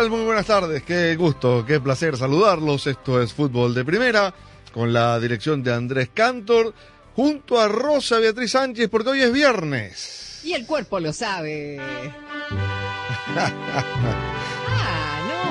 Tal? 0.00 0.10
Muy 0.10 0.24
buenas 0.24 0.46
tardes. 0.46 0.82
Qué 0.82 1.14
gusto, 1.16 1.64
qué 1.66 1.78
placer 1.78 2.16
saludarlos. 2.16 2.86
Esto 2.86 3.20
es 3.20 3.34
Fútbol 3.34 3.74
de 3.74 3.84
Primera, 3.84 4.32
con 4.72 4.94
la 4.94 5.20
dirección 5.20 5.62
de 5.62 5.74
Andrés 5.74 6.08
Cantor, 6.14 6.72
junto 7.14 7.60
a 7.60 7.68
Rosa 7.68 8.18
Beatriz 8.18 8.52
Sánchez, 8.52 8.88
porque 8.88 9.10
hoy 9.10 9.20
es 9.20 9.30
viernes. 9.32 10.40
Y 10.42 10.54
el 10.54 10.64
cuerpo 10.64 11.00
lo 11.00 11.12
sabe. 11.12 11.78
ah, 13.36 13.52
no. 15.28 15.42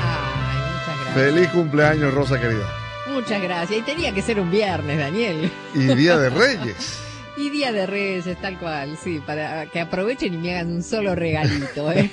Ay, 0.00 0.58
muchas 0.72 1.00
gracias. 1.00 1.14
Feliz 1.14 1.48
cumpleaños, 1.48 2.14
Rosa 2.14 2.40
querida. 2.40 2.72
Muchas 3.08 3.42
gracias. 3.42 3.80
Y 3.80 3.82
tenía 3.82 4.14
que 4.14 4.22
ser 4.22 4.38
un 4.38 4.52
viernes, 4.52 4.98
Daniel. 4.98 5.50
Y 5.74 5.94
Día 5.94 6.16
de 6.16 6.30
Reyes. 6.30 7.03
Y 7.36 7.50
Día 7.50 7.72
de 7.72 7.86
Reyes, 7.86 8.40
tal 8.40 8.58
cual, 8.60 8.96
sí, 9.02 9.20
para 9.26 9.66
que 9.66 9.80
aprovechen 9.80 10.34
y 10.34 10.36
me 10.36 10.52
hagan 10.54 10.72
un 10.72 10.82
solo 10.84 11.14
regalito, 11.16 11.90
¿eh? 11.90 12.08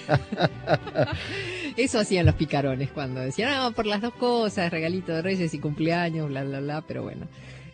Eso 1.78 2.00
hacían 2.00 2.26
los 2.26 2.36
picarones 2.36 2.90
cuando 2.90 3.22
decían, 3.22 3.52
ah, 3.54 3.72
por 3.76 3.86
las 3.86 4.02
dos 4.02 4.14
cosas, 4.16 4.72
regalito 4.72 5.14
de 5.14 5.22
Reyes 5.22 5.54
y 5.54 5.60
cumpleaños, 5.60 6.28
bla, 6.28 6.44
bla, 6.44 6.60
bla, 6.60 6.82
pero 6.82 7.04
bueno. 7.04 7.28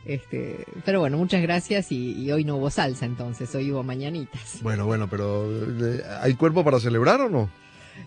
Este, 0.06 0.66
pero 0.86 1.00
bueno, 1.02 1.18
muchas 1.18 1.42
gracias 1.42 1.92
y, 1.92 2.14
y 2.22 2.32
hoy 2.32 2.44
no 2.46 2.58
hubo 2.58 2.70
salsa 2.70 3.06
entonces, 3.06 3.54
hoy 3.56 3.72
hubo 3.72 3.84
mañanitas. 3.84 4.60
Bueno, 4.62 4.86
bueno, 4.86 5.10
pero 5.10 5.50
eh, 5.50 6.02
¿hay 6.22 6.34
cuerpo 6.36 6.64
para 6.64 6.80
celebrar 6.80 7.22
o 7.22 7.30
no? 7.30 7.50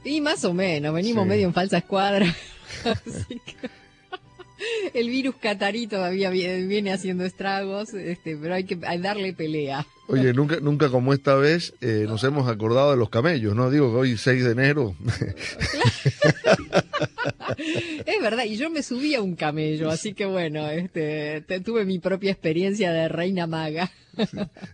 Y 0.04 0.20
más 0.20 0.44
o 0.44 0.52
menos, 0.54 0.94
venimos 0.94 1.25
Sí. 1.25 1.28
medio 1.28 1.47
en 1.47 1.54
falsa 1.54 1.78
escuadra. 1.78 2.27
Así 2.84 3.41
que 3.44 3.69
el 4.94 5.08
virus 5.08 5.34
catarí 5.41 5.86
todavía 5.86 6.30
vi- 6.30 6.66
viene 6.66 6.92
haciendo 6.92 7.25
estragos, 7.25 7.94
este, 7.94 8.36
pero 8.36 8.55
hay 8.55 8.64
que 8.64 8.77
darle 8.77 9.33
pelea. 9.33 9.86
Oye, 10.08 10.33
nunca, 10.33 10.58
nunca 10.61 10.89
como 10.89 11.12
esta 11.14 11.36
vez 11.36 11.72
eh, 11.80 12.05
nos 12.08 12.25
hemos 12.25 12.48
acordado 12.48 12.91
de 12.91 12.97
los 12.97 13.11
camellos, 13.11 13.55
¿no? 13.55 13.70
Digo 13.70 13.92
que 13.92 13.97
hoy 13.98 14.16
6 14.16 14.44
de 14.44 14.50
enero. 14.50 14.97
Es 17.59 18.23
verdad, 18.23 18.45
y 18.45 18.56
yo 18.56 18.70
me 18.70 18.83
subí 18.83 19.15
a 19.15 19.23
un 19.23 19.34
camello, 19.37 19.91
así 19.91 20.15
que 20.15 20.25
bueno, 20.27 20.69
este, 20.69 21.43
te- 21.43 21.61
tuve 21.61 21.84
mi 21.84 21.98
propia 21.98 22.31
experiencia 22.33 22.93
de 22.93 23.09
reina 23.09 23.47
maga. 23.47 23.91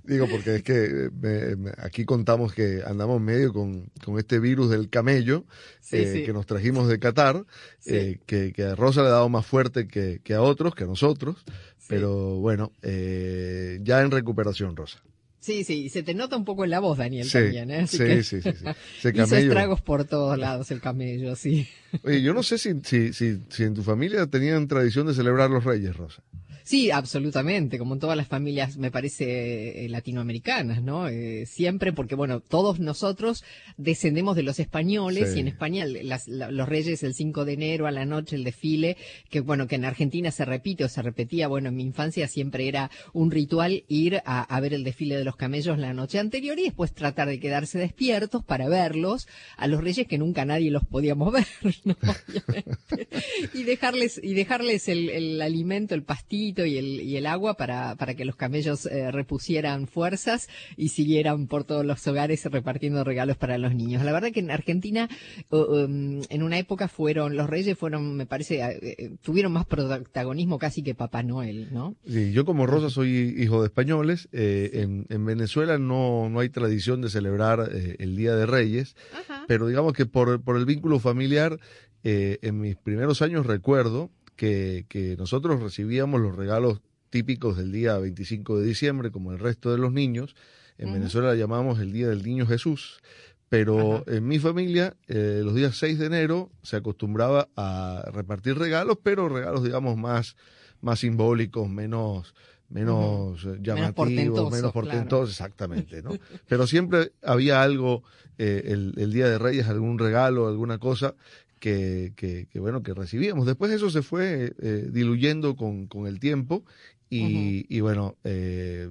Digo, 0.04 0.26
porque 0.28 0.56
es 0.56 0.62
que 0.62 0.84
eh, 0.84 1.10
me- 1.20 1.56
me- 1.56 1.72
aquí 1.78 2.04
contamos 2.04 2.52
que 2.52 2.82
andamos 2.86 3.20
medio 3.20 3.52
con, 3.52 3.90
con 4.04 4.18
este 4.18 4.38
virus 4.38 4.70
del 4.70 4.88
camello 4.88 5.44
Sí, 5.80 5.96
eh, 5.98 6.12
sí. 6.12 6.24
que 6.24 6.32
nos 6.32 6.46
trajimos 6.46 6.88
de 6.88 6.98
Qatar, 6.98 7.44
Sí. 7.78 7.94
eh, 7.94 8.20
que, 8.26 8.52
que 8.52 8.62
a 8.64 8.74
Rosa 8.74 9.02
le 9.02 9.08
ha 9.08 9.12
dado 9.12 9.28
más 9.28 9.46
fuerte 9.46 9.86
que, 9.86 10.20
que 10.24 10.34
a 10.34 10.42
otros, 10.42 10.74
que 10.74 10.84
a 10.84 10.86
nosotros. 10.86 11.44
Pero 11.88 12.36
bueno, 12.40 12.72
eh, 12.82 13.78
ya 13.82 14.00
en 14.02 14.10
recuperación, 14.10 14.74
Rosa. 14.74 15.00
Sí, 15.40 15.64
sí, 15.64 15.88
se 15.88 16.02
te 16.02 16.14
nota 16.14 16.36
un 16.36 16.44
poco 16.44 16.64
en 16.64 16.70
la 16.70 16.80
voz, 16.80 16.98
Daniel, 16.98 17.24
Sí, 17.26 17.32
también, 17.32 17.70
¿eh? 17.70 17.80
Así 17.82 17.98
sí, 17.98 18.04
que 18.04 18.22
sí, 18.22 18.42
sí, 18.42 18.50
sí. 18.52 18.64
Ese 18.98 19.22
Hizo 19.22 19.36
estragos 19.36 19.80
por 19.80 20.04
todos 20.04 20.36
lados 20.38 20.70
el 20.70 20.80
camello, 20.80 21.36
sí. 21.36 21.68
Oye, 22.02 22.22
yo 22.22 22.34
no 22.34 22.42
sé 22.42 22.58
si, 22.58 22.72
si, 22.82 23.12
si, 23.12 23.38
si 23.48 23.62
en 23.62 23.74
tu 23.74 23.82
familia 23.82 24.26
tenían 24.26 24.66
tradición 24.66 25.06
de 25.06 25.14
celebrar 25.14 25.50
los 25.50 25.64
Reyes, 25.64 25.96
Rosa. 25.96 26.22
Sí, 26.66 26.90
absolutamente, 26.90 27.78
como 27.78 27.94
en 27.94 28.00
todas 28.00 28.16
las 28.16 28.26
familias, 28.26 28.76
me 28.76 28.90
parece, 28.90 29.84
eh, 29.84 29.88
latinoamericanas, 29.88 30.82
¿no? 30.82 31.06
Eh, 31.06 31.46
siempre, 31.46 31.92
porque 31.92 32.16
bueno, 32.16 32.40
todos 32.40 32.80
nosotros 32.80 33.44
descendemos 33.76 34.34
de 34.34 34.42
los 34.42 34.58
españoles 34.58 35.30
Sí. 35.30 35.36
y 35.36 35.40
en 35.42 35.46
España 35.48 35.86
las- 35.86 36.26
la- 36.26 36.50
los 36.50 36.68
reyes 36.68 37.04
el 37.04 37.14
5 37.14 37.44
de 37.44 37.52
enero 37.52 37.86
a 37.86 37.92
la 37.92 38.04
noche, 38.04 38.34
el 38.34 38.42
desfile, 38.42 38.96
que 39.30 39.38
bueno, 39.38 39.68
que 39.68 39.76
en 39.76 39.84
Argentina 39.84 40.32
se 40.32 40.44
repite 40.44 40.82
o 40.82 40.88
se 40.88 41.02
repetía, 41.02 41.46
bueno, 41.46 41.68
en 41.68 41.76
mi 41.76 41.84
infancia 41.84 42.26
siempre 42.26 42.66
era 42.66 42.90
un 43.12 43.30
ritual 43.30 43.84
ir 43.86 44.16
a, 44.24 44.42
a 44.42 44.60
ver 44.60 44.74
el 44.74 44.82
desfile 44.82 45.16
de 45.16 45.22
los 45.24 45.36
camellos 45.36 45.78
la 45.78 45.94
noche 45.94 46.18
anterior 46.18 46.58
y 46.58 46.64
después 46.64 46.92
tratar 46.92 47.28
de 47.28 47.38
quedarse 47.38 47.78
despiertos 47.78 48.44
para 48.44 48.68
verlos 48.68 49.28
a 49.56 49.68
los 49.68 49.84
reyes 49.84 50.08
que 50.08 50.18
nunca 50.18 50.44
nadie 50.44 50.72
los 50.72 50.84
podíamos 50.84 51.32
ver, 51.32 51.46
¿no? 51.84 51.96
Y 53.54 53.62
dejarles 53.62 54.20
y 54.20 54.34
dejarles 54.34 54.88
el, 54.88 55.10
el 55.10 55.40
alimento, 55.40 55.94
el 55.94 56.02
pastito 56.02 56.55
y 56.64 56.78
el, 56.78 57.00
y 57.00 57.16
el 57.16 57.26
agua 57.26 57.54
para, 57.54 57.96
para 57.96 58.14
que 58.14 58.24
los 58.24 58.36
camellos 58.36 58.86
eh, 58.86 59.10
repusieran 59.10 59.86
fuerzas 59.86 60.48
y 60.76 60.88
siguieran 60.88 61.46
por 61.48 61.64
todos 61.64 61.84
los 61.84 62.06
hogares 62.06 62.44
repartiendo 62.44 63.04
regalos 63.04 63.36
para 63.36 63.58
los 63.58 63.74
niños. 63.74 64.04
La 64.04 64.12
verdad 64.12 64.30
que 64.32 64.40
en 64.40 64.50
Argentina 64.50 65.08
um, 65.50 66.22
en 66.28 66.42
una 66.42 66.58
época 66.58 66.88
fueron 66.88 67.36
los 67.36 67.50
reyes 67.50 67.76
fueron 67.76 68.16
me 68.16 68.26
parece 68.26 68.62
eh, 68.62 69.10
tuvieron 69.22 69.52
más 69.52 69.66
protagonismo 69.66 70.58
casi 70.58 70.82
que 70.82 70.94
Papá 70.94 71.22
Noel, 71.22 71.68
¿no? 71.72 71.96
Sí, 72.06 72.32
yo 72.32 72.44
como 72.44 72.66
Rosa 72.66 72.90
soy 72.90 73.34
hijo 73.36 73.60
de 73.60 73.66
españoles. 73.66 74.28
eh, 74.32 74.70
en, 74.74 75.06
en 75.08 75.24
Venezuela 75.26 75.78
no, 75.78 76.28
no 76.28 76.40
hay 76.40 76.48
tradición 76.48 77.00
de 77.02 77.10
celebrar 77.10 77.68
eh, 77.72 77.96
el 77.98 78.16
Día 78.16 78.34
de 78.36 78.46
Reyes. 78.46 78.94
Ajá. 79.12 79.44
pero 79.48 79.66
digamos 79.66 79.92
que 79.92 80.06
por, 80.06 80.42
por 80.42 80.56
el 80.56 80.64
vínculo 80.66 80.98
familiar, 80.98 81.58
eh, 82.04 82.38
en 82.42 82.60
mis 82.60 82.76
primeros 82.76 83.22
años 83.22 83.46
recuerdo 83.46 84.10
que, 84.36 84.86
que 84.88 85.16
nosotros 85.16 85.60
recibíamos 85.62 86.20
los 86.20 86.36
regalos 86.36 86.80
típicos 87.10 87.56
del 87.56 87.72
día 87.72 87.96
25 87.98 88.60
de 88.60 88.66
diciembre, 88.66 89.10
como 89.10 89.32
el 89.32 89.38
resto 89.38 89.72
de 89.72 89.78
los 89.78 89.92
niños. 89.92 90.36
En. 90.78 90.92
Venezuela 90.92 91.28
la 91.28 91.34
llamamos 91.34 91.80
el 91.80 91.92
Día 91.92 92.08
del 92.08 92.22
Niño 92.22 92.46
Jesús. 92.46 93.00
Pero 93.48 93.96
Ajá. 93.96 94.04
en 94.08 94.26
mi 94.26 94.38
familia, 94.38 94.96
eh, 95.06 95.40
los 95.44 95.54
días 95.54 95.76
6 95.78 95.98
de 95.98 96.06
enero 96.06 96.50
se 96.62 96.76
acostumbraba 96.76 97.48
a 97.56 98.04
repartir 98.12 98.58
regalos, 98.58 98.98
pero 99.02 99.28
regalos, 99.28 99.62
digamos, 99.62 99.96
más, 99.96 100.36
más 100.80 100.98
simbólicos, 100.98 101.68
menos, 101.68 102.34
menos 102.68 103.44
eh, 103.44 103.58
llamativos, 103.62 103.94
portentosos, 103.94 104.52
menos 104.52 104.72
claro. 104.72 104.72
portentosos, 104.72 105.30
exactamente, 105.30 106.02
¿no? 106.02 106.10
Pero 106.48 106.66
siempre 106.66 107.12
había 107.22 107.62
algo, 107.62 108.02
eh, 108.36 108.64
el, 108.66 108.94
el 108.96 109.12
Día 109.12 109.28
de 109.28 109.38
Reyes, 109.38 109.68
algún 109.68 110.00
regalo, 110.00 110.48
alguna 110.48 110.78
cosa 110.78 111.14
que, 111.58 112.12
que, 112.16 112.46
que, 112.50 112.60
bueno, 112.60 112.82
que 112.82 112.94
recibíamos. 112.94 113.46
Después 113.46 113.72
eso 113.72 113.90
se 113.90 114.02
fue 114.02 114.54
eh, 114.60 114.88
diluyendo 114.90 115.56
con, 115.56 115.86
con 115.86 116.06
el 116.06 116.20
tiempo 116.20 116.64
y, 117.08 117.66
y 117.68 117.80
bueno, 117.80 118.16
eh, 118.24 118.90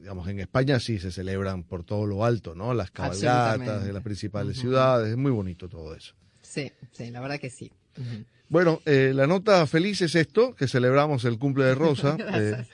digamos, 0.00 0.28
en 0.28 0.40
España 0.40 0.78
sí 0.80 0.98
se 0.98 1.10
celebran 1.10 1.62
por 1.62 1.82
todo 1.82 2.06
lo 2.06 2.24
alto, 2.24 2.54
¿no? 2.54 2.74
Las 2.74 2.90
cabalgatas 2.90 3.84
de 3.84 3.92
las 3.92 4.02
principales 4.02 4.58
ciudades, 4.58 5.10
es 5.10 5.16
muy 5.16 5.32
bonito 5.32 5.68
todo 5.68 5.94
eso. 5.94 6.14
Sí, 6.42 6.70
sí, 6.92 7.10
la 7.10 7.20
verdad 7.20 7.40
que 7.40 7.50
sí. 7.50 7.70
Bueno, 8.50 8.80
eh, 8.86 9.12
la 9.14 9.26
nota 9.26 9.66
feliz 9.66 10.00
es 10.00 10.14
esto, 10.14 10.54
que 10.54 10.68
celebramos 10.68 11.24
el 11.24 11.38
cumple 11.38 11.64
de 11.64 11.74
Rosa. 11.74 12.16
Eh, 12.40 12.64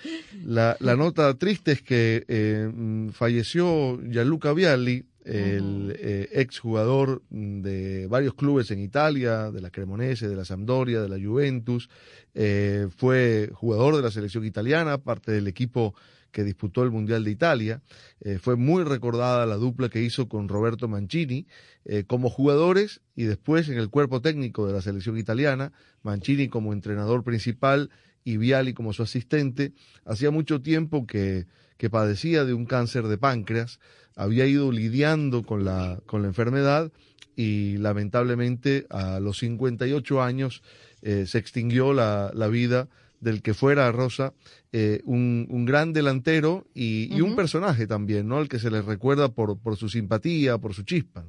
la, 0.45 0.77
la 0.81 0.97
nota 0.97 1.33
triste 1.39 1.73
es 1.73 1.83
que 1.83 2.25
eh, 2.29 2.71
mm, 2.73 3.11
falleció 3.11 3.99
Gianluca 4.03 4.53
Vialli, 4.53 5.05
el 5.25 5.87
Ujú. 5.87 5.93
eh, 5.99 6.29
exjugador 6.33 7.23
de 7.31 8.07
varios 8.09 8.35
clubes 8.35 8.71
en 8.71 8.81
Italia, 8.81 9.51
de 9.51 9.61
la 9.61 9.71
Cremonese, 9.71 10.29
de 10.29 10.37
la 10.37 10.45
Sampdoria, 10.45 11.01
de 11.01 11.09
la 11.09 11.19
Juventus. 11.19 11.89
Eh, 12.35 12.89
fue 12.97 13.51
jugador 13.53 13.97
de 13.97 14.03
la 14.03 14.11
selección 14.11 14.45
italiana, 14.45 14.99
parte 14.99 15.33
del 15.33 15.49
equipo 15.49 15.95
que 16.35 16.45
disputó 16.45 16.83
el 16.83 16.91
Mundial 16.91 17.25
de 17.25 17.31
Italia. 17.31 17.81
Eh, 18.21 18.39
fue 18.39 18.57
muy 18.57 18.83
recordada 18.83 19.47
la 19.47 19.55
dupla 19.57 19.89
que 19.89 20.03
hizo 20.03 20.29
con 20.29 20.49
Roberto 20.49 20.89
Mancini 20.89 21.47
eh, 21.85 22.05
como 22.07 22.29
jugadores 22.29 23.01
y 23.15 23.23
después 23.23 23.69
en 23.69 23.79
el 23.79 23.89
cuerpo 23.89 24.21
técnico 24.21 24.67
de 24.67 24.73
la 24.73 24.83
selección 24.83 25.17
italiana, 25.17 25.73
Mancini 26.03 26.49
como 26.49 26.73
entrenador 26.73 27.23
principal 27.23 27.91
y 28.25 28.37
Viali 28.37 28.75
como 28.75 28.93
su 28.93 29.05
asistente. 29.05 29.73
Hacía 30.05 30.31
mucho 30.31 30.61
tiempo 30.61 31.07
que, 31.07 31.47
que 31.77 31.91
padecía 31.91 32.45
de 32.45 32.55
un 32.55 32.67
cáncer 32.67 33.05
de 33.09 33.19
páncreas, 33.19 33.81
había 34.17 34.47
ido 34.47 34.71
lidiando 34.71 35.43
con 35.43 35.65
la, 35.65 36.01
con 36.07 36.23
la 36.23 36.29
enfermedad 36.29 36.93
y 37.37 37.77
lamentablemente 37.79 38.87
a 38.91 39.21
los 39.21 39.39
58 39.39 40.23
años 40.23 40.63
eh, 41.03 41.27
se 41.27 41.39
extinguió 41.39 41.93
la, 41.93 42.31
la, 42.35 42.49
vida 42.49 42.89
del 43.21 43.43
que 43.43 43.55
fuera 43.55 43.91
Rosa, 43.93 44.35
eh, 44.73 45.01
un, 45.05 45.47
un, 45.51 45.65
gran 45.65 45.93
delantero 45.93 46.67
y, 46.75 47.15
y, 47.15 47.21
un 47.21 47.37
personaje 47.37 47.87
también, 47.87 48.29
¿no? 48.29 48.39
Al 48.39 48.49
que 48.49 48.59
se 48.59 48.71
le 48.71 48.83
recuerda 48.83 49.31
por, 49.31 49.59
por 49.59 49.77
su 49.77 49.89
simpatía, 49.89 50.59
por 50.59 50.75
su 50.75 50.83
chispa. 50.85 51.25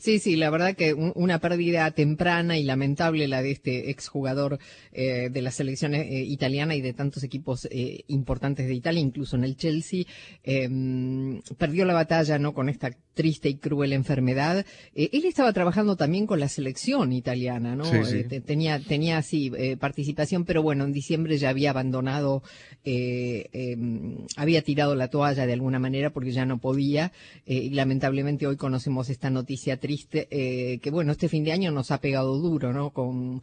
Sí, 0.00 0.18
sí, 0.18 0.36
la 0.36 0.48
verdad 0.48 0.74
que 0.74 0.94
una 0.94 1.40
pérdida 1.40 1.90
temprana 1.90 2.56
y 2.56 2.64
lamentable 2.64 3.28
la 3.28 3.42
de 3.42 3.50
este 3.50 3.90
exjugador 3.90 4.58
eh, 4.92 5.28
de 5.30 5.42
la 5.42 5.50
selección 5.50 5.94
eh, 5.94 6.24
italiana 6.24 6.74
y 6.74 6.80
de 6.80 6.94
tantos 6.94 7.22
equipos 7.22 7.68
eh, 7.70 8.04
importantes 8.06 8.66
de 8.66 8.72
Italia, 8.72 9.02
incluso 9.02 9.36
en 9.36 9.44
el 9.44 9.56
Chelsea. 9.56 10.04
Em, 10.42 11.42
perdió 11.58 11.84
la 11.84 11.92
batalla, 11.92 12.38
¿no? 12.38 12.54
Con 12.54 12.70
esta 12.70 12.90
triste 13.20 13.50
y 13.50 13.56
cruel 13.56 13.92
enfermedad. 13.92 14.64
Eh, 14.94 15.10
él 15.12 15.26
estaba 15.26 15.52
trabajando 15.52 15.94
también 15.94 16.26
con 16.26 16.40
la 16.40 16.48
selección 16.48 17.12
italiana, 17.12 17.76
¿no? 17.76 17.84
Sí, 17.84 17.98
sí. 18.04 18.24
Eh, 18.30 18.40
tenía, 18.40 18.80
tenía 18.80 19.18
así 19.18 19.52
eh, 19.58 19.76
participación, 19.76 20.46
pero 20.46 20.62
bueno, 20.62 20.84
en 20.84 20.92
diciembre 20.92 21.36
ya 21.36 21.50
había 21.50 21.68
abandonado, 21.68 22.42
em, 22.82 24.16
había 24.36 24.62
tirado 24.62 24.94
la 24.94 25.08
toalla 25.08 25.46
de 25.46 25.52
alguna 25.52 25.78
manera 25.78 26.10
porque 26.10 26.32
ya 26.32 26.46
no 26.46 26.58
podía. 26.58 27.12
y 27.44 27.70
lamentablemente 27.70 28.46
hoy 28.46 28.56
conocemos 28.56 29.10
esta 29.10 29.28
noticia 29.28 29.76
triste, 29.76 29.89
que 29.96 30.90
bueno, 30.90 31.12
este 31.12 31.28
fin 31.28 31.44
de 31.44 31.52
año 31.52 31.70
nos 31.70 31.90
ha 31.90 32.00
pegado 32.00 32.38
duro, 32.38 32.72
¿no? 32.72 32.90
Con 32.90 33.42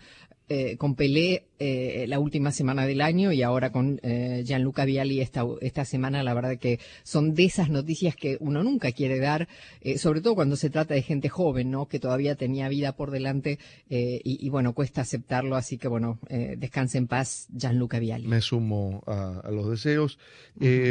eh, 0.50 0.78
con 0.78 0.96
Pelé 0.96 1.44
eh, 1.60 2.06
la 2.08 2.20
última 2.20 2.52
semana 2.52 2.86
del 2.86 3.02
año 3.02 3.32
y 3.32 3.42
ahora 3.42 3.72
con 3.72 4.00
eh, 4.04 4.44
Gianluca 4.46 4.86
Vialli 4.86 5.22
esta, 5.22 5.44
esta 5.62 5.86
semana, 5.86 6.22
la 6.22 6.36
verdad 6.36 6.58
que 6.58 6.80
son 7.04 7.34
de 7.34 7.46
esas 7.46 7.70
noticias 7.70 8.16
que 8.16 8.38
uno 8.40 8.64
nunca 8.64 8.92
quiere 8.92 9.20
dar, 9.20 9.48
eh, 9.82 9.98
sobre 9.98 10.22
todo 10.22 10.36
cuando 10.36 10.56
se 10.56 10.70
trata 10.70 10.94
de 10.94 11.02
gente 11.02 11.30
joven, 11.30 11.72
¿no? 11.72 11.88
Que 11.88 12.00
todavía 12.00 12.36
tenía 12.36 12.70
vida 12.70 12.96
por 12.96 13.10
delante 13.10 13.58
eh, 13.90 14.22
y, 14.24 14.46
y, 14.46 14.50
bueno, 14.50 14.74
cuesta 14.74 15.02
aceptarlo, 15.02 15.56
así 15.56 15.78
que 15.78 15.88
bueno, 15.88 16.20
descanse 16.58 17.00
en 17.00 17.08
paz 17.08 17.48
Gianluca 17.56 17.98
Vialli. 18.00 18.28
Me 18.28 18.42
sumo 18.42 19.04
a, 19.08 19.40
a 19.40 19.52
los 19.52 19.70
deseos. 19.70 20.20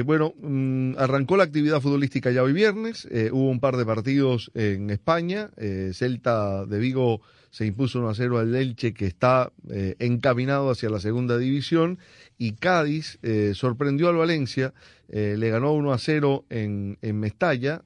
Bueno, 0.04 0.34
mmm, 0.40 0.94
arrancó 0.98 1.36
la 1.36 1.44
actividad 1.44 1.80
futbolística 1.80 2.30
ya 2.30 2.42
hoy 2.42 2.52
viernes, 2.52 3.06
hubo 3.32 3.50
un 3.50 3.60
par 3.60 3.76
de 3.76 3.86
partidos 3.86 4.50
en 4.54 4.90
España, 4.90 5.50
Celta 5.92 6.66
de 6.66 6.78
Vigo 6.78 7.20
se 7.56 7.64
impuso 7.64 8.00
1 8.00 8.10
a 8.10 8.14
0 8.14 8.38
al 8.38 8.54
Elche 8.54 8.92
que 8.92 9.06
está 9.06 9.50
eh, 9.70 9.96
encaminado 9.98 10.70
hacia 10.70 10.90
la 10.90 11.00
segunda 11.00 11.38
división 11.38 11.98
y 12.36 12.52
Cádiz 12.52 13.18
eh, 13.22 13.52
sorprendió 13.54 14.10
al 14.10 14.16
Valencia, 14.16 14.74
eh, 15.08 15.36
le 15.38 15.48
ganó 15.48 15.72
1 15.72 15.90
a 15.90 15.96
0 15.96 16.44
en, 16.50 16.98
en 17.00 17.18
Mestalla, 17.18 17.82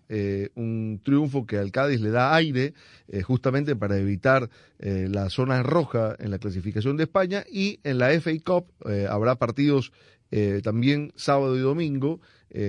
un 0.57 1.01
triunfo 1.05 1.47
que 1.47 1.57
al 1.57 1.71
Cádiz 1.71 2.01
le 2.01 2.11
da 2.11 2.35
aire 2.35 2.75
justamente 3.23 3.77
para 3.77 3.97
evitar 3.97 4.51
la 4.81 5.31
zona 5.31 5.63
roja 5.63 6.17
en 6.19 6.33
la 6.33 6.41
clasificación 6.41 6.97
de 6.97 7.05
España 7.05 7.45
y 7.49 7.79
en 7.85 7.99
la 7.99 8.11
FA 8.21 8.33
Cup 8.45 8.67
habrá 9.09 9.37
partidos 9.37 9.93
también 10.65 11.13
sábado 11.15 11.57
y 11.57 11.61
domingo. 11.61 12.21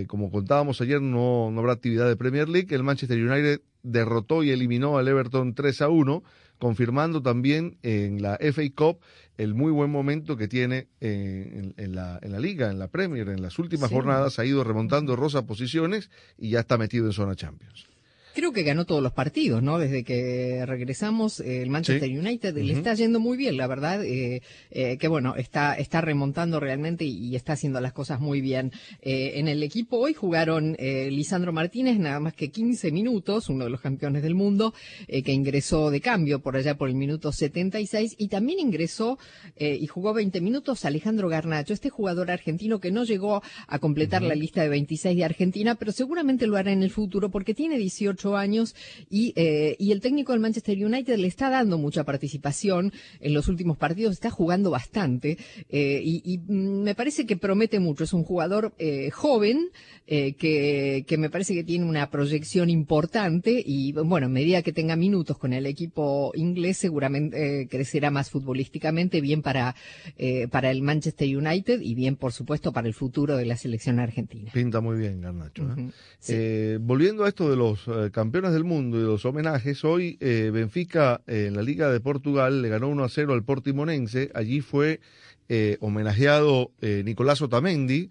como 0.06 0.30
contábamos 0.30 0.82
ayer, 0.82 1.02
no, 1.02 1.50
no 1.50 1.60
habrá 1.62 1.74
actividad 1.74 2.08
de 2.08 2.16
Premier 2.16 2.48
League. 2.48 2.76
El 2.76 2.84
Manchester 2.84 3.18
United 3.18 3.62
derrotó 3.82 4.44
y 4.44 4.52
eliminó 4.52 5.00
al 5.00 5.08
Everton 5.08 5.56
3 5.56 5.82
a 5.82 5.90
1 5.90 6.24
confirmando 6.62 7.24
también 7.24 7.80
en 7.82 8.22
la 8.22 8.38
FA 8.40 8.62
Cup 8.76 9.00
el 9.36 9.56
muy 9.56 9.72
buen 9.72 9.90
momento 9.90 10.38
que 10.38 10.48
tiene 10.48 10.90
en, 11.00 11.74
en, 11.76 11.96
la, 11.96 12.20
en 12.22 12.32
la 12.32 12.40
liga, 12.40 12.70
en 12.70 12.78
la 12.78 12.88
Premier. 12.88 13.30
En 13.30 13.42
las 13.42 13.58
últimas 13.58 13.90
sí. 13.90 13.96
jornadas 13.96 14.38
ha 14.38 14.46
ido 14.46 14.64
remontando 14.64 15.16
Rosa 15.16 15.48
posiciones 15.48 16.12
y 16.38 16.52
ya 16.52 16.60
está 16.60 16.78
metido 16.78 17.08
en 17.08 17.14
zona 17.14 17.36
Champions. 17.36 17.91
Creo 18.34 18.54
que 18.54 18.64
ganó 18.64 18.86
todos 18.86 19.04
los 19.04 19.12
partidos, 19.12 19.62
¿no? 19.62 19.78
Desde 19.78 20.04
que 20.04 20.66
regresamos, 20.66 21.40
el 21.42 21.70
Manchester 21.70 22.10
sí. 22.10 22.18
United 22.18 22.56
uh 22.56 22.60
-huh. 22.60 22.64
le 22.64 22.74
está 22.74 22.94
yendo 22.94 23.20
muy 23.20 23.38
bien, 23.38 23.58
la 23.58 23.68
verdad, 23.68 24.04
eh, 24.06 24.42
eh, 24.72 24.98
que 24.98 25.08
bueno, 25.08 25.36
está, 25.36 25.76
está 25.76 26.02
remontando 26.02 26.60
realmente 26.60 27.04
y, 27.06 27.18
y, 27.18 27.36
está 27.36 27.54
haciendo 27.54 27.82
las 27.82 27.94
cosas 27.94 28.20
muy 28.20 28.40
bien. 28.42 28.72
Eh, 29.02 29.34
en 29.36 29.48
el 29.48 29.64
equipo 29.64 29.98
hoy 29.98 30.14
jugaron 30.14 30.76
eh, 30.80 31.10
Lisandro 31.12 31.52
Martínez, 31.52 32.00
nada 32.00 32.20
más 32.20 32.34
que 32.34 32.50
15 32.50 32.92
minutos, 32.92 33.50
uno 33.50 33.66
de 33.66 33.70
los 33.70 33.82
campeones 33.82 34.24
del 34.24 34.36
mundo, 34.36 34.74
que 35.08 35.34
ingresó 35.34 35.92
de 35.92 36.00
cambio 36.00 36.40
por 36.40 36.56
allá 36.56 36.76
por 36.76 36.88
el 36.90 36.96
minuto 36.96 37.32
76 37.32 38.16
y 38.18 38.28
también 38.28 38.60
ingresó 38.60 39.18
y 39.58 39.86
jugó 39.88 40.14
20 40.14 40.40
minutos 40.42 40.86
Alejandro 40.86 41.28
Garnacho, 41.28 41.74
este 41.74 41.90
jugador 41.90 42.32
argentino 42.32 42.80
que 42.80 42.92
no 42.92 43.04
llegó 43.04 43.42
a 43.68 43.80
completar 43.80 44.22
uh 44.22 44.26
-huh. 44.26 44.30
la 44.30 44.36
lista 44.36 44.62
de 44.62 44.70
26 44.70 45.18
de 45.18 45.26
Argentina, 45.26 45.76
pero 45.76 45.92
seguramente 45.92 46.48
lo 46.48 46.58
hará 46.58 46.72
en 46.72 46.84
el 46.84 46.92
futuro 46.92 47.30
porque 47.30 47.54
tiene 47.54 47.78
18 47.78 48.21
años 48.30 48.76
y, 49.10 49.34
eh, 49.36 49.76
y 49.80 49.92
el 49.92 50.02
técnico 50.02 50.32
del 50.32 50.42
Manchester 50.42 50.78
United 50.84 51.18
le 51.18 51.28
está 51.28 51.50
dando 51.50 51.78
mucha 51.78 52.04
participación 52.04 52.94
en 53.20 53.34
los 53.34 53.48
últimos 53.48 53.78
partidos, 53.78 54.14
está 54.14 54.30
jugando 54.30 54.70
bastante 54.70 55.38
eh, 55.70 56.02
y, 56.04 56.22
y, 56.24 56.38
me 56.52 56.96
parece 56.96 57.26
que 57.26 57.38
promete 57.38 57.80
mucho. 57.80 58.04
Es 58.04 58.14
un 58.14 58.24
jugador 58.24 58.74
eh, 58.78 59.10
joven 59.12 59.70
que, 60.08 61.06
que, 61.08 61.18
me 61.18 61.30
parece 61.30 61.54
que 61.54 61.64
tiene 61.64 61.86
una 61.86 62.10
proyección 62.10 62.70
importante 62.70 63.64
y 63.66 63.94
bueno, 63.94 64.26
a 64.26 64.30
medida 64.30 64.62
que 64.62 64.74
tenga 64.74 64.98
minutos 64.98 65.38
con 65.38 65.54
el 65.54 65.66
equipo 65.66 66.34
inglés 66.36 66.78
seguramente 66.78 67.68
crecerá 67.70 68.12
más 68.12 68.30
futbolísticamente, 68.30 69.22
bien 69.22 69.42
para, 69.42 69.74
para 70.50 70.70
el 70.70 70.82
Manchester 70.82 71.38
United 71.38 71.80
y 71.80 71.96
bien, 71.96 72.18
por 72.18 72.34
supuesto, 72.34 72.74
para 72.74 72.90
el 72.90 72.94
futuro 72.94 73.38
de 73.38 73.46
la 73.46 73.56
selección 73.56 74.02
argentina. 74.02 74.52
Pinta 74.54 74.82
muy 74.82 74.98
bien, 74.98 75.22
Garnacho. 75.22 75.64
Uh 75.64 75.68
-huh. 75.68 75.94
sí. 76.20 76.78
volviendo 76.82 77.24
a 77.24 77.30
esto 77.30 77.50
de 77.50 77.56
los 77.56 77.88
campeones 78.12 78.54
del 78.54 78.64
mundo 78.64 79.00
y 79.00 79.04
los 79.04 79.26
homenajes, 79.26 79.84
hoy 79.84 80.18
eh, 80.20 80.52
Benfica 80.54 81.22
eh, 81.28 81.46
en 81.48 81.56
la 81.56 81.62
Liga 81.62 81.90
de 81.90 82.00
Portugal 82.00 82.62
le 82.62 82.70
ganó 82.70 82.88
1 82.90 83.04
a 83.04 83.10
0 83.10 83.34
al 83.34 83.44
Portimonense. 83.44 84.32
Allí 84.34 84.62
fue 84.62 85.00
eh, 85.54 85.78
homenajeado 85.82 86.72
Nicolás 86.82 87.42
Otamendi, 87.42 88.10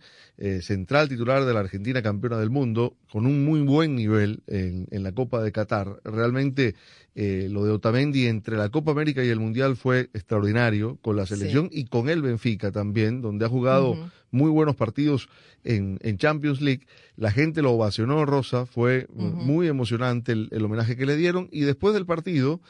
central 0.60 1.08
titular 1.08 1.44
de 1.44 1.54
la 1.54 1.60
Argentina 1.60 2.02
campeona 2.02 2.38
del 2.38 2.50
mundo, 2.50 2.96
con 3.10 3.26
un 3.26 3.44
muy 3.44 3.60
buen 3.60 3.94
nivel 3.94 4.42
en, 4.46 4.86
en 4.90 5.02
la 5.02 5.12
Copa 5.12 5.42
de 5.42 5.52
Qatar. 5.52 6.00
Realmente 6.04 6.74
lo 7.14 7.64
de 7.64 7.72
Otamendi 7.72 8.26
entre 8.26 8.56
la 8.56 8.68
Copa 8.68 8.92
América 8.92 9.24
y 9.24 9.28
el 9.28 9.40
Mundial 9.40 9.76
fue 9.76 10.10
extraordinario 10.14 10.98
con 11.02 11.16
la 11.16 11.26
selección 11.26 11.68
sí. 11.72 11.80
y 11.80 11.84
con 11.86 12.08
el 12.08 12.22
Benfica 12.22 12.72
también, 12.72 13.20
donde 13.22 13.44
ha 13.44 13.48
jugado 13.48 13.92
uh 13.92 13.96
-huh 13.96 14.10
muy 14.30 14.50
buenos 14.50 14.76
partidos 14.76 15.28
en, 15.64 15.98
en, 16.02 16.18
Champions 16.18 16.60
League. 16.60 16.86
La 17.16 17.30
gente 17.30 17.62
lo 17.62 17.72
ovacionó, 17.72 18.24
Rosa, 18.24 18.66
fue 18.66 19.06
uh 19.12 19.22
-huh. 19.22 19.32
muy 19.32 19.68
emocionante 19.68 20.32
el, 20.32 20.48
el, 20.52 20.64
homenaje 20.64 20.96
que 20.96 21.06
le 21.06 21.16
dieron 21.16 21.48
y 21.50 21.62
después 21.62 21.94
del 21.94 22.06
partido 22.06 22.60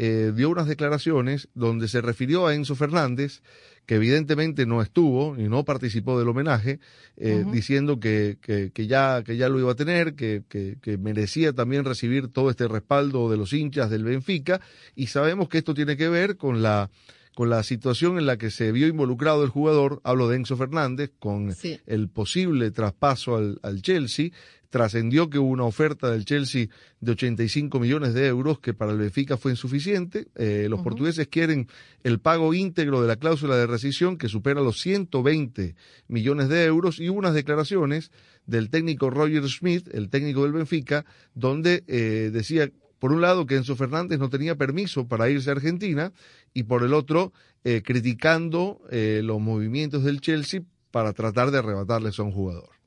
eh, 0.00 0.32
dio 0.32 0.48
unas 0.48 0.68
declaraciones 0.68 1.48
donde 1.54 1.88
se 1.88 2.00
refirió 2.00 2.46
a 2.46 2.54
Enzo 2.54 2.76
Fernández, 2.76 3.42
que 3.84 3.96
evidentemente 3.96 4.64
no 4.64 4.80
estuvo 4.80 5.36
y 5.36 5.48
no 5.48 5.64
participó 5.64 6.16
del 6.16 6.28
homenaje, 6.28 6.78
eh, 7.16 7.42
uh 7.42 7.48
-huh. 7.48 7.50
diciendo 7.50 7.98
que, 7.98 8.38
que, 8.40 8.70
que, 8.70 8.86
ya, 8.86 9.24
que 9.24 9.36
ya 9.36 9.48
lo 9.48 9.58
iba 9.58 9.72
a 9.72 9.74
tener, 9.74 10.14
que, 10.14 10.44
que, 10.48 10.98
merecía 10.98 11.52
también 11.52 11.84
recibir 11.84 12.28
todo 12.28 12.48
este 12.48 12.68
respaldo 12.68 13.28
de 13.28 13.38
los 13.38 13.52
hinchas 13.52 13.90
del 13.90 14.04
Benfica 14.04 14.60
y 14.94 15.08
sabemos 15.08 15.48
que 15.48 15.58
esto 15.58 15.74
tiene 15.74 15.96
que 15.96 16.08
ver 16.08 16.36
con 16.36 16.62
la 16.62 16.90
con 17.34 17.50
la 17.50 17.62
situación 17.62 18.18
en 18.18 18.26
la 18.26 18.36
que 18.36 18.50
se 18.50 18.72
vio 18.72 18.88
involucrado 18.88 19.44
el 19.44 19.48
jugador, 19.48 20.00
hablo 20.02 20.28
de 20.28 20.36
Enzo 20.36 20.56
Fernández, 20.56 21.12
con 21.20 21.54
sí. 21.54 21.78
el 21.86 22.08
posible 22.08 22.72
traspaso 22.72 23.36
al, 23.36 23.60
al 23.62 23.80
Chelsea. 23.80 24.30
Trascendió 24.70 25.30
que 25.30 25.38
hubo 25.38 25.48
una 25.48 25.64
oferta 25.64 26.10
del 26.10 26.24
Chelsea 26.24 26.66
de 27.00 27.12
85 27.12 27.80
millones 27.80 28.14
de 28.14 28.26
euros 28.26 28.58
que 28.60 28.74
para 28.74 28.92
el 28.92 28.98
Benfica 28.98 29.36
fue 29.36 29.52
insuficiente. 29.52 30.28
Eh, 30.34 30.66
los 30.68 30.78
uh 30.78 30.80
-huh. 30.80 30.84
portugueses 30.84 31.28
quieren 31.28 31.68
el 32.02 32.20
pago 32.20 32.52
íntegro 32.54 33.00
de 33.00 33.08
la 33.08 33.16
cláusula 33.16 33.56
de 33.56 33.66
rescisión 33.66 34.18
que 34.18 34.28
supera 34.28 34.60
los 34.60 34.80
120 34.80 35.74
millones 36.08 36.48
de 36.48 36.64
euros 36.64 37.00
y 37.00 37.08
hubo 37.08 37.18
unas 37.18 37.34
declaraciones 37.34 38.10
del 38.46 38.70
técnico 38.70 39.10
Roger 39.10 39.48
Smith, 39.48 39.88
el 39.92 40.08
técnico 40.08 40.42
del 40.42 40.52
Benfica, 40.52 41.04
donde 41.34 41.84
eh, 41.86 42.30
decía 42.32 42.70
por 42.98 43.12
un 43.12 43.20
lado 43.20 43.46
que 43.46 43.56
Enzo 43.56 43.76
Fernández 43.76 44.18
no 44.18 44.28
tenía 44.28 44.56
permiso 44.56 45.06
para 45.06 45.30
irse 45.30 45.50
a 45.50 45.52
Argentina 45.52 46.12
y 46.52 46.64
por 46.64 46.82
el 46.82 46.94
otro 46.94 47.32
eh, 47.64 47.82
criticando 47.84 48.80
eh, 48.90 49.20
los 49.22 49.40
movimientos 49.40 50.04
del 50.04 50.20
Chelsea 50.20 50.62
para 50.90 51.12
tratar 51.12 51.50
de 51.50 51.58
arrebatarles 51.58 52.18
a 52.18 52.22
un 52.22 52.32
jugador. 52.32 52.77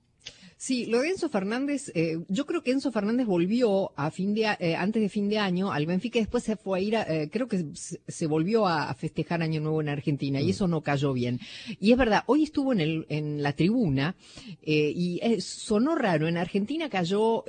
Sí, 0.63 0.85
lo 0.85 1.01
de 1.01 1.09
Enzo 1.09 1.27
Fernández, 1.27 1.91
eh, 1.95 2.19
yo 2.27 2.45
creo 2.45 2.61
que 2.61 2.69
Enzo 2.69 2.91
Fernández 2.91 3.25
volvió 3.25 3.93
a 3.95 4.11
fin 4.11 4.35
de, 4.35 4.43
eh, 4.59 4.75
antes 4.75 5.01
de 5.01 5.09
fin 5.09 5.27
de 5.27 5.39
año 5.39 5.71
al 5.71 5.87
Benfica 5.87 6.19
después 6.19 6.43
se 6.43 6.55
fue 6.55 6.77
a 6.77 6.81
ir, 6.83 6.95
a, 6.95 7.01
eh, 7.01 7.31
creo 7.31 7.47
que 7.47 7.65
se, 7.73 7.99
se, 8.07 8.27
volvió 8.27 8.67
a 8.67 8.93
festejar 8.93 9.41
Año 9.41 9.59
Nuevo 9.59 9.81
en 9.81 9.89
Argentina 9.89 10.39
mm. 10.39 10.43
y 10.43 10.51
eso 10.51 10.67
no 10.67 10.81
cayó 10.81 11.13
bien. 11.13 11.39
Y 11.79 11.93
es 11.93 11.97
verdad, 11.97 12.25
hoy 12.27 12.43
estuvo 12.43 12.73
en, 12.73 12.79
el, 12.79 13.07
en 13.09 13.41
la 13.41 13.53
tribuna 13.53 14.15
y 14.61 15.19
sonó 15.39 15.95
raro, 15.95 16.27
en 16.27 16.37
Argentina 16.37 16.89
cayó 16.89 17.43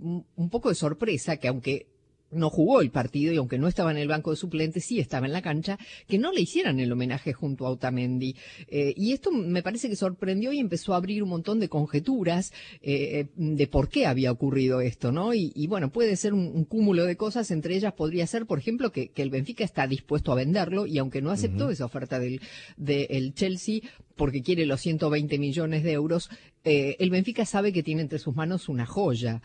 un 0.00 0.50
poco 0.50 0.70
de 0.70 0.74
sorpresa 0.74 1.36
que 1.36 1.46
aunque 1.46 1.86
no 2.30 2.50
jugó 2.50 2.80
el 2.80 2.90
partido 2.90 3.32
y 3.32 3.36
aunque 3.36 3.58
no 3.58 3.68
estaba 3.68 3.90
en 3.90 3.98
el 3.98 4.08
banco 4.08 4.30
de 4.30 4.36
suplentes, 4.36 4.84
sí 4.84 4.98
estaba 5.00 5.26
en 5.26 5.32
la 5.32 5.42
cancha, 5.42 5.78
que 6.06 6.18
no 6.18 6.32
le 6.32 6.40
hicieran 6.40 6.80
el 6.80 6.92
homenaje 6.92 7.32
junto 7.32 7.66
a 7.66 7.70
Otamendi. 7.70 8.36
Eh, 8.68 8.94
y 8.96 9.12
esto 9.12 9.30
me 9.30 9.62
parece 9.62 9.88
que 9.88 9.96
sorprendió 9.96 10.52
y 10.52 10.58
empezó 10.58 10.94
a 10.94 10.98
abrir 10.98 11.22
un 11.22 11.30
montón 11.30 11.60
de 11.60 11.68
conjeturas 11.68 12.52
eh, 12.82 13.26
de 13.36 13.66
por 13.66 13.88
qué 13.88 14.06
había 14.06 14.32
ocurrido 14.32 14.80
esto, 14.80 15.12
¿no? 15.12 15.34
Y, 15.34 15.66
bueno, 15.68 15.90
puede 15.90 16.16
ser 16.16 16.34
un, 16.34 16.64
cúmulo 16.64 17.04
de 17.04 17.16
cosas, 17.16 17.50
entre 17.50 17.76
ellas 17.76 17.94
podría 17.94 18.26
ser, 18.26 18.46
por 18.46 18.58
ejemplo, 18.58 18.92
que, 18.92 19.10
el 19.16 19.30
Benfica 19.30 19.64
está 19.64 19.86
dispuesto 19.88 20.30
a 20.30 20.36
venderlo 20.36 20.86
y 20.86 20.98
aunque 20.98 21.20
no 21.20 21.30
aceptó 21.30 21.70
esa 21.70 21.84
oferta 21.84 22.20
del, 22.20 22.40
del 22.76 23.34
Chelsea 23.34 23.80
porque 24.18 24.42
quiere 24.42 24.66
los 24.66 24.80
120 24.80 25.38
millones 25.38 25.82
de 25.82 25.92
euros, 25.92 26.28
eh, 26.64 26.96
el 26.98 27.08
Benfica 27.08 27.46
sabe 27.46 27.72
que 27.72 27.82
tiene 27.82 28.02
entre 28.02 28.18
sus 28.18 28.36
manos 28.36 28.68
una 28.68 28.84
joya. 28.84 29.40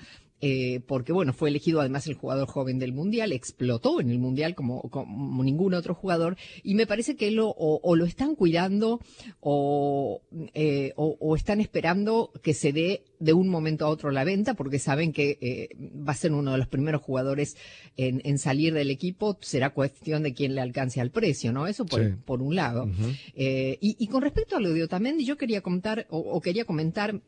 Eh, 0.46 0.82
porque 0.88 1.14
bueno, 1.14 1.32
fue 1.32 1.48
elegido 1.48 1.80
además 1.80 2.06
el 2.06 2.16
jugador 2.16 2.50
joven 2.50 2.78
del 2.78 2.92
Mundial, 2.92 3.32
explotó 3.32 4.02
en 4.02 4.10
el 4.10 4.20
Mundial 4.20 4.56
como, 4.56 4.82
como 4.90 5.42
ningún 5.42 5.74
otro 5.74 5.96
jugador, 5.96 6.36
y 6.64 6.76
me 6.76 6.86
parece 6.86 7.16
que 7.16 7.32
lo, 7.32 7.48
o, 7.48 7.96
lo 7.96 8.04
están 8.04 8.36
cuidando 8.36 9.00
eh, 10.54 10.92
o, 10.98 11.18
o, 11.18 11.36
están 11.38 11.62
esperando 11.62 12.34
que 12.42 12.54
se 12.54 12.74
dé 12.74 13.06
de 13.20 13.32
un 13.32 13.48
momento 13.48 13.86
a 13.86 13.88
otro 13.88 14.12
la 14.12 14.26
venta, 14.26 14.54
porque 14.54 14.80
saben 14.80 15.14
que 15.14 15.38
eh, 15.40 15.70
va 15.78 16.12
a 16.12 16.18
ser 16.18 16.34
uno 16.34 16.52
de 16.52 16.58
los 16.58 16.68
primeros 16.68 17.02
jugadores 17.02 17.56
en, 17.96 18.38
salir 18.38 18.74
del 18.74 18.92
equipo, 18.92 19.38
será 19.40 19.70
cuestión 19.70 20.24
de 20.24 20.34
quién 20.34 20.56
le 20.56 20.62
alcance 20.62 21.00
al 21.00 21.12
precio, 21.12 21.54
¿no? 21.54 21.68
Eso 21.68 21.86
por, 21.86 22.18
por 22.18 22.42
un 22.42 22.56
lado. 22.56 22.90
y, 23.34 23.78
y, 23.80 24.08
con 24.08 24.22
respecto 24.22 24.58
a 24.58 24.60
lo 24.60 24.74
de 24.74 24.84
Otamendi, 24.84 25.24
yo 25.24 25.38
quería 25.38 25.62
comentar, 25.62 26.06
o 26.10 26.42
quería 26.42 26.66
comentar 26.66 27.22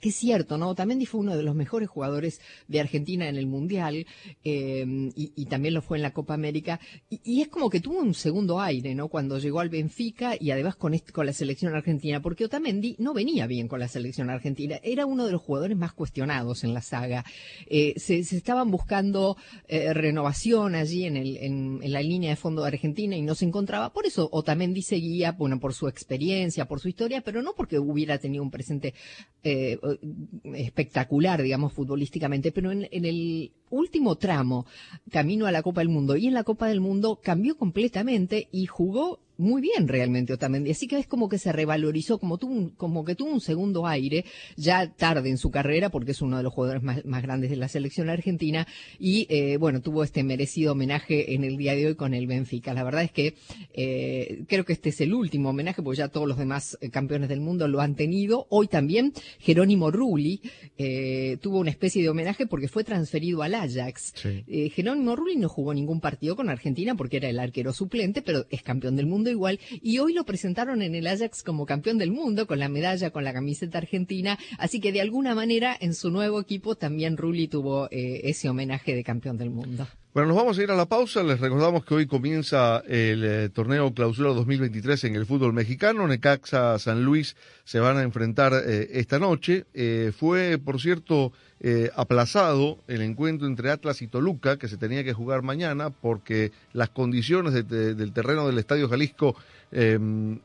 que 0.00 0.10
es 0.10 0.16
cierto, 0.16 0.58
¿no? 0.58 0.74
También 0.74 1.04
fue 1.06 1.20
uno 1.20 1.36
de 1.36 1.42
los 1.42 1.54
mejores 1.54 1.88
jugadores 1.88 2.40
de 2.68 2.80
Argentina 2.80 3.28
en 3.28 3.36
el 3.36 3.46
Mundial 3.46 4.06
eh, 4.44 5.10
y, 5.14 5.46
también 5.46 5.74
lo 5.74 5.82
fue 5.82 5.98
en 5.98 6.02
la 6.02 6.12
Copa 6.12 6.34
América. 6.34 6.80
Y, 7.08 7.40
es 7.40 7.48
como 7.48 7.70
que 7.70 7.80
tuvo 7.80 7.98
un 7.98 8.14
segundo 8.14 8.60
aire, 8.60 8.94
¿no? 8.94 9.08
Cuando 9.08 9.38
llegó 9.38 9.60
al 9.60 9.68
Benfica 9.68 10.34
y 10.38 10.50
además 10.50 10.76
con, 10.76 10.92
la 10.92 11.32
selección 11.32 11.74
argentina, 11.74 12.20
porque 12.20 12.44
Otamendi 12.44 12.96
no 12.98 13.14
venía 13.14 13.46
bien 13.46 13.68
con 13.68 13.80
la 13.80 13.88
selección 13.88 14.30
argentina. 14.30 14.80
Era 14.82 15.06
uno 15.06 15.26
de 15.26 15.32
los 15.32 15.42
jugadores 15.42 15.76
más 15.76 15.92
cuestionados 15.92 16.64
en 16.64 16.74
la 16.74 16.82
saga. 16.82 17.24
Eh, 17.66 17.94
se, 17.96 18.18
estaban 18.18 18.70
buscando 18.70 19.36
eh, 19.68 19.92
renovación 19.92 20.74
allí 20.74 21.04
en, 21.04 21.16
en, 21.16 21.92
la 21.92 22.02
línea 22.02 22.30
de 22.30 22.36
fondo 22.36 22.62
de 22.62 22.68
Argentina 22.68 23.16
y 23.16 23.22
no 23.22 23.34
se 23.34 23.44
encontraba. 23.44 23.92
Por 23.92 24.06
eso 24.06 24.28
Otamendi 24.32 24.82
seguía, 24.82 25.32
bueno, 25.32 25.60
por 25.60 25.74
su 25.74 25.88
experiencia, 25.88 26.66
por 26.66 26.80
su 26.80 26.88
historia, 26.88 27.20
pero 27.20 27.42
no 27.42 27.54
porque 27.54 27.78
hubiera 27.78 28.18
tenido 28.18 28.42
un 28.42 28.50
presente 28.50 28.94
espectacular, 30.54 31.42
digamos, 31.42 31.72
futbolísticamente, 31.72 32.52
pero 32.52 32.70
en, 32.72 32.88
el 32.90 33.52
último 33.70 34.16
tramo, 34.16 34.66
camino 35.10 35.46
a 35.46 35.52
la 35.52 35.62
Copa 35.62 35.80
del 35.80 35.88
Mundo 35.88 36.16
y 36.16 36.26
en 36.26 36.34
la 36.34 36.44
Copa 36.44 36.68
del 36.68 36.80
Mundo, 36.80 37.20
cambió 37.22 37.56
completamente 37.56 38.48
y 38.52 38.66
jugó 38.66 39.20
muy 39.38 39.60
bien 39.60 39.88
realmente 39.88 40.32
Otamendi. 40.32 40.70
Así 40.70 40.86
que 40.86 40.98
es 40.98 41.06
como 41.06 41.28
que 41.28 41.38
se 41.38 41.52
revalorizó, 41.52 42.18
como, 42.18 42.38
tuvo 42.38 42.70
como 42.76 43.04
que 43.04 43.14
tuvo 43.14 43.30
un 43.30 43.40
segundo 43.40 43.86
aire, 43.86 44.24
ya 44.56 44.92
tarde 44.92 45.30
en 45.30 45.38
su 45.38 45.50
carrera, 45.50 45.90
porque 45.90 46.12
es 46.12 46.22
uno 46.22 46.36
de 46.36 46.42
los 46.42 46.52
jugadores 46.52 46.82
más, 46.82 47.22
grandes 47.22 47.50
de 47.50 47.56
la 47.56 47.68
selección 47.68 48.08
argentina, 48.08 48.66
y 48.98 49.26
eh, 49.30 49.56
bueno, 49.58 49.80
tuvo 49.80 50.04
este 50.04 50.22
merecido 50.22 50.72
homenaje 50.72 51.34
en 51.34 51.44
el 51.44 51.56
día 51.56 51.74
de 51.74 51.86
hoy 51.88 51.94
con 51.94 52.14
el 52.14 52.26
Benfica. 52.26 52.74
La 52.74 52.84
verdad 52.84 53.02
es 53.02 53.12
que 53.12 53.34
eh, 53.74 54.44
creo 54.48 54.64
que 54.64 54.72
este 54.72 54.90
es 54.90 55.00
el 55.00 55.14
último 55.14 55.50
homenaje, 55.50 55.82
porque 55.82 55.98
ya 55.98 56.08
todos 56.08 56.28
los 56.28 56.38
demás 56.38 56.78
eh, 56.80 56.90
campeones 56.90 57.28
del 57.28 57.40
mundo 57.40 57.68
lo 57.68 57.80
han 57.80 57.94
tenido. 57.94 58.46
Hoy 58.50 58.68
también 58.68 59.12
Jerónimo 59.38 59.90
Rulli 59.90 60.40
tuvo 61.40 61.58
una 61.58 61.70
especie 61.70 62.02
de 62.02 62.08
homenaje 62.08 62.46
porque 62.46 62.68
fue 62.68 62.84
transferido 62.84 63.42
al 63.42 63.54
Ajax. 63.54 64.14
Jerónimo 64.46 65.16
Rulli 65.16 65.36
no 65.36 65.48
jugó 65.48 65.74
ningún 65.74 66.00
partido 66.00 66.36
con 66.36 66.48
Argentina 66.48 66.94
porque 66.94 67.16
era 67.16 67.28
el 67.28 67.38
arquero 67.38 67.72
suplente, 67.72 68.22
pero 68.22 68.46
es 68.50 68.62
campeón 68.62 68.96
del 68.96 69.06
mundo 69.06 69.25
igual 69.30 69.60
y 69.82 69.98
hoy 69.98 70.12
lo 70.12 70.24
presentaron 70.24 70.82
en 70.82 70.94
el 70.94 71.06
Ajax 71.06 71.42
como 71.42 71.66
campeón 71.66 71.98
del 71.98 72.10
mundo 72.10 72.46
con 72.46 72.58
la 72.58 72.68
medalla, 72.68 73.10
con 73.10 73.24
la 73.24 73.32
camiseta 73.32 73.78
argentina, 73.78 74.38
así 74.58 74.80
que 74.80 74.92
de 74.92 75.00
alguna 75.00 75.34
manera 75.34 75.76
en 75.78 75.94
su 75.94 76.10
nuevo 76.10 76.40
equipo 76.40 76.74
también 76.74 77.16
Rulli 77.16 77.48
tuvo 77.48 77.86
eh, 77.90 78.20
ese 78.24 78.48
homenaje 78.48 78.94
de 78.94 79.04
campeón 79.04 79.36
del 79.38 79.50
mundo. 79.50 79.86
Bueno, 80.16 80.28
nos 80.28 80.38
vamos 80.38 80.58
a 80.58 80.62
ir 80.62 80.70
a 80.70 80.74
la 80.74 80.86
pausa. 80.86 81.22
Les 81.22 81.38
recordamos 81.38 81.84
que 81.84 81.92
hoy 81.92 82.06
comienza 82.06 82.78
el 82.88 83.22
eh, 83.22 83.50
torneo 83.50 83.92
clausura 83.92 84.30
2023 84.30 85.04
en 85.04 85.14
el 85.14 85.26
fútbol 85.26 85.52
mexicano. 85.52 86.08
Necaxa 86.08 86.78
San 86.78 87.04
Luis 87.04 87.36
se 87.64 87.80
van 87.80 87.98
a 87.98 88.02
enfrentar 88.02 88.54
eh, 88.54 88.88
esta 88.92 89.18
noche. 89.18 89.66
fue, 90.18 90.56
por 90.56 90.80
cierto, 90.80 91.32
aplazado 91.94 92.78
el 92.88 93.02
encuentro 93.02 93.46
entre 93.46 93.70
Atlas 93.70 94.00
y 94.00 94.08
Toluca, 94.08 94.56
que 94.56 94.68
se 94.68 94.78
tenía 94.78 95.04
que 95.04 95.12
jugar 95.12 95.42
mañana 95.42 95.90
porque 95.90 96.50
las 96.72 96.88
condiciones 96.88 97.52
del 97.52 98.12
terreno 98.14 98.46
del 98.46 98.56
Estadio 98.56 98.88
Jalisco 98.88 99.36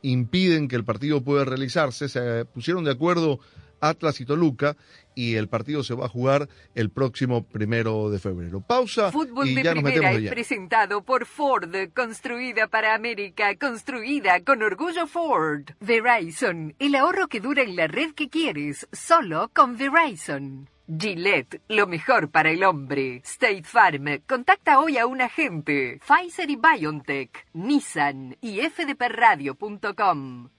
impiden 0.01 0.67
que 0.67 0.75
el 0.75 0.83
partido 0.83 1.21
pueda 1.21 1.45
realizarse. 1.45 2.09
Se 2.09 2.43
pusieron 2.43 2.83
de 2.83 2.91
acuerdo 2.91 3.39
Atlas 3.81 4.21
y 4.21 4.25
Toluca 4.25 4.77
y 5.15 5.35
el 5.35 5.49
partido 5.49 5.83
se 5.83 5.93
va 5.93 6.05
a 6.05 6.09
jugar 6.09 6.47
el 6.75 6.89
próximo 6.89 7.43
primero 7.43 8.09
de 8.09 8.19
febrero. 8.19 8.61
Pausa 8.61 9.11
Fútbol 9.11 9.49
y 9.49 9.55
de 9.55 9.63
ya 9.63 9.73
nos 9.73 9.83
metemos 9.83 10.21
de 10.21 10.29
presentado 10.29 11.03
por 11.03 11.25
Ford, 11.25 11.75
construida 11.93 12.67
para 12.67 12.95
América, 12.95 13.55
construida 13.55 14.41
con 14.43 14.63
orgullo 14.63 15.07
Ford. 15.07 15.71
Verizon, 15.79 16.75
el 16.79 16.95
ahorro 16.95 17.27
que 17.27 17.41
dura 17.41 17.63
en 17.63 17.75
la 17.75 17.87
red 17.87 18.13
que 18.13 18.29
quieres, 18.29 18.87
solo 18.91 19.51
con 19.53 19.77
Verizon. 19.77 20.69
Gillette, 20.87 21.61
lo 21.69 21.87
mejor 21.87 22.29
para 22.31 22.51
el 22.51 22.63
hombre. 22.63 23.21
State 23.23 23.63
Farm, 23.63 24.21
contacta 24.27 24.79
hoy 24.79 24.97
a 24.97 25.05
un 25.05 25.21
agente. 25.21 25.99
Pfizer 26.05 26.49
y 26.49 26.57
BioNTech, 26.57 27.47
Nissan 27.53 28.35
y 28.41 28.59
fdpradio.com. 28.59 30.49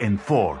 En 0.00 0.18
Ford 0.18 0.60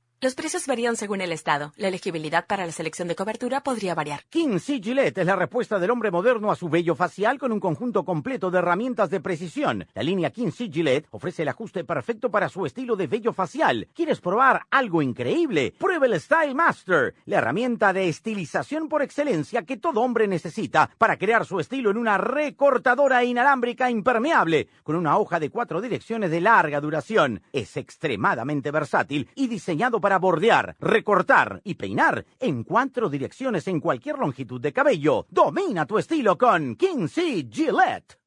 Los 0.23 0.35
precios 0.35 0.67
varían 0.67 0.97
según 0.97 1.19
el 1.21 1.31
estado. 1.31 1.73
La 1.77 1.87
elegibilidad 1.87 2.45
para 2.45 2.63
la 2.63 2.71
selección 2.71 3.07
de 3.07 3.15
cobertura 3.15 3.61
podría 3.61 3.95
variar. 3.95 4.21
King 4.29 4.59
C. 4.59 4.79
Gillette 4.79 5.17
es 5.17 5.25
la 5.25 5.35
respuesta 5.35 5.79
del 5.79 5.89
hombre 5.89 6.11
moderno 6.11 6.51
a 6.51 6.55
su 6.55 6.69
vello 6.69 6.93
facial 6.93 7.39
con 7.39 7.51
un 7.51 7.59
conjunto 7.59 8.05
completo 8.05 8.51
de 8.51 8.59
herramientas 8.59 9.09
de 9.09 9.19
precisión. 9.19 9.87
La 9.95 10.03
línea 10.03 10.29
King 10.29 10.51
C. 10.51 10.69
Gillette 10.71 11.07
ofrece 11.09 11.41
el 11.41 11.47
ajuste 11.47 11.83
perfecto 11.85 12.29
para 12.29 12.49
su 12.49 12.67
estilo 12.67 12.95
de 12.95 13.07
vello 13.07 13.33
facial. 13.33 13.87
¿Quieres 13.95 14.21
probar 14.21 14.61
algo 14.69 15.01
increíble? 15.01 15.73
Prueba 15.79 16.05
el 16.05 16.21
Style 16.21 16.53
Master, 16.53 17.15
la 17.25 17.39
herramienta 17.39 17.91
de 17.91 18.07
estilización 18.07 18.89
por 18.89 19.01
excelencia 19.01 19.63
que 19.63 19.77
todo 19.77 20.01
hombre 20.01 20.27
necesita 20.27 20.91
para 20.99 21.17
crear 21.17 21.47
su 21.47 21.59
estilo 21.59 21.89
en 21.89 21.97
una 21.97 22.19
recortadora 22.19 23.23
inalámbrica 23.23 23.89
impermeable 23.89 24.67
con 24.83 24.95
una 24.97 25.17
hoja 25.17 25.39
de 25.39 25.49
cuatro 25.49 25.81
direcciones 25.81 26.29
de 26.29 26.41
larga 26.41 26.79
duración. 26.79 27.41
Es 27.51 27.75
extremadamente 27.75 28.69
versátil 28.69 29.27
y 29.33 29.47
diseñado 29.47 29.99
para 29.99 30.10
bordear, 30.19 30.75
recortar 30.79 31.61
y 31.63 31.75
peinar 31.75 32.25
en 32.39 32.63
cuatro 32.63 33.09
direcciones 33.09 33.67
en 33.67 33.79
cualquier 33.79 34.17
longitud 34.17 34.61
de 34.61 34.73
cabello. 34.73 35.25
Domina 35.29 35.85
tu 35.85 35.97
estilo 35.97 36.37
con 36.37 36.75
King 36.75 37.07
C. 37.07 37.47
Gillette. 37.49 38.17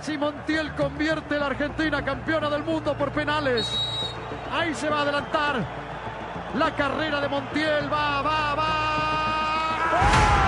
Si 0.00 0.16
Montiel 0.16 0.74
convierte 0.74 1.36
a 1.36 1.38
la 1.40 1.46
Argentina 1.46 2.04
campeona 2.04 2.48
del 2.48 2.62
mundo 2.62 2.96
por 2.96 3.10
penales, 3.12 3.66
ahí 4.52 4.74
se 4.74 4.88
va 4.88 4.98
a 4.98 5.02
adelantar 5.02 5.66
la 6.54 6.74
carrera 6.74 7.20
de 7.20 7.28
Montiel. 7.28 7.92
Va, 7.92 8.22
va, 8.22 8.54
va. 8.54 10.47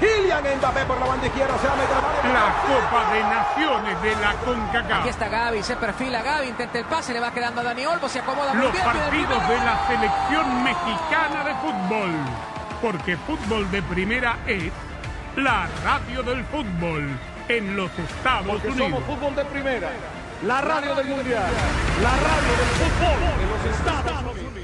Kylian 0.00 0.44
Mbappé 0.58 0.84
por 0.86 0.98
la 1.00 1.06
banda 1.06 1.26
izquierda, 1.26 1.54
se 1.58 1.66
va 1.66 1.72
a 1.72 1.76
meter 1.76 2.32
La 2.32 2.54
Copa 2.66 3.12
de 3.12 3.22
Naciones 3.22 4.02
de 4.02 4.16
la 4.16 4.32
CONCACAF. 4.44 5.00
Aquí 5.00 5.08
está 5.08 5.28
Gaby, 5.28 5.62
se 5.62 5.76
perfila 5.76 6.22
Gaby, 6.22 6.48
intenta 6.48 6.78
el 6.78 6.84
pase, 6.86 7.12
le 7.12 7.20
va 7.20 7.30
quedando 7.32 7.60
a 7.60 7.64
Dani 7.64 7.86
Olmo, 7.86 8.08
se 8.08 8.18
acomoda 8.18 8.54
Los 8.54 8.64
muy 8.64 8.72
bien. 8.72 8.84
partidos 8.84 9.48
de 9.48 9.56
la 9.58 9.86
selección 9.86 10.64
mexicana 10.64 11.44
de 11.44 11.54
fútbol. 11.56 12.10
Porque 12.82 13.16
fútbol 13.16 13.70
de 13.70 13.82
primera 13.82 14.36
es 14.46 14.72
la 15.36 15.66
radio 15.84 16.22
del 16.22 16.44
fútbol 16.46 17.08
en 17.48 17.76
los 17.76 17.90
Estados 17.98 18.46
Porque 18.46 18.68
Unidos. 18.68 18.90
somos 18.90 19.04
fútbol 19.04 19.34
de 19.36 19.44
primera, 19.46 19.88
la 20.42 20.60
radio 20.60 20.94
del 20.96 21.06
mundial, 21.06 21.50
la 22.02 22.10
radio 22.10 22.52
del 22.58 22.70
fútbol 22.82 23.22
en 23.40 23.48
los 23.50 23.76
Estados 23.78 24.22
Unidos. 24.32 24.63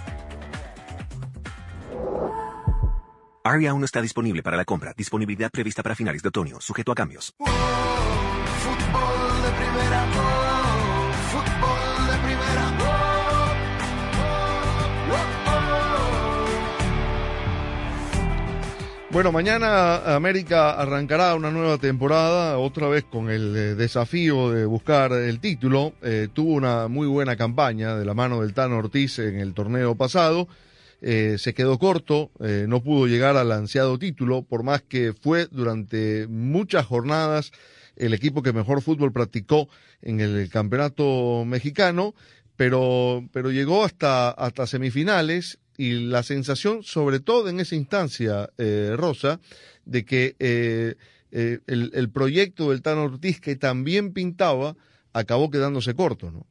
Aria 3.43 3.71
aún 3.71 3.81
no 3.81 3.85
está 3.85 4.01
disponible 4.01 4.43
para 4.43 4.55
la 4.55 4.65
compra. 4.65 4.93
Disponibilidad 4.95 5.49
prevista 5.49 5.81
para 5.81 5.95
finales 5.95 6.21
de 6.21 6.29
otoño, 6.29 6.61
sujeto 6.61 6.91
a 6.91 6.95
cambios. 6.95 7.33
Bueno, 19.09 19.33
mañana 19.33 20.15
América 20.15 20.71
arrancará 20.71 21.35
una 21.35 21.51
nueva 21.51 21.77
temporada, 21.77 22.57
otra 22.57 22.87
vez 22.87 23.03
con 23.03 23.29
el 23.29 23.53
eh, 23.57 23.75
desafío 23.75 24.51
de 24.51 24.65
buscar 24.65 25.11
el 25.11 25.41
título. 25.41 25.91
Eh, 26.01 26.29
tuvo 26.31 26.53
una 26.53 26.87
muy 26.87 27.07
buena 27.07 27.35
campaña 27.35 27.95
de 27.97 28.05
la 28.05 28.13
mano 28.13 28.39
del 28.39 28.53
Tano 28.53 28.77
Ortiz 28.77 29.19
en 29.19 29.37
el 29.39 29.53
torneo 29.53 29.95
pasado. 29.95 30.47
Eh, 31.01 31.37
se 31.39 31.53
quedó 31.53 31.79
corto, 31.79 32.31
eh, 32.39 32.65
no 32.67 32.83
pudo 32.83 33.07
llegar 33.07 33.35
al 33.35 33.51
ansiado 33.51 33.97
título, 33.97 34.43
por 34.43 34.63
más 34.63 34.83
que 34.83 35.13
fue 35.13 35.47
durante 35.47 36.27
muchas 36.27 36.85
jornadas 36.85 37.51
el 37.95 38.13
equipo 38.13 38.41
que 38.41 38.53
mejor 38.53 38.81
fútbol 38.81 39.11
practicó 39.11 39.67
en 40.01 40.19
el 40.19 40.49
campeonato 40.49 41.43
mexicano, 41.45 42.15
pero, 42.55 43.27
pero 43.31 43.51
llegó 43.51 43.83
hasta, 43.83 44.29
hasta 44.29 44.67
semifinales 44.67 45.59
y 45.77 45.93
la 45.93 46.23
sensación, 46.23 46.83
sobre 46.83 47.19
todo 47.19 47.49
en 47.49 47.59
esa 47.59 47.75
instancia, 47.75 48.49
eh, 48.57 48.93
Rosa, 48.95 49.39
de 49.85 50.05
que 50.05 50.35
eh, 50.39 50.95
eh, 51.31 51.59
el, 51.67 51.91
el 51.93 52.09
proyecto 52.09 52.69
del 52.69 52.81
Tano 52.81 53.05
Ortiz, 53.05 53.39
que 53.39 53.55
también 53.55 54.13
pintaba, 54.13 54.75
acabó 55.13 55.49
quedándose 55.49 55.95
corto, 55.95 56.31
¿no? 56.31 56.45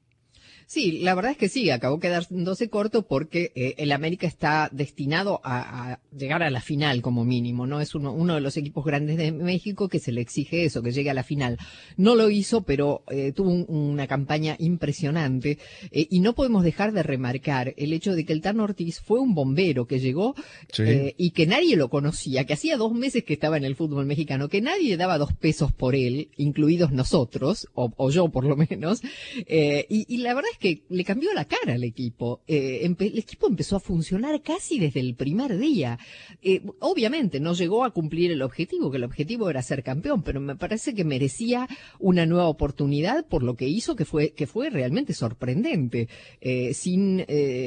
Sí, 0.72 1.00
la 1.00 1.16
verdad 1.16 1.33
es 1.33 1.37
que 1.37 1.48
sí, 1.48 1.68
acabó 1.70 1.98
quedándose 1.98 2.68
corto 2.70 3.02
porque 3.02 3.50
eh, 3.56 3.74
el 3.78 3.90
América 3.90 4.28
está 4.28 4.68
destinado 4.70 5.40
a, 5.42 5.94
a, 5.94 6.00
llegar 6.16 6.44
a 6.44 6.50
la 6.50 6.61
final 6.61 7.02
como 7.02 7.24
mínimo, 7.24 7.66
¿no? 7.66 7.80
Es 7.80 7.96
uno, 7.96 8.12
uno 8.12 8.37
de 8.37 8.40
los 8.40 8.56
equipos 8.56 8.85
grandes 8.85 9.16
de 9.16 9.33
México 9.33 9.88
que 9.88 9.98
se 9.98 10.12
le 10.12 10.20
exige 10.20 10.64
eso, 10.64 10.80
que 10.80 10.92
llegue 10.92 11.11
a 11.11 11.14
la 11.14 11.24
final. 11.24 11.59
No 11.96 12.14
lo 12.14 12.30
hizo, 12.30 12.62
pero 12.62 13.02
eh, 13.11 13.33
tuvo 13.33 13.50
un, 13.50 13.66
una 13.68 14.06
campaña 14.06 14.54
impresionante 14.61 15.59
eh, 15.90 16.06
y 16.09 16.20
no 16.20 16.37
podemos 16.37 16.62
dejar 16.62 16.92
de 16.92 17.02
remarcar 17.02 17.74
el 17.76 17.92
hecho 17.92 18.14
de 18.14 18.24
que 18.24 18.33
el 18.33 18.40
Tano 18.40 18.62
Ortiz 18.62 19.00
fue 19.00 19.18
un 19.18 19.35
bombero 19.35 19.88
que 19.88 19.98
llegó 19.98 20.37
Sí. 20.72 20.85
eh, 20.87 21.14
y 21.18 21.33
que 21.33 21.48
nadie 21.48 21.74
lo 21.74 21.90
conocía, 21.90 22.44
que 22.46 22.52
hacía 22.52 22.76
dos 22.76 22.92
meses 22.92 23.24
que 23.24 23.33
estaba 23.33 23.56
en 23.56 23.64
el 23.64 23.74
fútbol 23.74 24.06
mexicano, 24.06 24.48
que 24.48 24.61
nadie 24.61 24.96
daba 24.96 25.18
dos 25.18 25.33
pesos 25.33 25.72
por 25.72 25.96
él, 25.96 26.28
incluidos 26.37 26.92
nosotros, 26.92 27.66
o, 27.74 27.92
o 27.96 28.11
yo 28.12 28.28
por 28.28 28.44
lo 28.44 28.54
menos, 28.54 29.02
y, 29.48 30.06
y 30.09 30.18
la 30.18 30.35
verdad 30.35 30.50
es 30.52 30.60
que 30.61 30.85
le 30.90 31.05
cambió 31.05 31.33
la 31.33 31.46
cara 31.46 31.75
al 31.75 31.83
equipo. 31.83 32.42
Eh, 32.46 32.83
el 32.85 33.18
equipo 33.18 33.49
empezó 33.49 33.77
a 33.77 33.81
funcionar 33.81 34.42
casi 34.42 34.79
desde 34.79 35.01
el 35.01 35.14
primer 35.14 35.59
día. 35.59 35.99
Eh, 36.42 36.62
obviamente 36.79 37.40
no 37.40 37.55
llegó 37.55 37.85
a 37.85 37.90
cumplir 37.90 38.31
el 38.31 38.42
objetivo, 38.42 38.90
que 38.90 38.99
el 38.99 39.05
objetivo 39.05 39.49
era 39.49 39.62
ser 39.62 39.83
campeón, 39.83 40.23
pero 40.23 40.40
me 40.40 40.57
parece 40.57 40.94
que 40.94 41.05
merecía 41.05 41.66
una 41.99 42.27
nueva 42.27 42.46
oportunidad 42.46 43.27
por 43.27 43.42
lo 43.42 43.57
que 43.57 43.68
hizo, 43.68 43.96
que 43.96 44.05
fue, 44.05 44.33
que 44.33 44.46
fue 44.46 44.70
realmente 44.70 45.14
sorprendente. 45.14 46.09
Eh, 46.40 46.75
sin, 46.75 47.25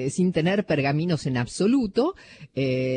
sin 0.10 0.32
tener 0.32 0.66
pergaminos 0.66 1.26
en 1.26 1.38
absoluto, 1.38 2.16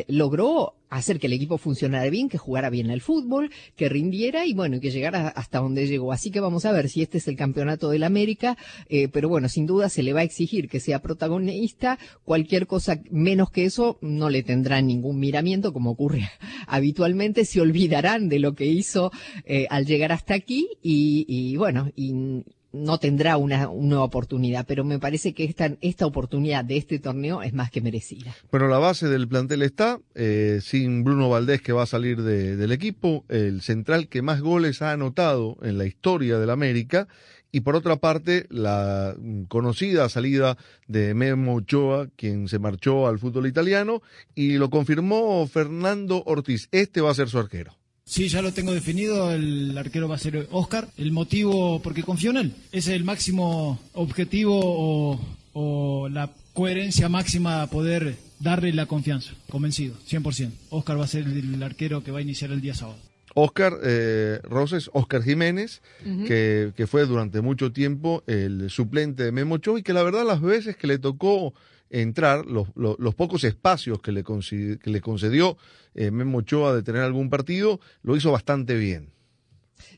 logró 0.08 0.75
hacer 0.98 1.18
que 1.18 1.26
el 1.26 1.32
equipo 1.32 1.58
funcionara 1.58 2.08
bien, 2.10 2.28
que 2.28 2.38
jugara 2.38 2.70
bien 2.70 2.90
al 2.90 3.00
fútbol, 3.00 3.50
que 3.76 3.88
rindiera 3.88 4.46
y 4.46 4.54
bueno, 4.54 4.80
que 4.80 4.90
llegara 4.90 5.28
hasta 5.28 5.58
donde 5.58 5.86
llegó. 5.86 6.12
Así 6.12 6.30
que 6.30 6.40
vamos 6.40 6.64
a 6.64 6.72
ver 6.72 6.88
si 6.88 7.02
este 7.02 7.18
es 7.18 7.28
el 7.28 7.36
campeonato 7.36 7.90
del 7.90 8.04
América, 8.04 8.56
eh, 8.88 9.08
pero 9.08 9.28
bueno, 9.28 9.48
sin 9.48 9.66
duda 9.66 9.88
se 9.88 10.02
le 10.02 10.12
va 10.12 10.20
a 10.20 10.24
exigir 10.24 10.68
que 10.68 10.80
sea 10.80 11.00
protagonista. 11.00 11.98
Cualquier 12.24 12.66
cosa 12.66 13.00
menos 13.10 13.50
que 13.50 13.64
eso 13.64 13.98
no 14.00 14.30
le 14.30 14.42
tendrá 14.42 14.80
ningún 14.80 15.18
miramiento, 15.18 15.72
como 15.72 15.90
ocurre 15.90 16.28
habitualmente. 16.66 17.44
Se 17.44 17.60
olvidarán 17.60 18.28
de 18.28 18.38
lo 18.38 18.54
que 18.54 18.66
hizo 18.66 19.12
eh, 19.44 19.66
al 19.70 19.86
llegar 19.86 20.12
hasta 20.12 20.34
aquí 20.34 20.68
y, 20.82 21.24
y 21.28 21.56
bueno, 21.56 21.90
y 21.94 22.42
no 22.76 22.98
tendrá 22.98 23.36
una, 23.36 23.68
una 23.68 23.88
nueva 23.88 24.04
oportunidad, 24.04 24.64
pero 24.66 24.84
me 24.84 24.98
parece 24.98 25.32
que 25.32 25.44
esta, 25.44 25.72
esta 25.80 26.06
oportunidad 26.06 26.64
de 26.64 26.76
este 26.76 26.98
torneo 26.98 27.42
es 27.42 27.52
más 27.54 27.70
que 27.70 27.80
merecida. 27.80 28.34
Bueno, 28.50 28.68
la 28.68 28.78
base 28.78 29.08
del 29.08 29.26
plantel 29.28 29.62
está, 29.62 30.00
eh, 30.14 30.60
sin 30.62 31.02
Bruno 31.04 31.28
Valdés 31.28 31.62
que 31.62 31.72
va 31.72 31.82
a 31.84 31.86
salir 31.86 32.22
de- 32.22 32.56
del 32.56 32.72
equipo, 32.72 33.24
el 33.28 33.62
central 33.62 34.08
que 34.08 34.22
más 34.22 34.40
goles 34.40 34.82
ha 34.82 34.92
anotado 34.92 35.56
en 35.62 35.78
la 35.78 35.86
historia 35.86 36.38
del 36.38 36.50
América, 36.50 37.08
y 37.52 37.60
por 37.60 37.74
otra 37.76 37.96
parte, 37.96 38.46
la 38.50 39.14
conocida 39.48 40.08
salida 40.10 40.58
de 40.88 41.14
Memo 41.14 41.54
Ochoa, 41.54 42.08
quien 42.16 42.48
se 42.48 42.58
marchó 42.58 43.06
al 43.06 43.18
fútbol 43.18 43.46
italiano, 43.46 44.02
y 44.34 44.58
lo 44.58 44.68
confirmó 44.68 45.46
Fernando 45.46 46.22
Ortiz. 46.26 46.68
Este 46.70 47.00
va 47.00 47.12
a 47.12 47.14
ser 47.14 47.28
su 47.30 47.38
arquero. 47.38 47.74
Sí, 48.08 48.28
ya 48.28 48.40
lo 48.40 48.52
tengo 48.52 48.72
definido, 48.72 49.32
el 49.32 49.76
arquero 49.76 50.08
va 50.08 50.14
a 50.14 50.18
ser 50.18 50.46
Oscar. 50.52 50.88
El 50.96 51.10
motivo, 51.10 51.82
porque 51.82 52.04
confío 52.04 52.30
en 52.30 52.36
él. 52.36 52.52
Ese 52.70 52.92
es 52.92 52.96
el 52.96 53.04
máximo 53.04 53.80
objetivo 53.94 54.60
o, 54.62 55.20
o 55.52 56.08
la 56.08 56.30
coherencia 56.52 57.08
máxima 57.08 57.62
a 57.62 57.66
poder 57.66 58.16
darle 58.38 58.72
la 58.72 58.86
confianza. 58.86 59.32
Convencido, 59.50 59.96
100%. 60.08 60.52
Oscar 60.70 61.00
va 61.00 61.04
a 61.04 61.08
ser 61.08 61.24
el 61.24 61.60
arquero 61.60 62.04
que 62.04 62.12
va 62.12 62.20
a 62.20 62.22
iniciar 62.22 62.52
el 62.52 62.60
día 62.60 62.74
sábado. 62.74 62.98
Oscar 63.34 63.78
eh, 63.82 64.40
Roses, 64.44 64.88
Oscar 64.94 65.22
Jiménez, 65.22 65.82
que, 66.26 66.72
que 66.74 66.86
fue 66.86 67.04
durante 67.04 67.42
mucho 67.42 67.70
tiempo 67.70 68.22
el 68.26 68.70
suplente 68.70 69.24
de 69.24 69.32
Memo 69.32 69.56
Ochoa 69.56 69.80
y 69.80 69.82
que 69.82 69.92
la 69.92 70.02
verdad 70.02 70.24
las 70.24 70.40
veces 70.40 70.76
que 70.76 70.86
le 70.86 70.98
tocó 70.98 71.52
entrar, 71.90 72.46
los, 72.46 72.68
los, 72.74 72.98
los 72.98 73.14
pocos 73.14 73.44
espacios 73.44 74.00
que 74.00 74.12
le, 74.12 74.24
conci- 74.24 74.78
que 74.78 74.90
le 74.90 75.00
concedió 75.00 75.56
eh, 75.94 76.10
Memo 76.10 76.38
Ochoa 76.38 76.74
de 76.74 76.82
tener 76.82 77.02
algún 77.02 77.30
partido, 77.30 77.80
lo 78.02 78.16
hizo 78.16 78.32
bastante 78.32 78.76
bien. 78.76 79.10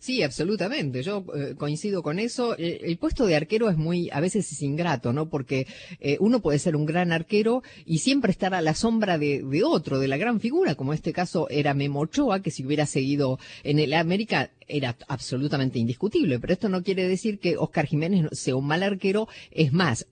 Sí, 0.00 0.22
absolutamente. 0.22 1.02
Yo 1.02 1.24
eh, 1.36 1.54
coincido 1.56 2.02
con 2.02 2.18
eso. 2.18 2.56
El, 2.56 2.96
puesto 2.98 3.26
de 3.26 3.36
arquero 3.36 3.70
es 3.70 3.76
muy, 3.76 4.10
a 4.12 4.20
veces 4.20 4.50
es 4.50 4.62
ingrato, 4.62 5.12
¿no? 5.12 5.28
Porque 5.28 5.66
eh, 6.00 6.16
uno 6.20 6.40
puede 6.40 6.58
ser 6.58 6.76
un 6.76 6.84
gran 6.84 7.12
arquero 7.12 7.62
y 7.84 7.98
siempre 7.98 8.32
estar 8.32 8.54
a 8.54 8.60
la 8.60 8.74
sombra 8.74 9.18
de, 9.18 9.44
otro, 9.64 9.98
de 9.98 10.08
la 10.08 10.16
gran 10.16 10.40
figura, 10.40 10.74
como 10.74 10.92
en 10.92 10.96
este 10.96 11.12
caso 11.12 11.48
era 11.48 11.74
Memo 11.74 12.00
Ochoa, 12.00 12.42
que 12.42 12.50
si 12.50 12.64
hubiera 12.64 12.86
seguido 12.86 13.38
en 13.62 13.78
el 13.78 13.92
América 13.94 14.50
era 14.66 14.96
absolutamente 15.08 15.78
indiscutible. 15.78 16.38
Pero 16.38 16.52
esto 16.52 16.68
no 16.68 16.82
quiere 16.82 17.08
decir 17.08 17.38
que 17.38 17.56
Oscar 17.56 17.86
Jiménez 17.86 18.28
sea 18.32 18.56
un 18.56 18.66
mal 18.66 18.82
arquero. 18.82 19.28
Es 19.50 19.72
más, 19.72 20.06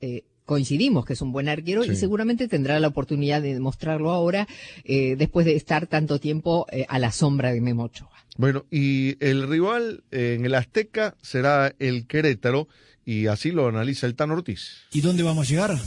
coincidimos 0.46 1.04
que 1.04 1.12
es 1.12 1.20
un 1.20 1.32
buen 1.32 1.48
arquero 1.48 1.84
y 1.84 1.94
seguramente 1.96 2.48
tendrá 2.48 2.80
la 2.80 2.88
oportunidad 2.88 3.42
de 3.42 3.52
demostrarlo 3.52 4.12
ahora, 4.12 4.48
eh, 4.84 5.16
después 5.16 5.44
de 5.44 5.56
estar 5.56 5.86
tanto 5.86 6.18
tiempo 6.18 6.66
eh, 6.70 6.86
a 6.88 6.98
la 6.98 7.12
sombra 7.12 7.52
de 7.52 7.60
Memo 7.60 7.84
Ochoa. 7.84 8.10
Bueno, 8.38 8.64
y 8.70 9.22
el 9.24 9.48
rival 9.48 10.04
eh, 10.10 10.36
en 10.38 10.46
el 10.46 10.54
Azteca 10.54 11.16
será 11.20 11.74
el 11.78 12.06
Querétaro 12.06 12.68
y 13.04 13.26
así 13.26 13.50
lo 13.50 13.68
analiza 13.68 14.06
el 14.06 14.14
Tan 14.14 14.30
Ortiz. 14.30 14.84
¿Y 14.92 15.00
dónde 15.00 15.22
vamos 15.22 15.46
a 15.46 15.50
llegar? 15.50 15.78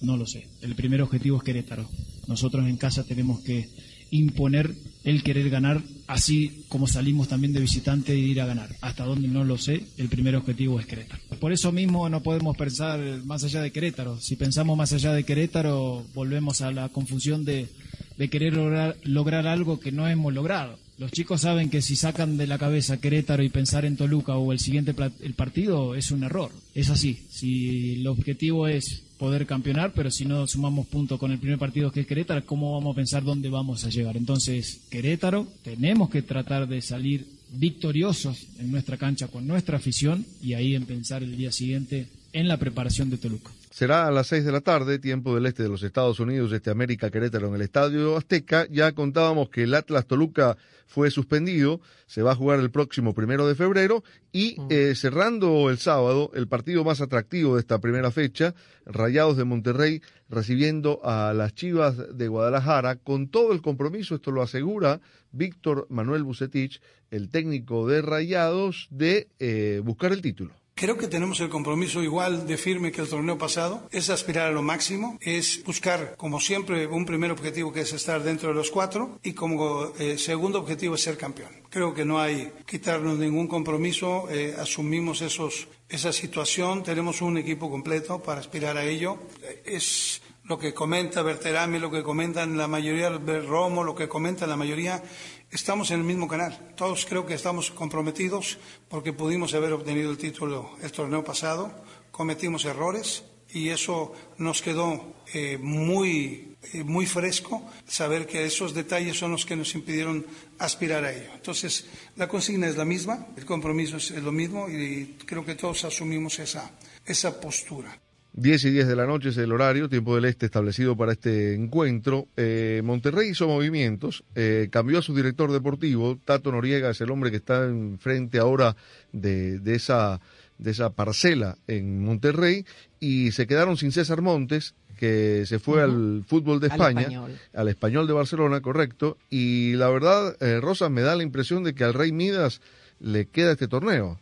No 0.00 0.16
lo 0.16 0.26
sé. 0.26 0.46
El 0.62 0.74
primer 0.74 1.02
objetivo 1.02 1.38
es 1.38 1.42
Querétaro. 1.42 1.88
Nosotros 2.26 2.66
en 2.66 2.76
casa 2.76 3.04
tenemos 3.04 3.40
que 3.40 3.68
imponer 4.16 4.74
el 5.04 5.22
querer 5.22 5.50
ganar, 5.50 5.82
así 6.08 6.64
como 6.68 6.88
salimos 6.88 7.28
también 7.28 7.52
de 7.52 7.60
visitante 7.60 8.12
e 8.12 8.18
ir 8.18 8.40
a 8.40 8.46
ganar. 8.46 8.70
Hasta 8.80 9.04
donde 9.04 9.28
no 9.28 9.44
lo 9.44 9.56
sé, 9.56 9.84
el 9.98 10.08
primer 10.08 10.34
objetivo 10.34 10.80
es 10.80 10.86
Querétaro. 10.86 11.22
Por 11.40 11.52
eso 11.52 11.70
mismo 11.70 12.08
no 12.08 12.22
podemos 12.22 12.56
pensar 12.56 13.00
más 13.24 13.44
allá 13.44 13.62
de 13.62 13.70
Querétaro. 13.70 14.18
Si 14.20 14.34
pensamos 14.34 14.76
más 14.76 14.92
allá 14.92 15.12
de 15.12 15.24
Querétaro, 15.24 16.04
volvemos 16.12 16.60
a 16.60 16.72
la 16.72 16.88
confusión 16.88 17.44
de, 17.44 17.68
de 18.16 18.28
querer 18.28 18.54
lograr, 18.54 18.96
lograr 19.04 19.46
algo 19.46 19.78
que 19.78 19.92
no 19.92 20.08
hemos 20.08 20.34
logrado. 20.34 20.78
Los 20.98 21.12
chicos 21.12 21.42
saben 21.42 21.68
que 21.68 21.82
si 21.82 21.94
sacan 21.94 22.38
de 22.38 22.46
la 22.46 22.56
cabeza 22.56 22.98
Querétaro 22.98 23.42
y 23.42 23.50
pensar 23.50 23.84
en 23.84 23.96
Toluca 23.96 24.36
o 24.36 24.50
el 24.52 24.58
siguiente 24.58 24.94
el 25.20 25.34
partido 25.34 25.94
es 25.94 26.10
un 26.10 26.24
error. 26.24 26.50
Es 26.74 26.88
así. 26.88 27.18
Si 27.28 27.94
el 27.96 28.06
objetivo 28.06 28.66
es 28.66 29.02
poder 29.18 29.46
campeonar, 29.46 29.92
pero 29.94 30.10
si 30.10 30.24
no 30.24 30.46
sumamos 30.46 30.86
puntos 30.86 31.18
con 31.18 31.32
el 31.32 31.38
primer 31.38 31.58
partido 31.58 31.92
que 31.92 32.00
es 32.00 32.06
Querétaro, 32.06 32.46
¿cómo 32.46 32.72
vamos 32.72 32.94
a 32.94 32.96
pensar 32.96 33.24
dónde 33.24 33.50
vamos 33.50 33.84
a 33.84 33.90
llegar? 33.90 34.16
Entonces, 34.16 34.80
Querétaro, 34.88 35.46
tenemos 35.62 36.08
que 36.08 36.22
tratar 36.22 36.66
de 36.66 36.80
salir 36.80 37.26
victoriosos 37.52 38.46
en 38.58 38.70
nuestra 38.70 38.96
cancha 38.96 39.28
con 39.28 39.46
nuestra 39.46 39.76
afición 39.76 40.24
y 40.42 40.54
ahí 40.54 40.74
en 40.74 40.86
pensar 40.86 41.22
el 41.22 41.36
día 41.36 41.52
siguiente 41.52 42.06
en 42.32 42.48
la 42.48 42.56
preparación 42.56 43.10
de 43.10 43.18
Toluca. 43.18 43.50
Será 43.76 44.06
a 44.06 44.10
las 44.10 44.28
6 44.28 44.46
de 44.46 44.52
la 44.52 44.62
tarde, 44.62 44.98
tiempo 44.98 45.34
del 45.34 45.44
este 45.44 45.62
de 45.62 45.68
los 45.68 45.82
Estados 45.82 46.18
Unidos, 46.18 46.50
este 46.50 46.70
América 46.70 47.10
Querétaro 47.10 47.48
en 47.48 47.56
el 47.56 47.60
Estadio 47.60 48.16
Azteca. 48.16 48.66
Ya 48.70 48.92
contábamos 48.92 49.50
que 49.50 49.64
el 49.64 49.74
Atlas 49.74 50.06
Toluca 50.06 50.56
fue 50.86 51.10
suspendido, 51.10 51.82
se 52.06 52.22
va 52.22 52.32
a 52.32 52.36
jugar 52.36 52.58
el 52.60 52.70
próximo 52.70 53.12
primero 53.12 53.46
de 53.46 53.54
febrero 53.54 54.02
y 54.32 54.56
eh, 54.70 54.94
cerrando 54.94 55.68
el 55.68 55.76
sábado, 55.76 56.30
el 56.32 56.48
partido 56.48 56.84
más 56.84 57.02
atractivo 57.02 57.56
de 57.56 57.60
esta 57.60 57.78
primera 57.78 58.10
fecha, 58.10 58.54
Rayados 58.86 59.36
de 59.36 59.44
Monterrey 59.44 60.00
recibiendo 60.30 61.02
a 61.04 61.34
las 61.34 61.52
Chivas 61.52 62.16
de 62.16 62.28
Guadalajara 62.28 62.96
con 62.96 63.28
todo 63.28 63.52
el 63.52 63.60
compromiso, 63.60 64.14
esto 64.14 64.30
lo 64.30 64.40
asegura 64.40 65.02
Víctor 65.32 65.86
Manuel 65.90 66.22
Bucetich, 66.22 66.80
el 67.10 67.28
técnico 67.28 67.86
de 67.86 68.00
Rayados, 68.00 68.88
de 68.90 69.28
eh, 69.38 69.82
buscar 69.84 70.14
el 70.14 70.22
título. 70.22 70.54
Creo 70.78 70.98
que 70.98 71.08
tenemos 71.08 71.40
el 71.40 71.48
compromiso 71.48 72.02
igual 72.02 72.46
de 72.46 72.58
firme 72.58 72.92
que 72.92 73.00
el 73.00 73.08
torneo 73.08 73.38
pasado, 73.38 73.88
es 73.90 74.10
aspirar 74.10 74.48
a 74.48 74.52
lo 74.52 74.60
máximo, 74.60 75.16
es 75.22 75.64
buscar, 75.64 76.16
como 76.18 76.38
siempre, 76.38 76.86
un 76.86 77.06
primer 77.06 77.30
objetivo 77.30 77.72
que 77.72 77.80
es 77.80 77.94
estar 77.94 78.22
dentro 78.22 78.50
de 78.50 78.54
los 78.56 78.70
cuatro 78.70 79.18
y 79.22 79.32
como 79.32 79.94
eh, 79.98 80.18
segundo 80.18 80.58
objetivo 80.58 80.96
es 80.96 81.00
ser 81.00 81.16
campeón. 81.16 81.48
Creo 81.70 81.94
que 81.94 82.04
no 82.04 82.20
hay 82.20 82.52
quitarnos 82.66 83.16
ningún 83.16 83.48
compromiso, 83.48 84.28
eh, 84.30 84.54
asumimos 84.58 85.22
esos, 85.22 85.66
esa 85.88 86.12
situación, 86.12 86.82
tenemos 86.82 87.22
un 87.22 87.38
equipo 87.38 87.70
completo 87.70 88.22
para 88.22 88.40
aspirar 88.40 88.76
a 88.76 88.84
ello. 88.84 89.16
Eh, 89.42 89.62
Es 89.64 90.20
lo 90.44 90.58
que 90.58 90.74
comenta 90.74 91.22
Berterame, 91.22 91.80
lo 91.80 91.90
que 91.90 92.02
comentan 92.02 92.56
la 92.56 92.68
mayoría, 92.68 93.08
Romo, 93.08 93.82
lo 93.82 93.94
que 93.96 94.08
comentan 94.08 94.48
la 94.48 94.56
mayoría, 94.56 95.02
estamos 95.50 95.90
en 95.90 96.00
el 96.00 96.06
mismo 96.06 96.28
canal. 96.28 96.74
Todos 96.76 97.06
creo 97.06 97.26
que 97.26 97.34
estamos 97.34 97.70
comprometidos 97.70 98.58
porque 98.88 99.12
pudimos 99.12 99.54
haber 99.54 99.72
obtenido 99.72 100.10
el 100.10 100.18
título 100.18 100.76
el 100.82 100.92
torneo 100.92 101.24
pasado, 101.24 101.72
cometimos 102.10 102.64
errores 102.64 103.24
y 103.52 103.68
eso 103.68 104.12
nos 104.38 104.60
quedó 104.60 105.14
eh, 105.32 105.58
muy, 105.58 106.56
eh, 106.72 106.82
muy 106.82 107.06
fresco, 107.06 107.62
saber 107.86 108.26
que 108.26 108.44
esos 108.44 108.74
detalles 108.74 109.18
son 109.18 109.32
los 109.32 109.46
que 109.46 109.56
nos 109.56 109.74
impidieron 109.74 110.26
aspirar 110.58 111.04
a 111.04 111.12
ello. 111.12 111.30
Entonces, 111.34 111.86
la 112.16 112.28
consigna 112.28 112.68
es 112.68 112.76
la 112.76 112.84
misma, 112.84 113.28
el 113.36 113.44
compromiso 113.44 113.96
es 113.96 114.10
lo 114.10 114.32
mismo 114.32 114.68
y 114.68 115.16
creo 115.24 115.44
que 115.44 115.54
todos 115.54 115.84
asumimos 115.84 116.38
esa, 116.38 116.70
esa 117.04 117.40
postura. 117.40 117.98
10 118.36 118.64
y 118.66 118.70
10 118.70 118.88
de 118.88 118.96
la 118.96 119.06
noche 119.06 119.30
es 119.30 119.38
el 119.38 119.50
horario, 119.50 119.88
tiempo 119.88 120.14
del 120.14 120.26
este 120.26 120.44
establecido 120.44 120.94
para 120.94 121.12
este 121.12 121.54
encuentro. 121.54 122.28
Eh, 122.36 122.82
Monterrey 122.84 123.30
hizo 123.30 123.48
movimientos, 123.48 124.24
eh, 124.34 124.68
cambió 124.70 124.98
a 124.98 125.02
su 125.02 125.14
director 125.14 125.50
deportivo, 125.50 126.18
Tato 126.22 126.52
Noriega 126.52 126.90
es 126.90 127.00
el 127.00 127.10
hombre 127.10 127.30
que 127.30 127.38
está 127.38 127.64
enfrente 127.64 128.38
ahora 128.38 128.76
de, 129.12 129.58
de, 129.58 129.74
esa, 129.74 130.20
de 130.58 130.70
esa 130.70 130.90
parcela 130.90 131.56
en 131.66 132.04
Monterrey, 132.04 132.66
y 133.00 133.32
se 133.32 133.46
quedaron 133.46 133.78
sin 133.78 133.90
César 133.90 134.20
Montes, 134.20 134.74
que 134.98 135.44
se 135.46 135.58
fue 135.58 135.82
al 135.82 136.22
fútbol 136.26 136.60
de 136.60 136.66
Al 136.66 136.72
España, 136.72 137.00
Español. 137.02 137.38
al 137.54 137.68
español 137.68 138.06
de 138.06 138.12
Barcelona, 138.12 138.60
correcto, 138.60 139.16
y 139.30 139.72
la 139.76 139.88
verdad, 139.88 140.36
eh, 140.40 140.60
Rosa, 140.60 140.90
me 140.90 141.00
da 141.00 141.16
la 141.16 141.22
impresión 141.22 141.64
de 141.64 141.74
que 141.74 141.84
al 141.84 141.94
Rey 141.94 142.12
Midas 142.12 142.60
le 143.00 143.26
queda 143.28 143.52
este 143.52 143.66
torneo. 143.66 144.20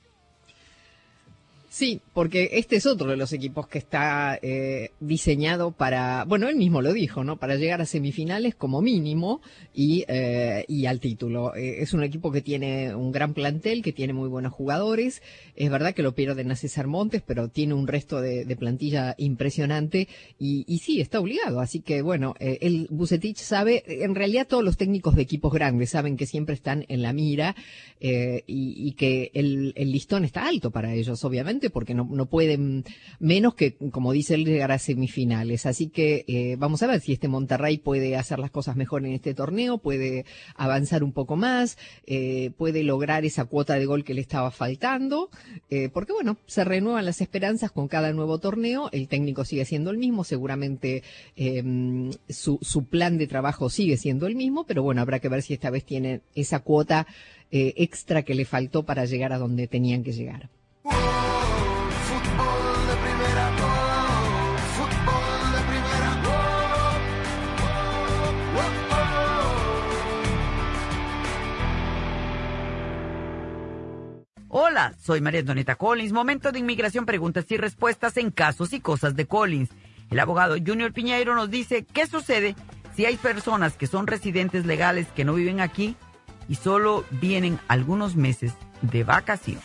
Sí, 1.74 2.00
porque 2.12 2.50
este 2.52 2.76
es 2.76 2.86
otro 2.86 3.10
de 3.10 3.16
los 3.16 3.32
equipos 3.32 3.66
que 3.66 3.78
está 3.78 4.38
eh, 4.40 4.92
diseñado 5.00 5.72
para, 5.72 6.22
bueno, 6.24 6.48
él 6.48 6.54
mismo 6.54 6.82
lo 6.82 6.92
dijo, 6.92 7.24
¿no? 7.24 7.36
Para 7.36 7.56
llegar 7.56 7.80
a 7.80 7.84
semifinales 7.84 8.54
como 8.54 8.80
mínimo 8.80 9.40
y, 9.74 10.04
eh, 10.06 10.64
al 10.86 11.00
título. 11.00 11.52
Eh, 11.56 11.82
es 11.82 11.92
un 11.92 12.04
equipo 12.04 12.30
que 12.30 12.42
tiene 12.42 12.94
un 12.94 13.10
gran 13.10 13.34
plantel, 13.34 13.82
que 13.82 13.92
tiene 13.92 14.12
muy 14.12 14.28
buenos 14.28 14.52
jugadores. 14.52 15.20
Es 15.56 15.68
verdad 15.68 15.94
que 15.94 16.04
lo 16.04 16.14
pierden 16.14 16.52
a 16.52 16.54
César 16.54 16.86
Montes, 16.86 17.22
pero 17.26 17.48
tiene 17.48 17.74
un 17.74 17.88
resto 17.88 18.20
de, 18.20 18.46
plantilla 18.54 19.16
impresionante 19.18 20.06
y, 20.38 20.78
sí, 20.78 21.00
está 21.00 21.18
obligado. 21.18 21.58
Así 21.58 21.80
que, 21.80 22.02
bueno, 22.02 22.36
eh, 22.38 22.58
el 22.60 22.86
Bucetich 22.88 23.38
sabe, 23.38 23.82
en 23.88 24.14
realidad 24.14 24.46
todos 24.46 24.62
los 24.62 24.76
técnicos 24.76 25.16
de 25.16 25.22
equipos 25.22 25.52
grandes 25.52 25.90
saben 25.90 26.16
que 26.16 26.26
siempre 26.26 26.54
están 26.54 26.84
en 26.86 27.02
la 27.02 27.12
mira 27.12 27.56
y, 28.00 28.42
y 28.46 28.92
que 28.92 29.32
el, 29.34 29.72
el 29.74 29.90
listón 29.90 30.24
está 30.24 30.46
alto 30.46 30.70
para 30.70 30.94
ellos, 30.94 31.24
obviamente 31.24 31.63
porque 31.70 31.94
no, 31.94 32.08
no 32.10 32.26
pueden 32.26 32.84
menos 33.18 33.54
que, 33.54 33.76
como 33.90 34.12
dice 34.12 34.34
él, 34.34 34.44
llegar 34.44 34.72
a 34.72 34.78
semifinales. 34.78 35.66
Así 35.66 35.88
que 35.88 36.24
eh, 36.28 36.56
vamos 36.58 36.82
a 36.82 36.86
ver 36.86 37.00
si 37.00 37.12
este 37.12 37.28
Monterrey 37.28 37.78
puede 37.78 38.16
hacer 38.16 38.38
las 38.38 38.50
cosas 38.50 38.76
mejor 38.76 39.04
en 39.04 39.12
este 39.12 39.34
torneo, 39.34 39.78
puede 39.78 40.24
avanzar 40.54 41.02
un 41.02 41.12
poco 41.12 41.36
más, 41.36 41.78
eh, 42.06 42.50
puede 42.56 42.82
lograr 42.82 43.24
esa 43.24 43.44
cuota 43.44 43.74
de 43.74 43.86
gol 43.86 44.04
que 44.04 44.14
le 44.14 44.20
estaba 44.20 44.50
faltando, 44.50 45.30
eh, 45.70 45.88
porque 45.92 46.12
bueno, 46.12 46.36
se 46.46 46.64
renuevan 46.64 47.04
las 47.04 47.20
esperanzas 47.20 47.70
con 47.70 47.88
cada 47.88 48.12
nuevo 48.12 48.38
torneo, 48.38 48.88
el 48.92 49.08
técnico 49.08 49.44
sigue 49.44 49.64
siendo 49.64 49.90
el 49.90 49.98
mismo, 49.98 50.24
seguramente 50.24 51.02
su, 52.28 52.58
su 52.60 52.84
plan 52.84 53.18
de 53.18 53.26
trabajo 53.26 53.70
sigue 53.70 53.96
siendo 53.96 54.26
el 54.26 54.36
mismo, 54.36 54.64
pero 54.64 54.82
bueno, 54.82 55.00
habrá 55.00 55.18
que 55.18 55.28
ver 55.28 55.42
si 55.42 55.54
esta 55.54 55.70
vez 55.70 55.84
tienen 55.84 56.22
esa 56.34 56.60
cuota 56.60 57.06
extra 57.50 58.22
que 58.22 58.34
le 58.34 58.44
faltó 58.44 58.84
para 58.84 59.04
llegar 59.04 59.32
a 59.32 59.38
donde 59.38 59.68
tenían 59.68 60.02
que 60.02 60.12
llegar. 60.12 60.50
Hola, 74.56 74.94
soy 75.02 75.20
María 75.20 75.40
Antonieta 75.40 75.74
Collins. 75.74 76.12
Momento 76.12 76.52
de 76.52 76.60
inmigración, 76.60 77.06
preguntas 77.06 77.44
y 77.50 77.56
respuestas 77.56 78.16
en 78.18 78.30
casos 78.30 78.72
y 78.72 78.78
cosas 78.78 79.16
de 79.16 79.26
Collins. 79.26 79.70
El 80.10 80.20
abogado 80.20 80.54
Junior 80.64 80.92
Piñeiro 80.92 81.34
nos 81.34 81.50
dice 81.50 81.84
qué 81.84 82.06
sucede 82.06 82.54
si 82.94 83.04
hay 83.04 83.16
personas 83.16 83.76
que 83.76 83.88
son 83.88 84.06
residentes 84.06 84.64
legales 84.64 85.08
que 85.08 85.24
no 85.24 85.34
viven 85.34 85.58
aquí 85.58 85.96
y 86.48 86.54
solo 86.54 87.04
vienen 87.10 87.58
algunos 87.66 88.14
meses 88.14 88.52
de 88.80 89.02
vacaciones. 89.02 89.64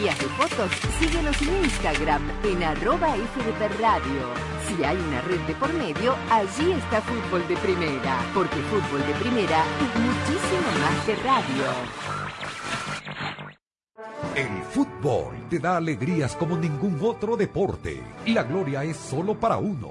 de 0.00 0.10
fotos, 0.12 0.70
síguenos 0.98 1.42
en 1.42 1.62
Instagram 1.62 2.22
en 2.42 2.62
arroba 2.62 3.14
FDP 3.16 3.80
Radio. 3.80 4.32
Si 4.66 4.82
hay 4.82 4.96
una 4.96 5.20
red 5.20 5.40
de 5.40 5.54
por 5.54 5.70
medio, 5.74 6.16
allí 6.30 6.72
está 6.72 7.02
Fútbol 7.02 7.46
de 7.46 7.56
Primera, 7.58 8.18
porque 8.32 8.56
Fútbol 8.70 9.06
de 9.06 9.12
Primera 9.20 9.62
es 9.62 10.00
muchísimo 10.00 10.68
más 10.80 11.04
que 11.04 11.16
radio. 11.16 11.64
El 14.34 14.62
fútbol 14.62 15.34
te 15.50 15.58
da 15.58 15.76
alegrías 15.76 16.34
como 16.34 16.56
ningún 16.56 16.98
otro 17.02 17.36
deporte. 17.36 18.00
La 18.26 18.44
gloria 18.44 18.84
es 18.84 18.96
solo 18.96 19.38
para 19.38 19.58
uno, 19.58 19.90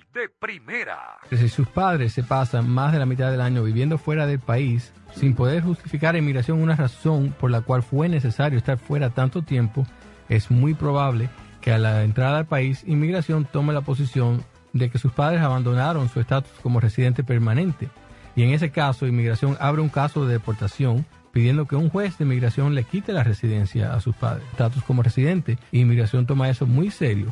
de 0.13 0.27
primera. 0.27 1.19
Si 1.29 1.47
sus 1.47 1.67
padres 1.67 2.13
se 2.13 2.23
pasan 2.23 2.69
más 2.69 2.91
de 2.91 2.99
la 2.99 3.05
mitad 3.05 3.31
del 3.31 3.41
año 3.41 3.63
viviendo 3.63 3.97
fuera 3.97 4.27
del 4.27 4.39
país, 4.39 4.91
sin 5.15 5.35
poder 5.35 5.63
justificar 5.63 6.15
a 6.15 6.17
inmigración 6.17 6.61
una 6.61 6.75
razón 6.75 7.33
por 7.39 7.51
la 7.51 7.61
cual 7.61 7.83
fue 7.83 8.09
necesario 8.09 8.57
estar 8.57 8.77
fuera 8.77 9.11
tanto 9.11 9.41
tiempo, 9.41 9.85
es 10.27 10.51
muy 10.51 10.73
probable 10.73 11.29
que 11.61 11.71
a 11.71 11.77
la 11.77 12.03
entrada 12.03 12.39
al 12.39 12.45
país, 12.45 12.83
inmigración 12.85 13.45
tome 13.45 13.73
la 13.73 13.81
posición 13.81 14.43
de 14.73 14.89
que 14.89 14.97
sus 14.97 15.11
padres 15.11 15.41
abandonaron 15.41 16.09
su 16.09 16.19
estatus 16.19 16.51
como 16.61 16.79
residente 16.79 17.23
permanente. 17.23 17.89
Y 18.35 18.43
en 18.43 18.51
ese 18.51 18.71
caso, 18.71 19.07
inmigración 19.07 19.57
abre 19.59 19.81
un 19.81 19.89
caso 19.89 20.25
de 20.25 20.33
deportación 20.33 21.05
pidiendo 21.31 21.65
que 21.65 21.75
un 21.75 21.89
juez 21.89 22.17
de 22.17 22.25
inmigración 22.25 22.75
le 22.75 22.83
quite 22.83 23.13
la 23.13 23.23
residencia 23.23 23.93
a 23.93 24.01
sus 24.01 24.15
padres, 24.15 24.43
estatus 24.51 24.83
como 24.83 25.03
residente. 25.03 25.57
Inmigración 25.71 26.25
toma 26.25 26.49
eso 26.49 26.65
muy 26.65 26.91
serio. 26.91 27.31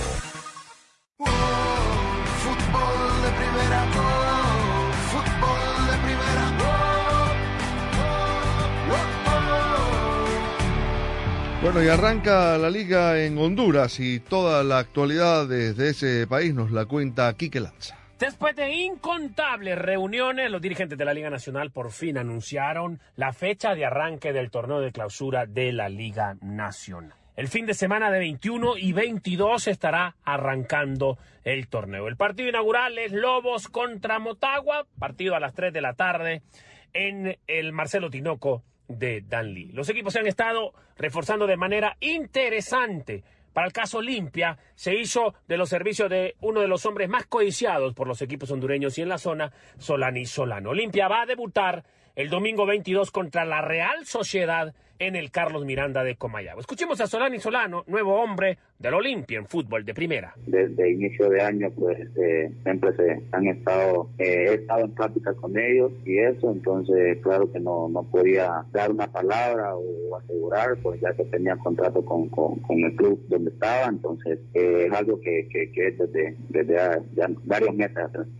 Bueno, 11.61 11.83
y 11.83 11.89
arranca 11.89 12.57
la 12.57 12.69
liga 12.69 13.23
en 13.23 13.37
Honduras 13.37 13.99
y 13.99 14.19
toda 14.19 14.63
la 14.63 14.79
actualidad 14.79 15.47
desde 15.47 15.89
ese 15.89 16.27
país 16.27 16.53
nos 16.55 16.71
la 16.71 16.85
cuenta 16.85 17.31
Quique 17.33 17.59
Lanza. 17.59 17.97
Después 18.19 18.55
de 18.55 18.71
incontables 18.71 19.77
reuniones, 19.77 20.51
los 20.51 20.61
dirigentes 20.61 20.97
de 20.97 21.05
la 21.05 21.13
Liga 21.13 21.29
Nacional 21.29 21.71
por 21.71 21.91
fin 21.91 22.17
anunciaron 22.17 22.99
la 23.15 23.31
fecha 23.31 23.73
de 23.73 23.85
arranque 23.85 24.33
del 24.33 24.51
torneo 24.51 24.81
de 24.81 24.91
clausura 24.91 25.45
de 25.45 25.71
la 25.71 25.87
Liga 25.87 26.35
Nacional. 26.41 27.20
El 27.41 27.47
fin 27.47 27.65
de 27.65 27.73
semana 27.73 28.11
de 28.11 28.19
21 28.19 28.77
y 28.77 28.93
22 28.93 29.67
estará 29.67 30.15
arrancando 30.23 31.17
el 31.43 31.69
torneo. 31.69 32.07
El 32.07 32.15
partido 32.15 32.49
inaugural 32.49 32.99
es 32.99 33.13
Lobos 33.13 33.67
contra 33.67 34.19
Motagua, 34.19 34.85
partido 34.99 35.33
a 35.33 35.39
las 35.39 35.55
3 35.55 35.73
de 35.73 35.81
la 35.81 35.95
tarde 35.95 36.43
en 36.93 37.39
el 37.47 37.71
Marcelo 37.71 38.11
Tinoco 38.11 38.61
de 38.87 39.21
Danlí. 39.21 39.71
Los 39.71 39.89
equipos 39.89 40.13
se 40.13 40.19
han 40.19 40.27
estado 40.27 40.75
reforzando 40.99 41.47
de 41.47 41.57
manera 41.57 41.97
interesante. 41.99 43.23
Para 43.53 43.65
el 43.65 43.73
caso 43.73 43.97
Olimpia, 43.97 44.59
se 44.75 44.93
hizo 44.93 45.33
de 45.47 45.57
los 45.57 45.67
servicios 45.67 46.11
de 46.11 46.35
uno 46.41 46.61
de 46.61 46.67
los 46.67 46.85
hombres 46.85 47.09
más 47.09 47.25
codiciados 47.25 47.95
por 47.95 48.07
los 48.07 48.21
equipos 48.21 48.51
hondureños 48.51 48.99
y 48.99 49.01
en 49.01 49.09
la 49.09 49.17
zona, 49.17 49.51
Solani 49.79 50.27
Solano. 50.27 50.69
Olimpia 50.69 51.07
va 51.07 51.23
a 51.23 51.25
debutar 51.25 51.85
el 52.15 52.29
domingo 52.29 52.67
22 52.67 53.09
contra 53.09 53.45
la 53.45 53.61
Real 53.61 54.05
Sociedad 54.05 54.75
en 55.01 55.15
el 55.15 55.31
Carlos 55.31 55.65
Miranda 55.65 56.03
de 56.03 56.15
Comayagua. 56.15 56.61
Escuchemos 56.61 57.01
a 57.01 57.07
Solani 57.07 57.39
Solano, 57.39 57.83
nuevo 57.87 58.21
hombre 58.21 58.59
del 58.81 58.93
Olimpia 58.95 59.37
en 59.39 59.45
fútbol 59.45 59.85
de 59.85 59.93
primera. 59.93 60.33
Desde 60.45 60.91
inicio 60.91 61.29
de 61.29 61.41
año, 61.41 61.69
pues 61.71 61.99
eh, 62.17 62.51
siempre 62.63 62.95
se 62.95 63.21
han 63.31 63.47
estado, 63.47 64.09
eh, 64.17 64.47
he 64.49 64.53
estado 64.55 64.85
en 64.85 64.91
plática 64.91 65.33
con 65.35 65.57
ellos 65.57 65.91
y 66.05 66.17
eso, 66.17 66.51
entonces 66.51 67.17
claro 67.21 67.51
que 67.51 67.59
no, 67.59 67.89
no 67.89 68.03
podía 68.03 68.65
dar 68.71 68.91
una 68.91 69.07
palabra 69.07 69.75
o 69.75 70.15
asegurar, 70.17 70.77
pues 70.81 70.99
ya 71.01 71.13
que 71.13 71.25
tenía 71.25 71.55
contrato 71.57 72.03
con, 72.03 72.29
con, 72.29 72.59
el 72.67 72.95
club 72.95 73.23
donde 73.27 73.51
estaba, 73.51 73.87
entonces 73.87 74.39
eh, 74.53 74.87
es 74.87 74.93
algo 74.93 75.19
que, 75.21 75.47
que, 75.51 75.71
que 75.71 75.91
desde, 75.91 76.35
desde 76.49 76.75
ya 77.13 77.29
varios 77.45 77.75
meses 77.75 77.91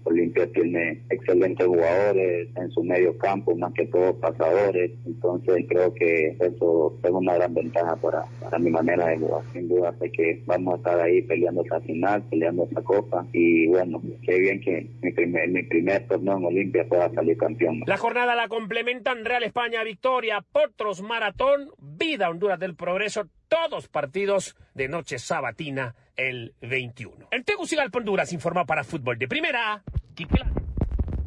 Olimpia 0.04 0.48
tiene 0.52 1.04
excelentes 1.10 1.68
jugadores 1.68 2.50
en 2.56 2.72
su 2.72 2.84
medio 2.84 3.18
campo, 3.18 3.56
más 3.56 3.74
que 3.74 3.86
todos 3.88 4.16
pasadores, 4.16 4.92
entonces 5.06 5.66
creo 5.68 5.94
que 5.94 6.38
eso 6.40 6.98
es 7.04 7.12
una 7.12 7.36
gran 7.36 7.54
ventaja 7.54 7.96
para, 7.98 8.24
para 8.42 8.58
mi 8.60 8.72
manera 8.72 9.08
de 9.08 9.18
jugar. 9.18 9.44
Sin 9.54 9.68
duda 9.68 9.94
sé 10.00 10.12
que 10.12 10.31
vamos 10.46 10.74
a 10.74 10.78
estar 10.78 11.00
ahí 11.00 11.22
peleando 11.24 11.64
esa 11.64 11.80
final, 11.82 12.24
peleando 12.30 12.68
esa 12.70 12.82
copa 12.82 13.26
y 13.34 13.68
bueno, 13.68 14.02
qué 14.26 14.40
bien 14.40 14.62
que 14.62 14.90
mi 15.02 15.12
primer, 15.12 15.50
mi 15.50 15.64
primer 15.64 16.08
torneo 16.08 16.38
en 16.38 16.46
Olimpia 16.46 16.88
pueda 16.88 17.14
salir 17.14 17.38
campeón. 17.38 17.82
La 17.86 17.98
jornada 17.98 18.36
la 18.36 18.48
complementan 18.48 19.26
Real 19.26 19.44
España 19.44 19.84
Victoria, 19.84 20.44
Potros 20.52 21.02
Maratón, 21.02 21.70
Vida 21.80 22.30
Honduras 22.30 22.60
del 22.60 22.76
Progreso, 22.76 23.28
todos 23.48 23.88
partidos 23.88 24.56
de 24.74 24.88
noche 24.88 25.20
sabatina 25.20 25.96
el 26.16 26.54
21. 26.62 27.28
En 27.32 27.44
Tegucigalpa, 27.44 28.00
Honduras, 28.00 28.34
informa 28.34 28.66
para 28.66 28.84
Fútbol 28.84 29.18
de 29.18 29.28
Primera, 29.28 29.84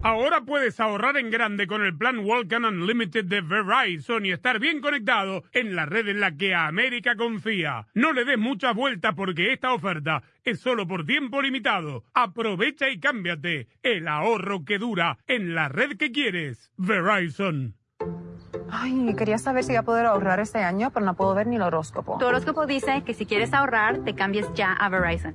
Ahora 0.04 0.42
puedes 0.42 0.80
ahorrar 0.80 1.16
en 1.16 1.30
grande 1.30 1.66
con 1.66 1.82
el 1.82 1.96
plan 1.96 2.18
Walkan 2.18 2.66
Unlimited 2.66 3.24
de 3.24 3.40
Verizon 3.40 4.26
y 4.26 4.32
estar 4.32 4.58
bien 4.58 4.82
conectado 4.82 5.44
en 5.54 5.74
la 5.74 5.86
red 5.86 6.06
en 6.08 6.20
la 6.20 6.36
que 6.36 6.54
América 6.54 7.16
confía. 7.16 7.86
No 7.94 8.12
le 8.12 8.26
des 8.26 8.36
mucha 8.36 8.74
vuelta 8.74 9.14
porque 9.14 9.54
esta 9.54 9.72
oferta 9.72 10.22
es 10.44 10.60
solo 10.60 10.86
por 10.86 11.06
tiempo 11.06 11.40
limitado. 11.40 12.04
Aprovecha 12.12 12.90
y 12.90 13.00
cámbiate. 13.00 13.68
El 13.82 14.06
ahorro 14.06 14.66
que 14.66 14.78
dura 14.78 15.16
en 15.26 15.54
la 15.54 15.70
red 15.70 15.96
que 15.96 16.12
quieres. 16.12 16.70
Verizon. 16.76 17.74
Ay, 18.70 19.14
quería 19.16 19.38
saber 19.38 19.64
si 19.64 19.70
voy 19.70 19.76
a 19.76 19.84
poder 19.84 20.04
ahorrar 20.04 20.38
este 20.38 20.58
año, 20.58 20.90
pero 20.90 21.06
no 21.06 21.14
puedo 21.14 21.34
ver 21.34 21.46
ni 21.46 21.56
el 21.56 21.62
horóscopo. 21.62 22.18
Tu 22.18 22.26
horóscopo 22.26 22.66
dice 22.66 23.02
que 23.06 23.14
si 23.14 23.24
quieres 23.24 23.54
ahorrar, 23.54 24.04
te 24.04 24.14
cambies 24.14 24.52
ya 24.52 24.74
a 24.74 24.90
Verizon. 24.90 25.34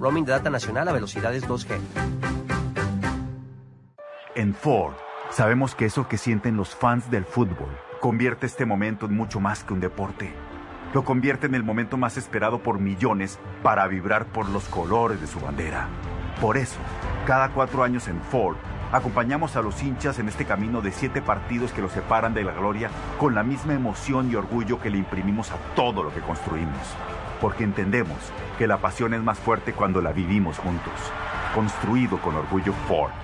Roaming 0.00 0.24
de 0.24 0.32
data 0.32 0.50
nacional 0.50 0.88
a 0.88 0.92
velocidades 0.92 1.46
2G. 1.46 1.78
En 4.34 4.52
Ford, 4.52 4.94
sabemos 5.30 5.76
que 5.76 5.86
eso 5.86 6.08
que 6.08 6.18
sienten 6.18 6.56
los 6.56 6.74
fans 6.74 7.08
del 7.08 7.24
fútbol 7.24 7.68
convierte 8.00 8.46
este 8.46 8.66
momento 8.66 9.06
en 9.06 9.16
mucho 9.16 9.38
más 9.38 9.62
que 9.62 9.72
un 9.72 9.78
deporte. 9.78 10.32
Lo 10.92 11.04
convierte 11.04 11.46
en 11.46 11.54
el 11.54 11.62
momento 11.62 11.96
más 11.96 12.16
esperado 12.16 12.58
por 12.58 12.80
millones 12.80 13.38
para 13.62 13.86
vibrar 13.86 14.26
por 14.26 14.48
los 14.48 14.64
colores 14.64 15.20
de 15.20 15.28
su 15.28 15.38
bandera. 15.38 15.88
Por 16.40 16.56
eso, 16.56 16.78
cada 17.24 17.50
cuatro 17.50 17.84
años 17.84 18.08
en 18.08 18.20
Ford, 18.20 18.56
acompañamos 18.90 19.54
a 19.54 19.62
los 19.62 19.80
hinchas 19.82 20.18
en 20.18 20.28
este 20.28 20.44
camino 20.44 20.82
de 20.82 20.90
siete 20.90 21.22
partidos 21.22 21.72
que 21.72 21.80
los 21.80 21.92
separan 21.92 22.34
de 22.34 22.42
la 22.42 22.52
gloria 22.52 22.90
con 23.20 23.36
la 23.36 23.44
misma 23.44 23.74
emoción 23.74 24.30
y 24.30 24.34
orgullo 24.34 24.80
que 24.80 24.90
le 24.90 24.98
imprimimos 24.98 25.52
a 25.52 25.56
todo 25.76 26.02
lo 26.02 26.12
que 26.12 26.20
construimos 26.20 26.96
porque 27.40 27.64
entendemos 27.64 28.18
que 28.58 28.66
la 28.66 28.78
pasión 28.78 29.14
es 29.14 29.22
más 29.22 29.38
fuerte 29.38 29.72
cuando 29.72 30.00
la 30.00 30.12
vivimos 30.12 30.58
juntos. 30.58 30.92
Construido 31.54 32.18
con 32.18 32.36
orgullo 32.36 32.72
Ford. 32.88 33.23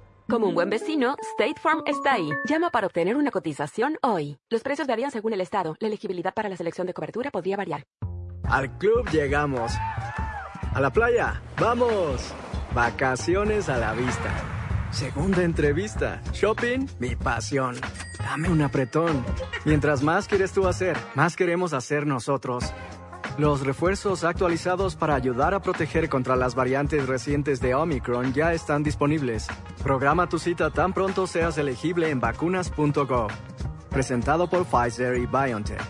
Como 0.31 0.47
un 0.47 0.55
buen 0.55 0.69
vecino, 0.69 1.17
State 1.37 1.59
Farm 1.61 1.83
está 1.85 2.13
ahí. 2.13 2.29
Llama 2.45 2.69
para 2.69 2.87
obtener 2.87 3.17
una 3.17 3.31
cotización 3.31 3.97
hoy. 4.01 4.37
Los 4.49 4.61
precios 4.61 4.87
varían 4.87 5.11
según 5.11 5.33
el 5.33 5.41
estado. 5.41 5.75
La 5.81 5.89
elegibilidad 5.89 6.33
para 6.33 6.47
la 6.47 6.55
selección 6.55 6.87
de 6.87 6.93
cobertura 6.93 7.31
podría 7.31 7.57
variar. 7.57 7.83
Al 8.45 8.77
club 8.77 9.09
llegamos. 9.09 9.73
A 10.73 10.79
la 10.79 10.89
playa. 10.89 11.41
¡Vamos! 11.59 12.33
Vacaciones 12.73 13.67
a 13.67 13.77
la 13.77 13.91
vista. 13.91 14.31
Segunda 14.91 15.43
entrevista. 15.43 16.21
Shopping, 16.31 16.87
mi 16.99 17.17
pasión. 17.17 17.75
Dame 18.17 18.47
un 18.47 18.61
apretón. 18.61 19.25
Mientras 19.65 20.01
más 20.01 20.29
quieres 20.29 20.53
tú 20.53 20.65
hacer, 20.65 20.95
más 21.13 21.35
queremos 21.35 21.73
hacer 21.73 22.07
nosotros. 22.07 22.73
Los 23.37 23.65
refuerzos 23.65 24.23
actualizados 24.23 24.95
para 24.95 25.15
ayudar 25.15 25.53
a 25.53 25.61
proteger 25.61 26.09
contra 26.09 26.35
las 26.35 26.53
variantes 26.53 27.07
recientes 27.07 27.59
de 27.59 27.73
Omicron 27.73 28.33
ya 28.33 28.53
están 28.53 28.83
disponibles. 28.83 29.47
Programa 29.83 30.27
tu 30.27 30.37
cita 30.37 30.69
tan 30.69 30.93
pronto 30.93 31.27
seas 31.27 31.57
elegible 31.57 32.09
en 32.09 32.19
vacunas.gov. 32.19 33.31
Presentado 33.89 34.47
por 34.47 34.65
Pfizer 34.65 35.17
y 35.17 35.25
BioNTech. 35.25 35.81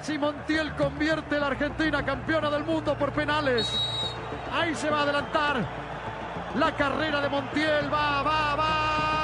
Si 0.00 0.18
Montiel 0.18 0.74
convierte 0.76 1.36
a 1.36 1.40
la 1.40 1.46
Argentina 1.46 2.04
campeona 2.04 2.50
del 2.50 2.64
mundo 2.64 2.96
por 2.98 3.12
penales. 3.12 3.72
Ahí 4.52 4.74
se 4.74 4.90
va 4.90 5.00
a 5.00 5.02
adelantar. 5.02 5.66
La 6.56 6.76
carrera 6.76 7.20
de 7.20 7.28
Montiel 7.28 7.92
va, 7.92 8.22
va, 8.22 8.54
va. 8.54 9.23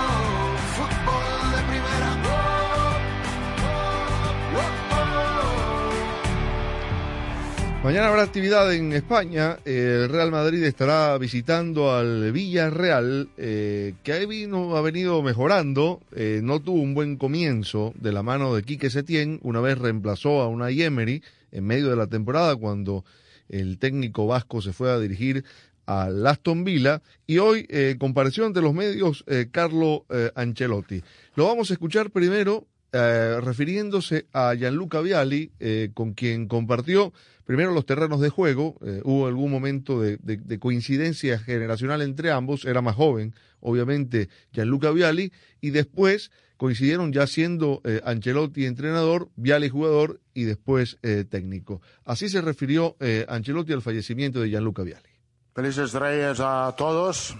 Mañana 7.83 8.09
habrá 8.09 8.21
actividad 8.21 8.71
en 8.75 8.93
España. 8.93 9.57
El 9.65 10.07
Real 10.07 10.29
Madrid 10.29 10.63
estará 10.63 11.17
visitando 11.17 11.91
al 11.91 12.31
Villarreal, 12.31 13.29
eh, 13.37 13.95
que 14.03 14.13
ahí 14.13 14.27
vino, 14.27 14.77
ha 14.77 14.81
venido 14.81 15.23
mejorando. 15.23 15.99
Eh, 16.15 16.41
no 16.43 16.59
tuvo 16.59 16.79
un 16.79 16.93
buen 16.93 17.17
comienzo 17.17 17.91
de 17.95 18.11
la 18.11 18.21
mano 18.21 18.53
de 18.53 18.61
Quique 18.61 18.91
Setién. 18.91 19.39
Una 19.41 19.61
vez 19.61 19.79
reemplazó 19.79 20.41
a 20.41 20.47
una 20.47 20.69
Emery 20.69 21.23
en 21.51 21.65
medio 21.65 21.89
de 21.89 21.95
la 21.95 22.05
temporada 22.05 22.55
cuando 22.55 23.03
el 23.49 23.79
técnico 23.79 24.27
vasco 24.27 24.61
se 24.61 24.73
fue 24.73 24.91
a 24.91 24.99
dirigir 24.99 25.43
al 25.87 26.25
Aston 26.27 26.63
Villa. 26.63 27.01
Y 27.25 27.39
hoy 27.39 27.65
eh, 27.67 27.95
compareció 27.97 28.45
ante 28.45 28.61
los 28.61 28.75
medios 28.75 29.23
eh, 29.25 29.47
Carlo 29.51 30.05
Ancelotti. 30.35 31.01
Lo 31.33 31.47
vamos 31.47 31.71
a 31.71 31.73
escuchar 31.73 32.11
primero 32.11 32.67
refiriéndose 32.93 34.25
a 34.33 34.53
Gianluca 34.53 34.99
Vialli, 34.99 35.49
con 35.93 36.11
quien 36.13 36.49
compartió 36.49 37.13
primero 37.45 37.71
los 37.71 37.85
terrenos 37.85 38.19
de 38.21 38.29
juego. 38.29 38.75
eh, 38.85 39.01
hubo 39.03 39.27
algún 39.27 39.51
momento 39.51 40.01
de, 40.01 40.17
de- 40.17 40.37
de 40.37 40.59
coincidencia 40.59 41.39
generacional 41.39 42.01
entre 42.01 42.31
ambos. 42.31 42.65
Era 42.65 42.81
más 42.81 42.95
joven, 42.95 43.33
obviamente, 43.59 44.29
Gianluca 44.51 44.91
Vialli, 44.91 45.31
y 45.59 45.69
después 45.71 46.31
coincidieron 46.57 47.11
ya 47.11 47.25
siendo 47.25 47.81
eh, 47.83 48.01
Ancelotti 48.05 48.65
entrenador, 48.65 49.29
Vialli 49.35 49.69
jugador 49.69 50.21
y 50.33 50.43
después 50.43 50.97
eh, 51.01 51.25
técnico. 51.27 51.81
Así 52.05 52.29
se 52.29 52.39
refirió 52.41 52.95
eh, 52.99 53.25
Ancelotti 53.27 53.73
al 53.73 53.81
fallecimiento 53.81 54.39
de 54.41 54.49
Gianluca 54.49 54.83
Vialli. 54.83 55.09
Felices 55.55 55.91
Reyes 55.93 56.39
a 56.39 56.73
todos. 56.77 57.35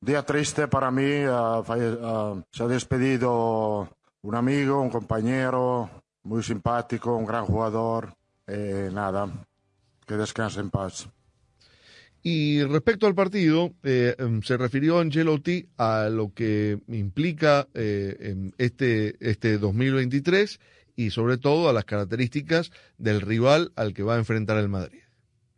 Día 0.00 0.22
triste 0.24 0.68
para 0.68 0.90
mí. 0.90 1.02
se 2.52 2.62
ha 2.62 2.66
despedido 2.66 3.88
un 4.22 4.34
amigo, 4.34 4.80
un 4.80 4.90
compañero, 4.90 5.90
muy 6.24 6.42
simpático, 6.42 7.14
un 7.16 7.24
gran 7.26 7.44
jugador. 7.44 8.14
Eh, 8.46 8.90
nada, 8.92 9.28
que 10.06 10.14
descanse 10.16 10.60
en 10.60 10.70
paz. 10.70 11.08
Y 12.22 12.64
respecto 12.64 13.06
al 13.06 13.14
partido, 13.14 13.72
eh, 13.84 14.16
em, 14.18 14.42
se 14.42 14.56
refirió 14.56 14.98
Ancelotti 14.98 15.68
a 15.76 16.08
lo 16.10 16.34
que 16.34 16.80
implica 16.88 17.68
eh, 17.72 18.16
em, 18.18 18.50
este, 18.58 19.16
este 19.20 19.58
2023 19.58 20.58
y 20.96 21.10
sobre 21.10 21.38
todo 21.38 21.68
a 21.68 21.72
las 21.72 21.84
características 21.84 22.72
del 22.98 23.20
rival 23.20 23.70
al 23.76 23.94
que 23.94 24.02
va 24.02 24.16
a 24.16 24.18
enfrentar 24.18 24.56
el 24.58 24.68
Madrid. 24.68 25.02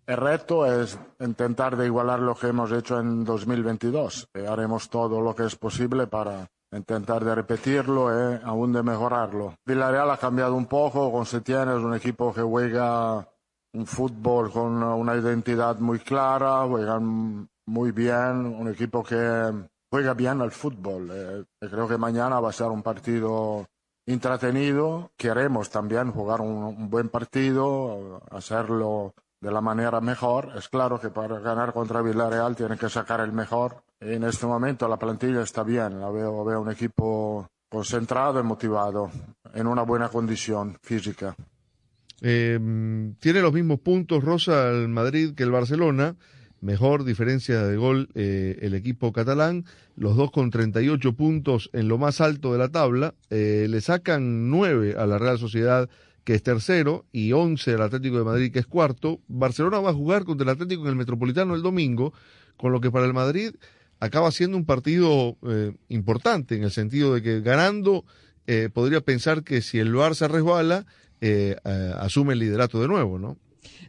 El 0.06 0.16
reto 0.16 0.66
es 0.66 0.98
intentar 1.20 1.76
de 1.76 1.86
igualar 1.86 2.20
lo 2.20 2.34
que 2.34 2.48
hemos 2.48 2.72
hecho 2.72 2.98
en 3.00 3.24
2022. 3.24 4.28
Eh, 4.34 4.46
haremos 4.46 4.90
todo 4.90 5.20
lo 5.20 5.34
que 5.34 5.44
es 5.44 5.56
posible 5.56 6.06
para 6.06 6.50
intentar 6.72 7.24
de 7.24 7.34
repetirlo 7.34 8.10
y 8.10 8.40
aún 8.44 8.72
de 8.72 8.82
mejorarlo. 8.82 9.54
Villarreal 9.64 10.10
ha 10.10 10.16
cambiado 10.16 10.54
un 10.54 10.66
poco, 10.66 11.10
con 11.10 11.26
Setién 11.26 11.68
es 11.68 11.82
un 11.82 11.94
equipo 11.94 12.32
que 12.32 12.42
juega 12.42 13.26
un 13.72 13.86
fútbol 13.86 14.50
con 14.50 14.82
una 14.82 15.16
identidad 15.16 15.78
muy 15.78 15.98
clara, 15.98 16.66
juegan 16.66 17.48
muy 17.66 17.92
bien, 17.92 18.46
un 18.46 18.68
equipo 18.68 19.02
que 19.02 19.52
juega 19.90 20.14
bien 20.14 20.40
al 20.40 20.52
fútbol. 20.52 21.10
Eh, 21.12 21.44
creo 21.60 21.88
que 21.88 21.98
mañana 21.98 22.40
va 22.40 22.50
a 22.50 22.52
ser 22.52 22.68
un 22.68 22.82
partido 22.82 23.66
entretenido. 24.06 25.10
Queremos 25.16 25.70
también 25.70 26.12
jugar 26.12 26.40
un 26.40 26.88
buen 26.88 27.08
partido, 27.08 28.22
hacerlo 28.30 29.14
de 29.40 29.50
la 29.50 29.60
manera 29.60 30.00
mejor. 30.00 30.52
Es 30.56 30.68
claro 30.68 31.00
que 31.00 31.10
para 31.10 31.38
ganar 31.40 31.72
contra 31.72 32.02
Villarreal 32.02 32.56
tiene 32.56 32.76
que 32.76 32.88
sacar 32.88 33.20
el 33.20 33.32
mejor. 33.32 33.82
En 34.00 34.24
este 34.24 34.46
momento 34.46 34.88
la 34.88 34.98
plantilla 34.98 35.42
está 35.42 35.62
bien, 35.62 36.00
la 36.00 36.10
veo, 36.10 36.44
veo 36.44 36.60
un 36.60 36.70
equipo 36.70 37.48
concentrado 37.68 38.40
y 38.40 38.42
motivado, 38.42 39.10
en 39.54 39.66
una 39.66 39.82
buena 39.82 40.08
condición 40.08 40.78
física. 40.82 41.34
Eh, 42.20 42.58
tiene 43.20 43.40
los 43.40 43.52
mismos 43.52 43.80
puntos 43.80 44.24
Rosa 44.24 44.70
el 44.70 44.88
Madrid 44.88 45.34
que 45.34 45.44
el 45.44 45.52
Barcelona, 45.52 46.16
mejor 46.60 47.04
diferencia 47.04 47.62
de 47.62 47.76
gol 47.76 48.08
eh, 48.14 48.58
el 48.62 48.74
equipo 48.74 49.12
catalán, 49.12 49.64
los 49.94 50.16
dos 50.16 50.30
con 50.30 50.50
38 50.50 51.12
puntos 51.14 51.70
en 51.72 51.88
lo 51.88 51.98
más 51.98 52.20
alto 52.20 52.52
de 52.52 52.58
la 52.58 52.70
tabla, 52.70 53.14
eh, 53.30 53.66
le 53.68 53.80
sacan 53.80 54.50
9 54.50 54.96
a 54.98 55.06
la 55.06 55.18
Real 55.18 55.38
Sociedad 55.38 55.88
que 56.28 56.34
es 56.34 56.42
tercero 56.42 57.06
y 57.10 57.32
11 57.32 57.72
al 57.72 57.80
Atlético 57.80 58.18
de 58.18 58.24
Madrid 58.24 58.52
que 58.52 58.58
es 58.58 58.66
cuarto. 58.66 59.22
Barcelona 59.28 59.78
va 59.78 59.88
a 59.88 59.94
jugar 59.94 60.24
contra 60.24 60.44
el 60.44 60.50
Atlético 60.50 60.82
en 60.82 60.88
el 60.88 60.96
Metropolitano 60.96 61.54
el 61.54 61.62
domingo, 61.62 62.12
con 62.58 62.70
lo 62.70 62.82
que 62.82 62.90
para 62.90 63.06
el 63.06 63.14
Madrid 63.14 63.54
acaba 63.98 64.30
siendo 64.30 64.58
un 64.58 64.66
partido 64.66 65.38
eh, 65.48 65.72
importante 65.88 66.54
en 66.54 66.64
el 66.64 66.70
sentido 66.70 67.14
de 67.14 67.22
que 67.22 67.40
ganando 67.40 68.04
eh, 68.46 68.68
podría 68.70 69.00
pensar 69.00 69.42
que 69.42 69.62
si 69.62 69.78
el 69.78 69.94
Barça 69.94 70.28
resbala, 70.28 70.84
eh, 71.22 71.56
eh, 71.64 71.94
asume 71.96 72.34
el 72.34 72.40
liderato 72.40 72.78
de 72.78 72.88
nuevo, 72.88 73.18
¿no? 73.18 73.38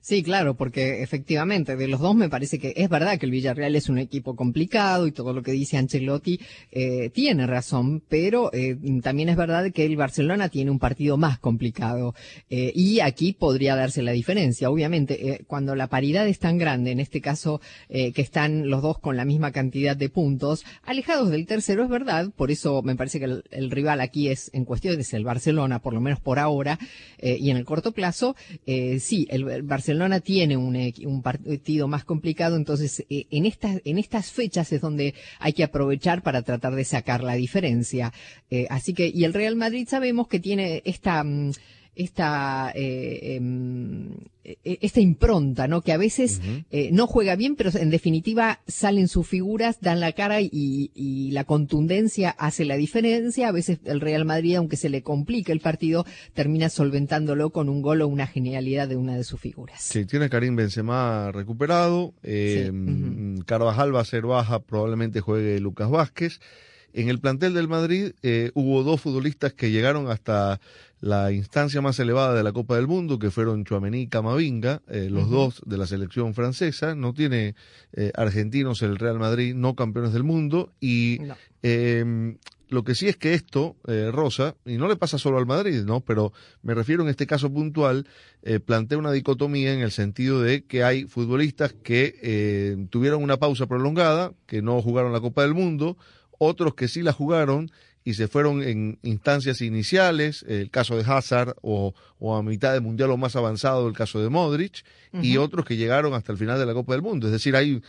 Sí, 0.02 0.24
claro, 0.24 0.56
porque 0.56 1.04
efectivamente 1.04 1.76
de 1.76 1.88
los 1.88 2.00
dos 2.00 2.16
me 2.16 2.30
parece 2.30 2.60
que 2.60 2.74
es 2.76 2.90
verdad 2.90 3.18
que 3.18 3.26
el 3.26 3.32
Villarreal 3.32 3.76
es 3.76 3.90
un 3.90 3.98
equipo 3.98 4.36
complicado 4.36 5.08
y 5.08 5.12
todo 5.12 5.34
lo 5.34 5.44
que 5.44 5.52
dice 5.52 5.78
Ancelotti 5.78 6.40
eh, 6.72 7.10
tiene 7.10 7.48
razón, 7.48 8.02
pero 8.08 8.52
eh, 8.54 8.78
también 9.02 9.30
es 9.30 9.38
verdad 9.38 9.72
que 9.72 9.86
el 9.86 9.96
Barcelona 9.96 10.50
tiene 10.50 10.72
un 10.72 10.80
partido 10.80 11.18
más 11.18 11.40
complicado 11.40 12.16
eh, 12.50 12.72
y 12.76 13.00
aquí 13.00 13.34
podría 13.34 13.76
darse 13.76 14.02
la 14.02 14.12
diferencia. 14.12 14.70
Obviamente, 14.70 15.30
eh, 15.30 15.44
cuando 15.48 15.76
la 15.76 15.88
paridad 15.88 16.28
es 16.28 16.40
tan 16.40 16.58
grande, 16.58 16.92
en 16.92 17.00
este 17.00 17.22
caso 17.22 17.62
eh, 17.90 18.12
que 18.12 18.22
están 18.22 18.70
los 18.70 18.82
dos 18.82 19.00
con 19.00 19.18
la 19.18 19.26
misma 19.26 19.52
cantidad 19.52 19.96
de 19.96 20.10
puntos, 20.10 20.66
alejados 20.84 21.30
del 21.30 21.46
tercero 21.46 21.84
es 21.84 21.90
verdad, 21.90 22.30
por 22.36 22.52
eso 22.52 22.82
me 22.82 22.96
parece 22.96 23.20
que 23.20 23.26
el, 23.26 23.72
rival 23.72 24.02
aquí 24.02 24.30
es 24.30 24.50
en 24.54 24.66
cuestión 24.66 25.00
es 25.00 25.14
el 25.14 25.24
Barcelona, 25.24 25.80
por 25.80 25.94
lo 25.94 26.02
menos 26.02 26.20
por 26.20 26.40
ahora, 26.40 26.80
y 27.22 27.50
en 27.50 27.58
el 27.58 27.66
corto 27.66 27.92
plazo, 27.92 28.36
sí, 28.66 29.28
el 29.30 29.62
Barcelona 29.70 30.20
tiene 30.20 30.58
un, 30.58 30.76
un 31.06 31.22
partido 31.22 31.88
más 31.88 32.04
complicado, 32.04 32.58
entonces 32.58 33.06
eh, 33.10 33.28
en 33.32 33.46
estas 33.46 33.82
en 33.86 33.98
estas 33.98 34.32
fechas 34.32 34.72
es 34.74 34.82
donde 34.82 35.14
hay 35.40 35.54
que 35.54 35.64
aprovechar 35.64 36.22
para 36.22 36.42
tratar 36.42 36.76
de 36.76 36.84
sacar 36.84 37.24
la 37.24 37.36
diferencia. 37.36 38.12
Eh, 38.50 38.68
así 38.70 38.94
que 38.94 39.10
y 39.14 39.24
el 39.24 39.34
Real 39.34 39.56
Madrid 39.56 39.88
sabemos 39.88 40.28
que 40.28 40.40
tiene 40.40 40.82
esta 40.86 41.24
mm, 41.24 41.52
esta 42.00 42.72
eh, 42.74 43.36
em, 43.36 44.14
eh, 44.44 44.80
esta 44.82 45.00
impronta, 45.00 45.68
¿no? 45.68 45.82
Que 45.82 45.92
a 45.92 45.98
veces 45.98 46.42
eh, 46.72 46.90
no 46.92 47.08
juega 47.08 47.36
bien, 47.36 47.56
pero 47.56 47.70
en 47.76 47.90
definitiva 47.90 48.62
salen 48.68 49.08
sus 49.08 49.28
figuras, 49.28 49.80
dan 49.82 50.00
la 50.00 50.14
cara 50.14 50.42
y, 50.42 50.50
y 50.52 51.32
la 51.32 51.44
contundencia 51.44 52.32
hace 52.32 52.66
la 52.66 52.76
diferencia. 52.76 53.50
A 53.50 53.52
veces 53.52 53.80
el 53.84 54.00
Real 54.02 54.26
Madrid, 54.26 54.56
aunque 54.56 54.78
se 54.78 54.90
le 54.90 55.04
complique 55.04 55.52
el 55.52 55.60
partido, 55.60 56.06
termina 56.34 56.70
solventándolo 56.70 57.52
con 57.52 57.70
un 57.70 57.82
gol 57.82 58.02
o 58.02 58.08
una 58.08 58.28
genialidad 58.28 58.88
de 58.88 58.96
una 58.96 59.16
de 59.16 59.24
sus 59.24 59.40
figuras. 59.40 59.82
Sí, 59.82 60.06
tiene 60.06 60.30
Karim 60.30 60.56
Benzema 60.56 61.32
recuperado, 61.32 62.14
eh, 62.24 62.72
Carvajal 63.46 63.94
va 63.94 64.02
a 64.02 64.06
ser 64.06 64.24
baja, 64.24 64.60
probablemente 64.60 65.22
juegue 65.22 65.60
Lucas 65.60 65.90
Vázquez. 65.90 66.40
En 66.94 67.10
el 67.10 67.20
plantel 67.20 67.54
del 67.54 67.68
Madrid 67.68 68.14
eh, 68.24 68.52
hubo 68.56 68.84
dos 68.84 69.02
futbolistas 69.02 69.54
que 69.54 69.72
llegaron 69.72 70.10
hasta 70.10 70.60
la 71.02 71.32
instancia 71.32 71.82
más 71.82 72.00
elevada 72.00 72.34
de 72.34 72.44
la 72.44 72.52
Copa 72.52 72.76
del 72.76 72.88
Mundo, 72.88 73.20
que 73.20 73.32
fueron 73.32 73.64
Chouameni 73.64 74.02
y 74.02 74.08
Camavinga, 74.08 74.82
eh, 74.90 75.08
los 75.10 75.30
dos 75.30 75.62
de 75.66 75.78
la 75.78 75.88
selección 75.88 76.34
francesa. 76.34 76.96
No 76.96 77.14
tiene 77.14 77.56
eh, 77.94 78.12
argentinos 78.16 78.82
el 78.82 78.98
Real 78.98 79.20
Madrid, 79.20 79.56
no 79.56 79.76
campeones 79.76 80.14
del 80.14 80.24
mundo. 80.24 80.74
Y 80.82 81.20
eh, 81.64 82.36
lo 82.68 82.84
que 82.84 82.96
sí 82.96 83.08
es 83.08 83.16
que 83.16 83.34
esto, 83.34 83.78
eh, 83.88 84.12
Rosa, 84.12 84.56
y 84.66 84.78
no 84.78 84.88
le 84.88 84.98
pasa 84.98 85.18
solo 85.18 85.38
al 85.38 85.46
Madrid, 85.46 85.84
¿no? 85.86 86.02
Pero 86.02 86.34
me 86.64 86.74
refiero 86.74 87.02
en 87.04 87.10
este 87.10 87.26
caso 87.26 87.52
puntual, 87.52 88.06
plantea 88.66 88.98
una 88.98 89.12
dicotomía 89.12 89.74
en 89.74 89.82
el 89.82 89.92
sentido 89.92 90.42
de 90.42 90.64
que 90.64 90.84
hay 90.84 91.06
futbolistas 91.06 91.74
que 91.74 92.16
eh, 92.22 92.88
tuvieron 92.90 93.24
una 93.24 93.38
pausa 93.38 93.68
prolongada, 93.68 94.34
que 94.46 94.62
no 94.62 94.82
jugaron 94.82 95.14
la 95.14 95.20
Copa 95.20 95.42
del 95.42 95.54
Mundo, 95.54 95.98
otros 96.38 96.74
que 96.76 96.88
sí 96.88 97.02
la 97.02 97.12
jugaron 97.12 97.70
y 98.10 98.16
se 98.16 98.28
fueron 98.28 98.64
en 98.64 98.98
instancias 99.04 99.62
iniciales, 99.62 100.44
el 100.48 100.72
caso 100.72 100.98
de 100.98 101.04
Hazard 101.04 101.54
o, 101.62 101.94
o 102.18 102.36
a 102.36 102.42
mitad 102.42 102.74
de 102.74 102.80
mundial 102.80 103.12
o 103.12 103.18
más 103.18 103.36
avanzado 103.36 103.88
el 103.88 103.94
caso 103.94 104.20
de 104.20 104.30
Modric, 104.30 104.84
y 105.22 105.38
otros 105.38 105.64
que 105.64 105.78
llegaron 105.78 106.16
hasta 106.16 106.32
el 106.32 106.40
final 106.40 106.58
de 106.58 106.66
la 106.66 106.74
Copa 106.74 106.94
del 106.94 107.04
Mundo. 107.04 107.28
Es 107.28 107.34
decir, 107.34 107.56
hay 107.56 107.84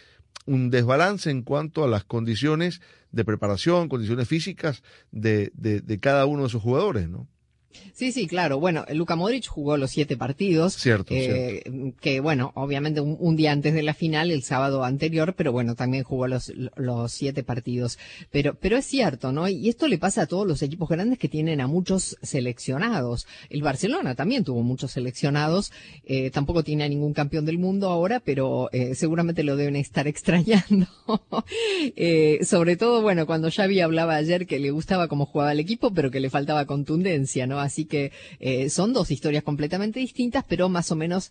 un 0.45 0.69
desbalance 0.69 1.31
en 1.31 1.41
cuanto 1.41 1.85
a 1.85 1.89
las 1.89 2.05
condiciones 2.05 2.83
de 3.13 3.25
preparación, 3.25 3.89
condiciones 3.89 4.29
físicas 4.29 4.83
de, 5.11 5.53
de, 5.55 5.81
de 5.81 5.99
cada 6.01 6.27
uno 6.27 6.43
de 6.43 6.51
sus 6.51 6.61
jugadores, 6.61 7.09
¿no? 7.09 7.27
Sí, 7.93 8.13
sí, 8.13 8.27
claro. 8.27 8.59
Bueno, 8.59 8.85
Luka 8.93 9.17
Modric 9.17 9.47
jugó 9.47 9.77
los 9.77 9.91
siete 9.91 10.17
partidos. 10.17 10.75
Cierto, 10.75 11.15
eh, 11.15 11.63
cierto. 11.65 11.97
Que 12.01 12.21
bueno, 12.21 12.53
obviamente 12.55 13.01
un, 13.01 13.17
un, 13.19 13.37
día 13.37 13.53
antes 13.53 13.75
de 13.75 13.83
la 13.83 13.95
final, 13.95 14.31
el 14.31 14.43
sábado 14.43 14.85
anterior, 14.85 15.35
pero 15.37 15.53
bueno, 15.53 15.75
también 15.75 16.05
jugó 16.05 16.27
los, 16.27 16.53
los 16.77 17.13
siete 17.13 17.43
partidos. 17.43 17.99
Pero, 18.31 18.55
pero 18.55 18.77
es 18.77 18.87
cierto, 18.87 19.33
¿no? 19.33 19.49
Y 19.49 19.69
esto 19.69 19.87
le 19.89 19.99
pasa 19.99 20.23
a 20.23 20.27
todos 20.27 20.47
los 20.47 20.63
equipos 20.63 20.89
grandes 20.89 21.19
que 21.19 21.29
tienen 21.29 21.61
a 21.61 21.67
muchos 21.67 22.17
seleccionados. 22.23 23.27
El 23.49 23.63
Barcelona 23.63 24.15
también 24.15 24.45
tuvo 24.45 24.63
muchos 24.63 24.93
seleccionados. 24.93 25.73
Eh, 26.05 26.31
tampoco 26.31 26.65
tiene 26.65 26.85
a 26.85 26.89
ningún 26.89 27.13
campeón 27.13 27.45
del 27.45 27.59
mundo 27.59 27.89
ahora, 27.89 28.21
pero 28.21 28.69
eh, 28.73 28.95
seguramente 28.95 29.43
lo 29.43 29.57
deben 29.57 29.77
estar 29.77 30.07
extrañando. 30.09 30.89
Eh, 31.97 32.41
sobre 32.45 32.77
todo, 32.77 33.03
bueno, 33.03 33.27
cuando 33.27 33.51
Xavi 33.51 33.81
hablaba 33.81 34.17
ayer 34.17 34.47
que 34.47 34.59
le 34.59 34.71
gustaba 34.71 35.09
cómo 35.09 35.27
jugaba 35.27 35.53
el 35.53 35.61
equipo, 35.61 35.93
pero 35.93 36.11
que 36.11 36.21
le 36.21 36.31
faltaba 36.31 36.67
contundencia, 36.67 37.47
¿no? 37.47 37.60
Así 37.61 37.85
que 37.85 38.13
eh, 38.39 38.71
son 38.71 38.93
dos 38.93 39.11
historias 39.11 39.43
completamente 39.43 40.01
distintas, 40.01 40.45
pero 40.49 40.69
más 40.69 40.91
o 40.91 40.97
menos 40.97 41.31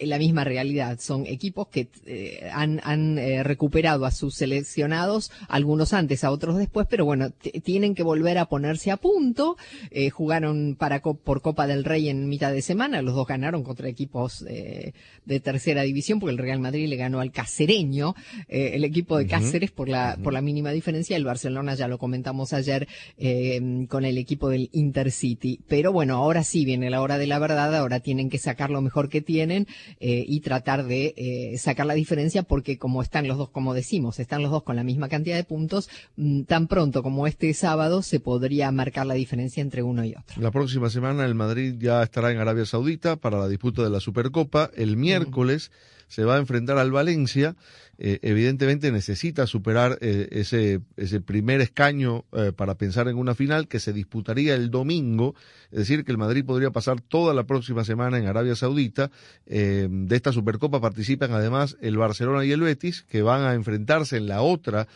la 0.00 0.18
misma 0.18 0.44
realidad. 0.44 0.98
Son 1.00 1.26
equipos 1.26 1.68
que 1.68 1.88
eh, 2.06 2.50
han, 2.52 2.80
han 2.84 3.18
eh, 3.18 3.42
recuperado 3.42 4.04
a 4.04 4.10
sus 4.10 4.34
seleccionados, 4.34 5.30
algunos 5.48 5.92
antes, 5.92 6.24
a 6.24 6.30
otros 6.30 6.56
después, 6.56 6.86
pero 6.88 7.04
bueno, 7.04 7.30
tienen 7.62 7.94
que 7.94 8.02
volver 8.02 8.38
a 8.38 8.46
ponerse 8.46 8.90
a 8.90 8.96
punto. 8.96 9.56
Eh, 9.90 10.10
jugaron 10.10 10.76
para 10.78 11.00
por 11.00 11.40
Copa 11.42 11.66
del 11.66 11.84
Rey 11.84 12.08
en 12.08 12.28
mitad 12.28 12.52
de 12.52 12.62
semana, 12.62 13.02
los 13.02 13.14
dos 13.14 13.26
ganaron 13.26 13.62
contra 13.62 13.88
equipos 13.88 14.44
eh, 14.48 14.92
de 15.24 15.40
tercera 15.40 15.82
división, 15.82 16.20
porque 16.20 16.32
el 16.32 16.38
Real 16.38 16.60
Madrid 16.60 16.88
le 16.88 16.96
ganó 16.96 17.20
al 17.20 17.32
Cacereño, 17.32 18.14
el 18.48 18.84
equipo 18.84 19.16
de 19.16 19.26
Cáceres, 19.26 19.70
uh 19.70 19.72
-huh. 19.72 19.76
por 19.76 19.88
la, 19.88 20.14
uh 20.16 20.20
-huh. 20.20 20.22
por 20.22 20.32
la 20.32 20.40
mínima 20.40 20.70
diferencia. 20.72 21.16
El 21.16 21.24
Barcelona 21.24 21.74
ya 21.74 21.88
lo 21.88 21.98
comentamos 21.98 22.52
ayer 22.52 22.88
eh, 23.18 23.86
con 23.88 24.04
el 24.04 24.18
equipo 24.18 24.48
del 24.48 24.68
Intercity. 24.72 25.60
Pero 25.68 25.92
bueno, 25.92 26.16
ahora 26.16 26.44
sí 26.44 26.64
viene 26.64 26.90
la 26.90 27.02
hora 27.02 27.18
de 27.18 27.26
la 27.26 27.38
verdad, 27.38 27.74
ahora 27.74 28.00
tienen 28.00 28.30
que 28.30 28.38
sacar 28.38 28.70
lo 28.70 28.80
mejor 28.80 29.08
que 29.08 29.20
tienen 29.20 29.66
eh, 29.98 30.24
y 30.26 30.40
tratar 30.40 30.84
de 30.84 31.14
eh, 31.16 31.58
sacar 31.58 31.86
la 31.86 31.94
diferencia 31.94 32.42
porque 32.42 32.78
como 32.78 33.02
están 33.02 33.26
los 33.26 33.38
dos, 33.38 33.50
como 33.50 33.74
decimos, 33.74 34.18
están 34.20 34.42
los 34.42 34.50
dos 34.50 34.62
con 34.62 34.76
la 34.76 34.84
misma 34.84 35.08
cantidad 35.08 35.36
de 35.36 35.44
puntos, 35.44 35.88
mmm, 36.16 36.42
tan 36.42 36.66
pronto 36.68 37.02
como 37.02 37.26
este 37.26 37.52
sábado 37.54 38.02
se 38.02 38.20
podría 38.20 38.70
marcar 38.72 39.06
la 39.06 39.14
diferencia 39.14 39.60
entre 39.60 39.82
uno 39.82 40.04
y 40.04 40.12
otro. 40.12 40.40
La 40.40 40.50
próxima 40.50 40.90
semana 40.90 41.24
el 41.24 41.34
Madrid 41.34 41.74
ya 41.78 42.02
estará 42.02 42.30
en 42.30 42.38
Arabia 42.38 42.66
Saudita 42.66 43.16
para 43.16 43.38
la 43.38 43.48
disputa 43.48 43.82
de 43.82 43.90
la 43.90 44.00
Supercopa. 44.00 44.70
El 44.76 44.96
miércoles 44.96 45.70
mm. 45.70 46.04
se 46.08 46.24
va 46.24 46.36
a 46.36 46.38
enfrentar 46.38 46.78
al 46.78 46.92
Valencia 46.92 47.56
eh, 48.02 48.18
evidentemente 48.22 48.90
necesita 48.90 49.46
superar 49.46 49.98
eh, 50.00 50.28
ese, 50.30 50.80
ese 50.96 51.20
primer 51.20 51.60
escaño 51.60 52.24
eh, 52.32 52.50
para 52.56 52.76
pensar 52.76 53.08
en 53.08 53.18
una 53.18 53.34
final 53.34 53.68
que 53.68 53.78
se 53.78 53.92
disputaría 53.92 54.54
el 54.54 54.70
domingo, 54.70 55.34
es 55.70 55.80
decir, 55.80 56.06
que 56.06 56.10
el 56.10 56.16
Madrid 56.16 56.42
podría 56.42 56.70
pasar 56.70 57.02
toda 57.02 57.34
la 57.34 57.44
próxima 57.44 57.84
semana 57.84 58.16
en 58.16 58.26
Arabia 58.26 58.56
Saudita. 58.56 59.10
De 59.44 60.16
esta 60.16 60.32
Supercopa 60.32 60.80
participan 60.80 61.32
además 61.32 61.76
el 61.82 61.98
Barcelona 61.98 62.44
y 62.44 62.52
el 62.52 62.62
Betis, 62.62 63.02
que 63.02 63.20
van 63.20 63.42
a 63.42 63.52
enfrentarse 63.52 64.16
en 64.16 64.26
la 64.26 64.40
otra 64.40 64.88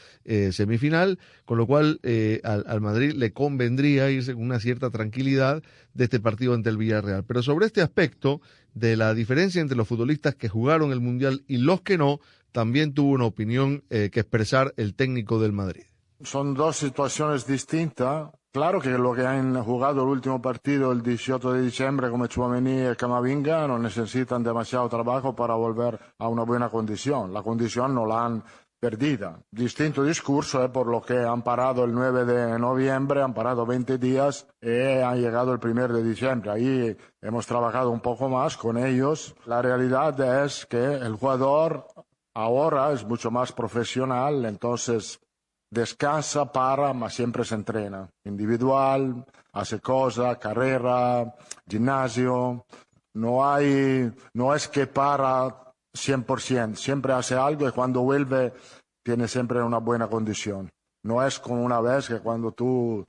semifinal, 0.51 1.19
con 1.45 1.59
lo 1.59 1.67
cual 1.67 2.01
al, 2.43 2.65
al 2.67 2.81
Madrid 2.81 3.13
le 3.13 3.33
convendría 3.33 4.11
irse 4.11 4.33
con 4.33 4.43
una 4.43 4.59
cierta 4.59 4.91
tranquilidad 4.91 5.63
de 5.93 6.05
este 6.05 6.19
partido 6.19 6.55
ante 6.55 6.71
el 6.71 6.77
Villarreal. 6.77 7.25
Pero 7.25 7.43
sobre 7.43 7.67
este 7.67 7.83
aspecto 7.83 8.41
de 8.75 8.97
la 8.97 9.15
diferencia 9.15 9.61
entre 9.61 9.77
los 9.77 9.87
futbolistas 9.87 10.35
que 10.35 10.49
jugaron 10.49 10.93
el 10.93 11.01
Mundial 11.01 11.45
y 11.47 11.59
los 11.59 11.83
que 11.83 11.97
no, 11.97 12.21
también 12.55 12.95
tuvo 12.95 13.11
una 13.11 13.25
opinión 13.25 13.83
eh, 13.91 14.11
que 14.13 14.21
expresar 14.21 14.73
el 14.77 14.95
técnico 14.95 15.41
del 15.41 15.53
Madrid. 15.53 15.83
Son 16.23 16.55
dos 16.55 16.77
situaciones 16.77 17.47
distintas. 17.47 18.31
Claro 18.53 18.81
que 18.81 18.91
los 18.91 19.17
que 19.17 19.27
han 19.27 19.61
jugado 19.65 20.05
el 20.05 20.09
último 20.09 20.41
partido 20.41 20.93
el 20.93 21.03
18 21.03 21.53
de 21.53 21.63
diciembre, 21.63 22.09
como 22.09 22.29
Chouameni 22.29 22.93
y 22.93 22.95
Camavinga, 22.95 23.67
no 23.67 23.81
necesitan 23.81 24.45
demasiado 24.45 24.89
trabajo 24.89 25.35
para 25.35 25.55
volver 25.55 25.99
a 26.17 26.29
una 26.29 26.45
buena 26.45 26.69
condición. 26.69 27.35
La 27.35 27.43
condición 27.43 27.93
no 27.93 28.07
la 28.07 28.25
han 28.25 28.45
perdida. 28.85 29.41
Distinto 29.51 30.05
discurso 30.05 30.63
es 30.63 30.71
por 30.71 30.87
lo 30.87 31.01
que 31.01 31.19
han 31.19 31.41
parado 31.43 31.85
el 31.85 31.95
9 31.95 32.27
de 32.27 32.59
noviembre, 32.59 33.23
han 33.23 33.33
parado 33.33 33.65
20 33.65 33.97
días 33.97 34.47
y 34.61 35.01
han 35.01 35.23
llegado 35.23 35.55
el 35.55 35.59
1 35.59 35.89
de 35.89 36.05
diciembre. 36.05 36.51
Ahí 36.51 36.97
hemos 37.23 37.47
trabajado 37.47 37.91
un 37.91 38.01
poco 38.01 38.29
más 38.29 38.59
con 38.59 38.77
ellos. 38.77 39.35
La 39.47 39.63
realidad 39.63 40.45
es 40.45 40.67
que 40.67 40.85
el 40.85 41.15
jugador 41.15 41.87
ahora 42.35 42.93
es 42.93 43.05
mucho 43.05 43.31
más 43.31 43.53
profesional, 43.53 44.45
entonces 44.45 45.21
descansa, 45.71 46.53
para, 46.53 46.93
ma 46.93 47.11
siempre 47.11 47.45
se 47.45 47.55
entrena. 47.55 48.09
Individual, 48.25 49.25
hace 49.53 49.81
cosas, 49.81 50.39
carrera, 50.39 51.35
gimnasio. 51.69 52.65
No 53.15 53.49
hay, 53.49 54.13
no 54.35 54.55
es 54.55 54.69
que 54.69 54.87
para 54.87 55.73
100%, 55.95 56.75
siempre 56.77 57.13
hace 57.13 57.37
algo 57.37 57.69
y 57.69 57.73
cuando 57.73 58.01
vuelve 58.01 58.53
tiene 59.05 59.29
siempre 59.29 59.63
una 59.63 59.79
buena 59.79 60.09
condición. 60.09 60.71
No 61.05 61.25
es 61.25 61.39
como 61.39 61.63
una 61.63 61.81
vez 61.81 62.09
que 62.09 62.21
cuando 62.21 62.53
tú 62.53 63.05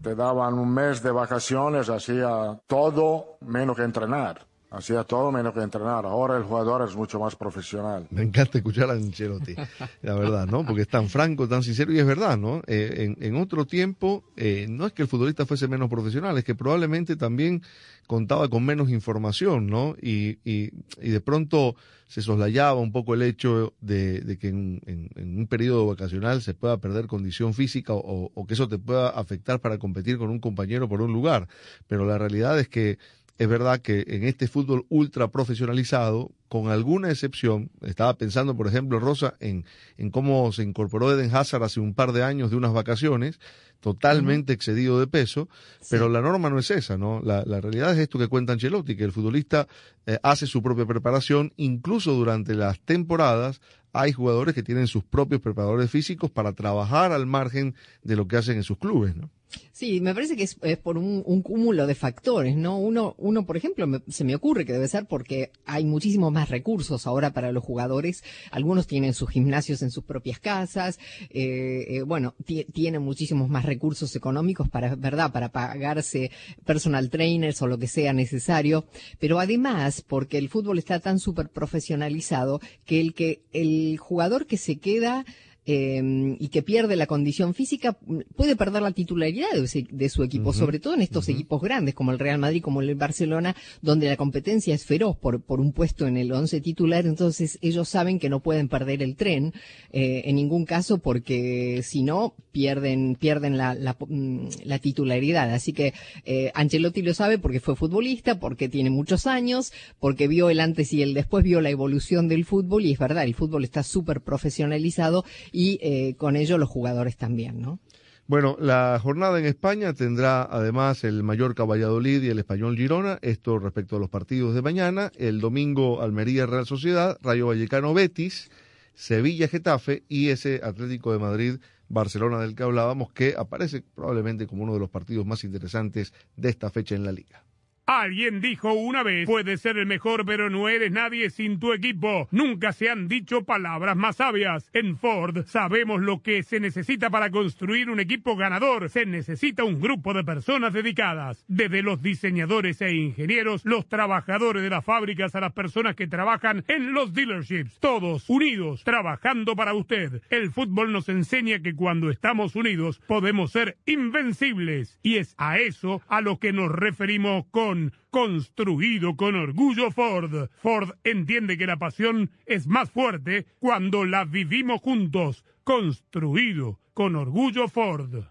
te 0.00 0.14
daban 0.14 0.54
un 0.58 0.72
mes 0.72 1.02
de 1.02 1.10
vacaciones 1.10 1.88
hacía 1.88 2.60
todo 2.66 3.36
menos 3.40 3.76
que 3.76 3.82
entrenar. 3.82 4.46
Hacía 4.74 5.04
todo 5.04 5.30
menos 5.30 5.54
que 5.54 5.60
entrenar. 5.60 6.04
Ahora 6.04 6.36
el 6.36 6.42
jugador 6.42 6.88
es 6.88 6.96
mucho 6.96 7.20
más 7.20 7.36
profesional. 7.36 8.06
Me 8.10 8.22
encanta 8.22 8.58
escuchar 8.58 8.90
a 8.90 8.94
Ancelotti, 8.94 9.54
la 10.02 10.14
verdad, 10.14 10.46
¿no? 10.46 10.66
Porque 10.66 10.82
es 10.82 10.88
tan 10.88 11.08
franco, 11.08 11.46
tan 11.46 11.62
sincero 11.62 11.92
y 11.92 11.98
es 12.00 12.06
verdad, 12.06 12.36
¿no? 12.36 12.60
Eh, 12.66 13.14
en, 13.16 13.24
en, 13.24 13.36
otro 13.36 13.66
tiempo, 13.66 14.24
eh, 14.36 14.66
no 14.68 14.86
es 14.86 14.92
que 14.92 15.02
el 15.02 15.08
futbolista 15.08 15.46
fuese 15.46 15.68
menos 15.68 15.88
profesional, 15.88 16.36
es 16.38 16.44
que 16.44 16.56
probablemente 16.56 17.14
también 17.14 17.62
contaba 18.08 18.48
con 18.48 18.64
menos 18.64 18.90
información, 18.90 19.68
¿no? 19.68 19.94
Y, 20.02 20.38
y, 20.44 20.70
y 21.00 21.10
de 21.10 21.20
pronto 21.20 21.76
se 22.08 22.20
soslayaba 22.22 22.80
un 22.80 22.92
poco 22.92 23.14
el 23.14 23.22
hecho 23.22 23.74
de, 23.80 24.20
de 24.20 24.38
que 24.38 24.48
en, 24.48 24.80
un 25.16 25.46
periodo 25.48 25.86
vacacional 25.86 26.42
se 26.42 26.54
pueda 26.54 26.78
perder 26.78 27.06
condición 27.06 27.54
física 27.54 27.92
o 27.94 28.46
que 28.46 28.54
eso 28.54 28.68
te 28.68 28.78
pueda 28.78 29.08
afectar 29.08 29.60
para 29.60 29.78
competir 29.78 30.18
con 30.18 30.30
un 30.30 30.40
compañero 30.40 30.88
por 30.88 31.00
un 31.00 31.12
lugar. 31.12 31.48
Pero 31.86 32.04
la 32.04 32.18
realidad 32.18 32.58
es 32.58 32.68
que 32.68 32.98
es 33.36 33.48
verdad 33.48 33.80
que 33.80 34.04
en 34.06 34.24
este 34.24 34.46
fútbol 34.46 34.86
ultra 34.88 35.28
profesionalizado, 35.28 36.30
con 36.48 36.68
alguna 36.68 37.10
excepción, 37.10 37.70
estaba 37.82 38.16
pensando, 38.16 38.56
por 38.56 38.68
ejemplo, 38.68 39.00
Rosa, 39.00 39.34
en, 39.40 39.64
en 39.96 40.10
cómo 40.10 40.52
se 40.52 40.62
incorporó 40.62 41.12
Eden 41.12 41.34
Hazard 41.34 41.64
hace 41.64 41.80
un 41.80 41.94
par 41.94 42.12
de 42.12 42.22
años 42.22 42.50
de 42.50 42.56
unas 42.56 42.72
vacaciones, 42.72 43.40
totalmente 43.80 44.52
uh 44.52 44.54
-huh. 44.54 44.56
excedido 44.56 45.00
de 45.00 45.08
peso, 45.08 45.48
sí. 45.80 45.88
pero 45.90 46.08
la 46.08 46.20
norma 46.20 46.48
no 46.48 46.58
es 46.58 46.70
esa, 46.70 46.96
¿no? 46.96 47.20
La, 47.22 47.44
la, 47.44 47.60
realidad 47.60 47.92
es 47.92 47.98
esto 47.98 48.18
que 48.18 48.28
cuenta 48.28 48.52
Ancelotti, 48.52 48.96
que 48.96 49.04
el 49.04 49.12
futbolista 49.12 49.66
eh, 50.06 50.18
hace 50.22 50.46
su 50.46 50.62
propia 50.62 50.86
preparación, 50.86 51.52
incluso 51.56 52.12
durante 52.12 52.54
las 52.54 52.80
temporadas 52.80 53.60
hay 53.92 54.12
jugadores 54.12 54.54
que 54.54 54.62
tienen 54.62 54.86
sus 54.86 55.04
propios 55.04 55.40
preparadores 55.40 55.90
físicos 55.90 56.30
para 56.30 56.52
trabajar 56.52 57.12
al 57.12 57.26
margen 57.26 57.74
de 58.02 58.16
lo 58.16 58.26
que 58.26 58.36
hacen 58.36 58.56
en 58.56 58.62
sus 58.62 58.78
clubes, 58.78 59.14
¿no? 59.16 59.30
Sí, 59.72 60.00
me 60.00 60.14
parece 60.14 60.36
que 60.36 60.44
es, 60.44 60.56
es 60.62 60.78
por 60.78 60.96
un, 60.98 61.22
un, 61.26 61.42
cúmulo 61.42 61.86
de 61.88 61.96
factores, 61.96 62.56
¿no? 62.56 62.78
Uno, 62.78 63.16
uno 63.18 63.44
por 63.44 63.56
ejemplo, 63.56 63.86
me, 63.88 64.00
se 64.08 64.22
me 64.22 64.36
ocurre 64.36 64.64
que 64.64 64.72
debe 64.72 64.86
ser 64.86 65.06
porque 65.06 65.50
hay 65.66 65.84
muchísimos 65.84 66.32
más 66.32 66.48
recursos 66.48 67.08
ahora 67.08 67.32
para 67.32 67.50
los 67.50 67.64
jugadores. 67.64 68.22
Algunos 68.52 68.86
tienen 68.86 69.14
sus 69.14 69.30
gimnasios 69.30 69.82
en 69.82 69.90
sus 69.90 70.04
propias 70.04 70.38
casas, 70.38 71.00
eh, 71.30 71.86
eh, 71.88 72.02
bueno, 72.02 72.34
tienen 72.72 73.02
muchísimos 73.02 73.48
más 73.48 73.64
recursos 73.64 74.14
económicos 74.14 74.68
para, 74.68 74.94
¿verdad? 74.94 75.32
Para 75.32 75.50
pagarse 75.50 76.30
personal 76.64 77.10
trainers 77.10 77.60
o 77.60 77.66
lo 77.66 77.78
que 77.78 77.88
sea 77.88 78.12
necesario. 78.12 78.84
Pero 79.18 79.40
además, 79.40 80.02
porque 80.06 80.38
el 80.38 80.48
fútbol 80.48 80.78
está 80.78 81.00
tan 81.00 81.18
súper 81.18 81.48
profesionalizado 81.48 82.60
que 82.84 83.00
el 83.00 83.12
que, 83.12 83.42
el 83.52 83.98
jugador 83.98 84.46
que 84.46 84.56
se 84.56 84.78
queda 84.78 85.24
eh, 85.66 86.36
y 86.38 86.48
que 86.48 86.62
pierde 86.62 86.96
la 86.96 87.06
condición 87.06 87.54
física, 87.54 87.96
puede 88.36 88.56
perder 88.56 88.82
la 88.82 88.92
titularidad 88.92 89.50
de, 89.54 89.64
ese, 89.64 89.86
de 89.90 90.08
su 90.08 90.22
equipo, 90.22 90.50
uh 90.50 90.52
-huh. 90.52 90.58
sobre 90.58 90.78
todo 90.78 90.94
en 90.94 91.02
estos 91.02 91.26
uh 91.26 91.30
-huh. 91.30 91.34
equipos 91.34 91.62
grandes 91.62 91.94
como 91.94 92.12
el 92.12 92.18
Real 92.18 92.38
Madrid, 92.38 92.62
como 92.62 92.80
el 92.80 92.94
Barcelona, 92.94 93.56
donde 93.82 94.08
la 94.08 94.16
competencia 94.16 94.74
es 94.74 94.84
feroz 94.84 95.16
por, 95.16 95.40
por 95.40 95.60
un 95.60 95.72
puesto 95.72 96.06
en 96.06 96.16
el 96.16 96.32
once 96.32 96.60
titular, 96.60 97.06
entonces 97.06 97.58
ellos 97.62 97.88
saben 97.88 98.18
que 98.18 98.28
no 98.28 98.40
pueden 98.40 98.68
perder 98.68 99.02
el 99.02 99.16
tren 99.16 99.52
eh, 99.92 100.22
en 100.26 100.36
ningún 100.36 100.64
caso 100.64 100.98
porque 100.98 101.82
si 101.82 102.02
no 102.02 102.34
pierden, 102.52 103.16
pierden 103.16 103.56
la, 103.56 103.74
la, 103.74 103.96
mm, 103.98 104.48
la 104.64 104.78
titularidad. 104.78 105.52
Así 105.52 105.72
que 105.72 105.92
eh, 106.24 106.52
Ancelotti 106.54 107.02
lo 107.02 107.12
sabe 107.14 107.38
porque 107.38 107.60
fue 107.60 107.74
futbolista, 107.74 108.38
porque 108.38 108.68
tiene 108.68 108.90
muchos 108.90 109.26
años, 109.26 109.72
porque 109.98 110.28
vio 110.28 110.50
el 110.50 110.60
antes 110.60 110.92
y 110.92 111.02
el 111.02 111.14
después, 111.14 111.44
vio 111.44 111.60
la 111.60 111.70
evolución 111.70 112.28
del 112.28 112.44
fútbol 112.44 112.84
y 112.84 112.92
es 112.92 112.98
verdad, 112.98 113.24
el 113.24 113.34
fútbol 113.34 113.64
está 113.64 113.82
súper 113.82 114.20
profesionalizado 114.20 115.24
y 115.54 115.78
eh, 115.82 116.16
con 116.16 116.34
ello 116.34 116.58
los 116.58 116.68
jugadores 116.68 117.16
también, 117.16 117.62
¿no? 117.62 117.78
Bueno, 118.26 118.56
la 118.58 118.98
jornada 119.00 119.38
en 119.38 119.44
España 119.44 119.92
tendrá 119.92 120.42
además 120.42 121.04
el 121.04 121.22
Mallorca 121.22 121.64
Valladolid 121.64 122.22
y 122.22 122.28
el 122.30 122.40
Español 122.40 122.76
Girona, 122.76 123.18
esto 123.22 123.58
respecto 123.58 123.96
a 123.96 124.00
los 124.00 124.08
partidos 124.08 124.54
de 124.54 124.62
mañana, 124.62 125.12
el 125.16 125.40
domingo 125.40 126.02
Almería 126.02 126.46
Real 126.46 126.66
Sociedad, 126.66 127.18
Rayo 127.22 127.48
Vallecano 127.48 127.94
Betis, 127.94 128.50
Sevilla-Getafe 128.94 130.02
y 130.08 130.30
ese 130.30 130.60
Atlético 130.64 131.12
de 131.12 131.18
Madrid-Barcelona 131.18 132.40
del 132.40 132.56
que 132.56 132.62
hablábamos, 132.64 133.12
que 133.12 133.34
aparece 133.38 133.84
probablemente 133.94 134.48
como 134.48 134.64
uno 134.64 134.74
de 134.74 134.80
los 134.80 134.90
partidos 134.90 135.24
más 135.24 135.44
interesantes 135.44 136.12
de 136.36 136.48
esta 136.48 136.70
fecha 136.70 136.96
en 136.96 137.04
la 137.04 137.12
liga. 137.12 137.44
Alguien 137.86 138.40
dijo 138.40 138.72
una 138.72 139.02
vez, 139.02 139.26
puedes 139.26 139.60
ser 139.60 139.76
el 139.76 139.84
mejor, 139.84 140.24
pero 140.24 140.48
no 140.48 140.70
eres 140.70 140.90
nadie 140.90 141.28
sin 141.28 141.60
tu 141.60 141.74
equipo. 141.74 142.28
Nunca 142.30 142.72
se 142.72 142.88
han 142.88 143.08
dicho 143.08 143.44
palabras 143.44 143.94
más 143.94 144.16
sabias. 144.16 144.70
En 144.72 144.96
Ford 144.96 145.44
sabemos 145.44 146.00
lo 146.00 146.22
que 146.22 146.42
se 146.42 146.60
necesita 146.60 147.10
para 147.10 147.30
construir 147.30 147.90
un 147.90 148.00
equipo 148.00 148.36
ganador. 148.36 148.88
Se 148.88 149.04
necesita 149.04 149.64
un 149.64 149.82
grupo 149.82 150.14
de 150.14 150.24
personas 150.24 150.72
dedicadas, 150.72 151.44
desde 151.46 151.82
los 151.82 152.00
diseñadores 152.00 152.80
e 152.80 152.94
ingenieros, 152.94 153.66
los 153.66 153.86
trabajadores 153.86 154.62
de 154.62 154.70
las 154.70 154.82
fábricas 154.82 155.34
a 155.34 155.40
las 155.40 155.52
personas 155.52 155.94
que 155.94 156.06
trabajan 156.06 156.64
en 156.68 156.94
los 156.94 157.12
dealerships. 157.12 157.78
Todos 157.80 158.30
unidos, 158.30 158.82
trabajando 158.82 159.56
para 159.56 159.74
usted. 159.74 160.22
El 160.30 160.50
fútbol 160.52 160.90
nos 160.90 161.10
enseña 161.10 161.58
que 161.58 161.74
cuando 161.74 162.08
estamos 162.08 162.56
unidos 162.56 163.02
podemos 163.06 163.52
ser 163.52 163.76
invencibles. 163.84 164.98
Y 165.02 165.16
es 165.16 165.34
a 165.36 165.58
eso 165.58 166.00
a 166.08 166.22
lo 166.22 166.38
que 166.38 166.54
nos 166.54 166.72
referimos 166.72 167.44
con 167.50 167.73
construido 168.10 169.16
con 169.16 169.34
orgullo 169.34 169.90
Ford. 169.90 170.48
Ford 170.62 170.90
entiende 171.04 171.58
que 171.58 171.66
la 171.66 171.76
pasión 171.76 172.30
es 172.46 172.66
más 172.66 172.90
fuerte 172.90 173.46
cuando 173.58 174.04
la 174.04 174.24
vivimos 174.24 174.80
juntos. 174.80 175.44
Construido 175.64 176.78
con 176.92 177.16
orgullo 177.16 177.68
Ford. 177.68 178.24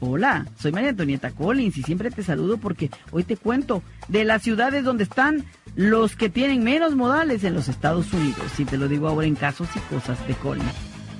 Hola, 0.00 0.46
soy 0.58 0.72
María 0.72 0.90
Antonieta 0.90 1.30
Collins 1.30 1.78
y 1.78 1.82
siempre 1.82 2.10
te 2.10 2.22
saludo 2.22 2.58
porque 2.58 2.90
hoy 3.12 3.24
te 3.24 3.36
cuento 3.36 3.82
de 4.08 4.24
las 4.24 4.42
ciudades 4.42 4.84
donde 4.84 5.04
están 5.04 5.44
los 5.74 6.16
que 6.16 6.28
tienen 6.28 6.62
menos 6.62 6.94
modales 6.94 7.44
en 7.44 7.54
los 7.54 7.68
Estados 7.68 8.12
Unidos. 8.12 8.58
Y 8.58 8.64
te 8.66 8.76
lo 8.76 8.88
digo 8.88 9.08
ahora 9.08 9.26
en 9.26 9.36
casos 9.36 9.68
y 9.74 9.78
cosas 9.94 10.26
de 10.28 10.34
Collins. 10.34 10.95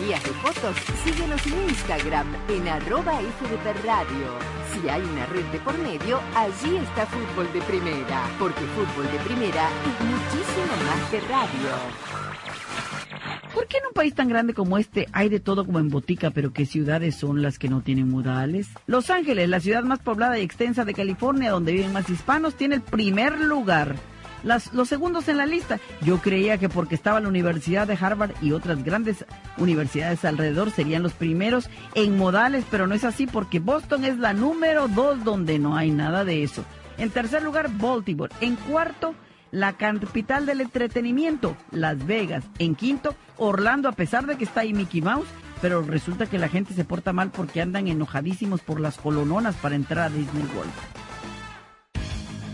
de 0.00 0.16
fotos, 0.16 0.76
síguenos 1.04 1.46
en 1.46 1.68
Instagram 1.68 2.26
en 2.48 2.68
arroba 2.68 3.12
FDP 3.20 3.84
Radio. 3.84 4.38
Si 4.72 4.88
hay 4.88 5.02
una 5.02 5.26
red 5.26 5.44
de 5.52 5.58
por 5.58 5.76
medio, 5.78 6.20
allí 6.34 6.76
está 6.76 7.04
Fútbol 7.06 7.52
de 7.52 7.60
Primera, 7.60 8.24
porque 8.38 8.60
Fútbol 8.60 9.04
de 9.12 9.18
Primera 9.18 9.68
es 9.68 10.06
muchísimo 10.06 10.72
más 10.86 11.10
que 11.10 11.20
radio. 11.20 11.70
¿Por 13.52 13.66
qué 13.66 13.76
en 13.76 13.86
un 13.88 13.92
país 13.92 14.14
tan 14.14 14.28
grande 14.28 14.54
como 14.54 14.78
este 14.78 15.06
hay 15.12 15.28
de 15.28 15.38
todo 15.38 15.66
como 15.66 15.80
en 15.80 15.90
botica, 15.90 16.30
pero 16.30 16.52
qué 16.52 16.64
ciudades 16.64 17.16
son 17.16 17.42
las 17.42 17.58
que 17.58 17.68
no 17.68 17.82
tienen 17.82 18.08
modales? 18.08 18.68
Los 18.86 19.10
Ángeles, 19.10 19.50
la 19.50 19.60
ciudad 19.60 19.82
más 19.82 19.98
poblada 19.98 20.38
y 20.38 20.42
extensa 20.42 20.86
de 20.86 20.94
California, 20.94 21.50
donde 21.50 21.72
viven 21.72 21.92
más 21.92 22.08
hispanos, 22.08 22.54
tiene 22.54 22.76
el 22.76 22.82
primer 22.82 23.38
lugar 23.38 23.96
los 24.42 24.88
segundos 24.88 25.28
en 25.28 25.36
la 25.36 25.46
lista. 25.46 25.78
Yo 26.02 26.18
creía 26.18 26.58
que 26.58 26.68
porque 26.68 26.94
estaba 26.94 27.20
la 27.20 27.28
Universidad 27.28 27.86
de 27.86 27.98
Harvard 28.00 28.32
y 28.40 28.52
otras 28.52 28.82
grandes 28.84 29.24
universidades 29.58 30.24
alrededor 30.24 30.70
serían 30.70 31.02
los 31.02 31.12
primeros 31.12 31.68
en 31.94 32.16
modales, 32.16 32.64
pero 32.70 32.86
no 32.86 32.94
es 32.94 33.04
así 33.04 33.26
porque 33.26 33.58
Boston 33.58 34.04
es 34.04 34.18
la 34.18 34.32
número 34.32 34.88
dos 34.88 35.24
donde 35.24 35.58
no 35.58 35.76
hay 35.76 35.90
nada 35.90 36.24
de 36.24 36.42
eso. 36.42 36.64
En 36.98 37.10
tercer 37.10 37.42
lugar, 37.42 37.70
Baltimore. 37.78 38.32
En 38.40 38.56
cuarto, 38.56 39.14
la 39.50 39.72
capital 39.74 40.46
del 40.46 40.60
entretenimiento, 40.60 41.56
Las 41.70 42.06
Vegas. 42.06 42.44
En 42.58 42.74
quinto, 42.74 43.14
Orlando, 43.36 43.88
a 43.88 43.92
pesar 43.92 44.26
de 44.26 44.36
que 44.36 44.44
está 44.44 44.60
ahí 44.60 44.72
Mickey 44.72 45.00
Mouse, 45.00 45.28
pero 45.60 45.82
resulta 45.82 46.26
que 46.26 46.38
la 46.38 46.48
gente 46.48 46.74
se 46.74 46.84
porta 46.84 47.12
mal 47.12 47.30
porque 47.30 47.60
andan 47.60 47.88
enojadísimos 47.88 48.60
por 48.60 48.80
las 48.80 48.96
colononas 48.96 49.56
para 49.56 49.74
entrar 49.74 50.06
a 50.06 50.14
Disney 50.14 50.44
World. 50.54 51.09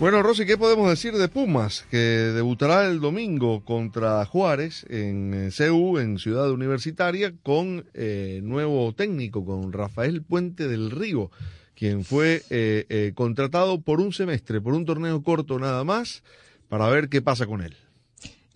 Bueno, 0.00 0.22
Rosy, 0.22 0.46
¿qué 0.46 0.56
podemos 0.56 0.88
decir 0.88 1.14
de 1.14 1.26
Pumas? 1.26 1.84
Que 1.90 1.96
debutará 1.98 2.86
el 2.86 3.00
domingo 3.00 3.64
contra 3.64 4.24
Juárez 4.26 4.86
en 4.88 5.34
eh, 5.34 5.50
CU, 5.50 5.98
en 5.98 6.18
Ciudad 6.18 6.52
Universitaria, 6.52 7.34
con 7.42 7.84
eh, 7.94 8.38
nuevo 8.44 8.92
técnico, 8.94 9.44
con 9.44 9.72
Rafael 9.72 10.22
Puente 10.22 10.68
del 10.68 10.92
Río, 10.92 11.32
quien 11.74 12.04
fue 12.04 12.42
eh, 12.48 12.86
eh, 12.88 13.10
contratado 13.16 13.80
por 13.80 14.00
un 14.00 14.12
semestre, 14.12 14.60
por 14.60 14.74
un 14.74 14.84
torneo 14.84 15.20
corto 15.24 15.58
nada 15.58 15.82
más, 15.82 16.22
para 16.68 16.88
ver 16.88 17.08
qué 17.08 17.20
pasa 17.20 17.46
con 17.46 17.60
él. 17.60 17.74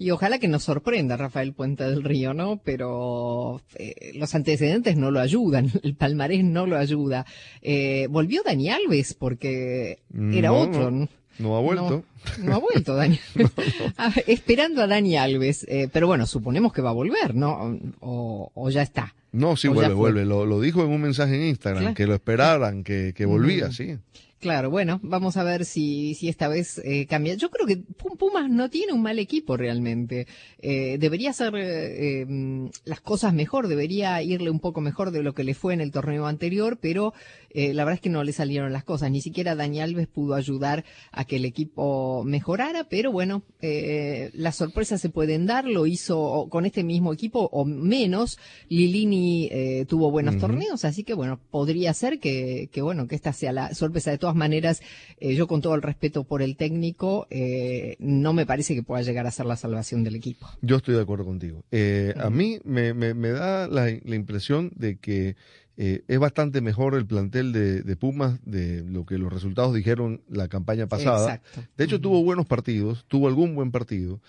Y 0.03 0.11
ojalá 0.11 0.41
que 0.41 0.49
nos 0.49 0.65
sorprenda 0.65 1.17
Rafael 1.17 1.53
Puente 1.53 1.85
del 1.85 2.03
Río, 2.03 2.35
¿no? 2.35 2.61
Pero 2.65 3.63
eh, 3.77 4.11
los 4.17 4.35
antecedentes 4.35 4.97
no 4.97 5.13
lo 5.13 5.21
ayudan, 5.21 5.71
el 5.85 5.95
palmarés 5.95 6.43
no 6.43 6.67
lo 6.67 6.77
ayuda. 6.77 7.25
Eh, 7.61 8.09
volvió 8.11 8.43
Dani 8.45 8.69
Alves 8.71 9.15
porque 9.15 10.01
era 10.33 10.53
otro. 10.53 10.91
no, 10.91 11.09
no 11.39 11.57
ha 11.57 11.61
vuelto. 11.61 12.05
No, 12.39 12.45
no 12.45 12.55
ha 12.55 12.59
vuelto 12.59 12.95
Dani. 12.95 13.19
Esperando 14.27 14.83
a 14.83 14.87
Dani 14.87 15.17
Alves. 15.17 15.65
eh, 15.69 15.89
pero 15.93 16.07
bueno, 16.07 16.27
suponemos 16.27 16.73
que 16.73 16.83
va 16.83 16.91
a 16.91 16.95
volver, 16.95 17.35
¿no? 17.35 17.79
O, 18.01 18.51
o 18.55 18.71
ya 18.71 18.83
está. 18.83 19.15
No, 19.33 19.57
sí, 19.57 19.69
O 19.69 19.75
vuelve, 19.75 19.95
vuelve. 19.95 20.25
Lo, 20.25 20.45
lo 20.47 20.61
dijo 20.61 20.83
en 20.85 20.91
un 20.91 21.01
mensaje 21.01 21.35
en 21.37 21.49
Instagram, 21.49 21.83
Claro. 21.83 21.95
que 21.95 22.07
lo 22.07 22.15
esperaran, 22.15 22.85
que, 22.85 23.13
que 23.17 23.25
volvía, 23.27 23.73
sí. 23.73 23.97
Claro, 24.43 24.71
bueno, 24.71 24.99
vamos 25.05 25.37
a 25.37 25.45
ver 25.45 25.65
si, 25.65 26.15
si 26.17 26.29
esta 26.29 26.49
vez 26.49 26.79
eh, 26.85 27.07
cambia. 27.07 27.35
Yo 27.35 27.49
creo 27.49 27.65
que 27.65 27.77
Pum- 27.77 28.17
Pumas 28.19 28.51
no 28.51 28.71
tiene 28.71 28.93
un 28.93 29.01
mal 29.01 29.21
equipo 29.21 29.57
realmente. 29.57 30.27
Eh, 30.59 30.97
debería 30.99 31.31
hacer 31.31 31.55
eh, 31.57 32.27
mm, 32.27 32.67
las 32.85 33.01
cosas 33.01 33.33
mejor, 33.35 33.69
debería 33.69 34.21
irle 34.21 34.51
un 34.51 34.59
poco 34.59 34.81
mejor 34.81 35.13
de 35.13 35.23
lo 35.23 35.33
que 35.33 35.45
le 35.45 35.55
fue 35.55 35.75
en 35.75 35.81
el 35.81 35.93
torneo 35.93 36.27
anterior, 36.27 36.77
pero 36.83 37.15
la 37.55 37.85
verdad 37.85 37.97
es 37.97 38.01
que 38.01 38.09
no 38.09 38.25
le 38.25 38.33
salieron 38.33 38.73
las 38.73 38.83
cosas. 38.83 39.11
Ni 39.11 39.21
siquiera 39.21 39.55
Dani 39.55 39.81
Alves 39.83 40.09
pudo 40.09 40.35
ayudar 40.35 40.85
a 41.13 41.27
que 41.27 41.37
el 41.37 41.45
equipo 41.45 42.25
mejorara, 42.25 42.85
pero 42.89 43.13
bueno, 43.13 43.43
las 43.61 44.57
sorpresas 44.57 45.03
se 45.03 45.11
pueden 45.11 45.45
dar. 45.45 45.67
Lo 45.67 45.87
hizo 45.87 46.47
con 46.49 46.65
este 46.65 46.83
mismo 46.83 47.13
equipo 47.13 47.51
o 47.53 47.67
menos. 47.67 48.39
Lilini 48.71 49.51
eh, 49.53 49.85
tuvo 49.87 50.11
buenos 50.11 50.39
torneos, 50.39 50.87
así 50.87 51.05
que 51.05 51.13
bueno, 51.13 51.39
podría 51.51 51.93
ser 51.93 52.19
que, 52.21 52.71
que 52.73 52.81
bueno, 52.81 53.07
que 53.07 53.15
esta 53.17 53.35
sea 53.35 53.53
la 53.53 53.75
sorpresa. 53.75 54.11
De 54.11 54.17
todas 54.17 54.32
maneras, 54.35 54.83
eh, 55.19 55.35
yo 55.35 55.47
con 55.47 55.61
todo 55.61 55.75
el 55.75 55.83
respeto 55.83 56.25
por 56.25 56.43
el 56.43 56.57
técnico, 56.57 57.27
eh, 57.31 57.97
no 57.99 58.33
me 58.33 58.47
parece 58.47 58.75
que 58.75 58.83
pueda 58.83 59.03
llegar 59.03 59.27
a 59.27 59.31
ser 59.31 59.47
la 59.47 59.57
salvación 59.57 60.05
del 60.05 60.17
equipo. 60.17 60.47
Yo 60.61 60.77
estoy 60.77 60.95
de 60.95 61.03
acuerdo 61.03 61.25
contigo. 61.25 61.65
Eh, 61.71 62.15
A 62.19 62.31
mí 62.31 62.59
me, 62.65 62.95
me- 62.95 63.15
me 63.15 63.31
da 63.31 63.67
la, 63.69 63.87
la 64.05 64.15
impresión 64.17 64.71
de 64.77 64.97
que 64.99 65.37
es 65.77 66.19
bastante 66.21 66.61
mejor 66.61 66.95
el 66.95 67.07
plantel 67.07 67.51
de, 67.53 67.83
de 67.83 67.97
Pumas 67.97 68.39
de 68.45 68.85
lo 68.85 69.05
que 69.05 69.19
los 69.19 69.33
resultados 69.33 69.75
dijeron 69.75 70.21
la 70.29 70.47
campaña 70.47 70.87
pasada. 70.87 71.35
Exacto. 71.37 71.65
De 71.77 71.85
hecho, 71.85 72.01
tuvo 72.01 72.23
buenos 72.23 72.47
partidos, 72.47 73.05
tuvo 73.09 73.27
algún 73.27 73.55
buen 73.57 73.73
partido. 73.73 74.21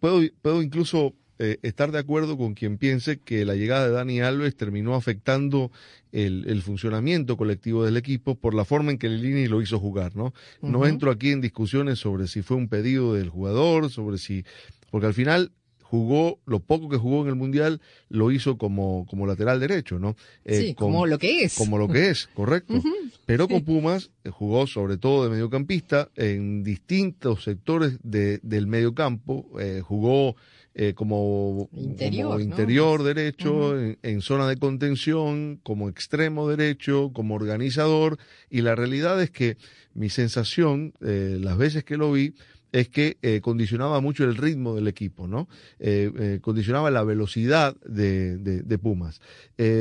Puedo, 0.00 0.20
puedo 0.42 0.62
incluso 0.62 1.14
eh, 1.38 1.58
estar 1.62 1.92
de 1.92 1.98
acuerdo 1.98 2.36
con 2.38 2.54
quien 2.54 2.78
piense 2.78 3.18
que 3.18 3.44
la 3.44 3.54
llegada 3.54 3.86
de 3.86 3.92
Dani 3.92 4.20
Alves 4.20 4.56
terminó 4.56 4.94
afectando 4.94 5.70
el, 6.12 6.44
el 6.48 6.62
funcionamiento 6.62 7.36
colectivo 7.36 7.84
del 7.84 7.96
equipo 7.96 8.36
por 8.36 8.54
la 8.54 8.64
forma 8.64 8.90
en 8.90 8.98
que 8.98 9.08
Lilini 9.08 9.46
lo 9.46 9.60
hizo 9.60 9.78
jugar, 9.78 10.16
¿no? 10.16 10.32
No 10.62 10.86
entro 10.86 11.10
aquí 11.10 11.30
en 11.30 11.40
discusiones 11.40 11.98
sobre 11.98 12.26
si 12.26 12.42
fue 12.42 12.56
un 12.56 12.68
pedido 12.68 13.14
del 13.14 13.28
jugador, 13.28 13.90
sobre 13.90 14.18
si, 14.18 14.44
porque 14.90 15.06
al 15.08 15.14
final 15.14 15.52
jugó, 15.82 16.40
lo 16.46 16.60
poco 16.60 16.88
que 16.88 16.96
jugó 16.96 17.22
en 17.22 17.28
el 17.28 17.36
Mundial, 17.36 17.80
lo 18.08 18.32
hizo 18.32 18.58
como, 18.58 19.06
como 19.08 19.26
lateral 19.26 19.60
derecho, 19.60 19.98
¿no? 19.98 20.16
Eh, 20.44 20.60
Sí, 20.60 20.74
como 20.74 21.06
lo 21.06 21.18
que 21.18 21.44
es. 21.44 21.54
Como 21.54 21.78
lo 21.78 21.88
que 21.88 22.10
es, 22.10 22.28
correcto. 22.34 22.82
Pero 23.26 23.48
con 23.48 23.64
Pumas 23.64 24.12
eh, 24.24 24.30
jugó 24.30 24.66
sobre 24.66 24.96
todo 24.96 25.24
de 25.24 25.30
mediocampista 25.30 26.10
en 26.14 26.62
distintos 26.62 27.42
sectores 27.42 27.98
de, 28.02 28.38
del 28.42 28.68
mediocampo, 28.68 29.50
eh, 29.60 29.82
jugó 29.84 30.36
eh, 30.74 30.94
como 30.94 31.68
Interior, 31.72 32.26
como 32.26 32.38
¿no? 32.38 32.44
interior 32.44 33.02
derecho, 33.02 33.80
en, 33.80 33.98
en 34.02 34.20
zona 34.20 34.46
de 34.46 34.56
contención, 34.58 35.58
como 35.62 35.88
extremo 35.88 36.48
derecho, 36.48 37.10
como 37.12 37.34
organizador, 37.34 38.18
y 38.48 38.60
la 38.60 38.74
realidad 38.74 39.20
es 39.20 39.30
que 39.30 39.56
mi 39.94 40.10
sensación, 40.10 40.92
eh, 41.00 41.38
las 41.40 41.56
veces 41.56 41.82
que 41.82 41.96
lo 41.96 42.12
vi, 42.12 42.34
es 42.76 42.88
que 42.90 43.16
eh, 43.22 43.40
condicionaba 43.40 44.00
mucho 44.02 44.24
el 44.24 44.36
ritmo 44.36 44.74
del 44.74 44.86
equipo, 44.86 45.26
¿no? 45.26 45.48
Eh, 45.78 46.12
eh, 46.18 46.38
condicionaba 46.42 46.90
la 46.90 47.02
velocidad 47.04 47.74
de, 47.86 48.36
de- 48.36 48.62
de 48.62 48.78
Pumas. 48.78 49.20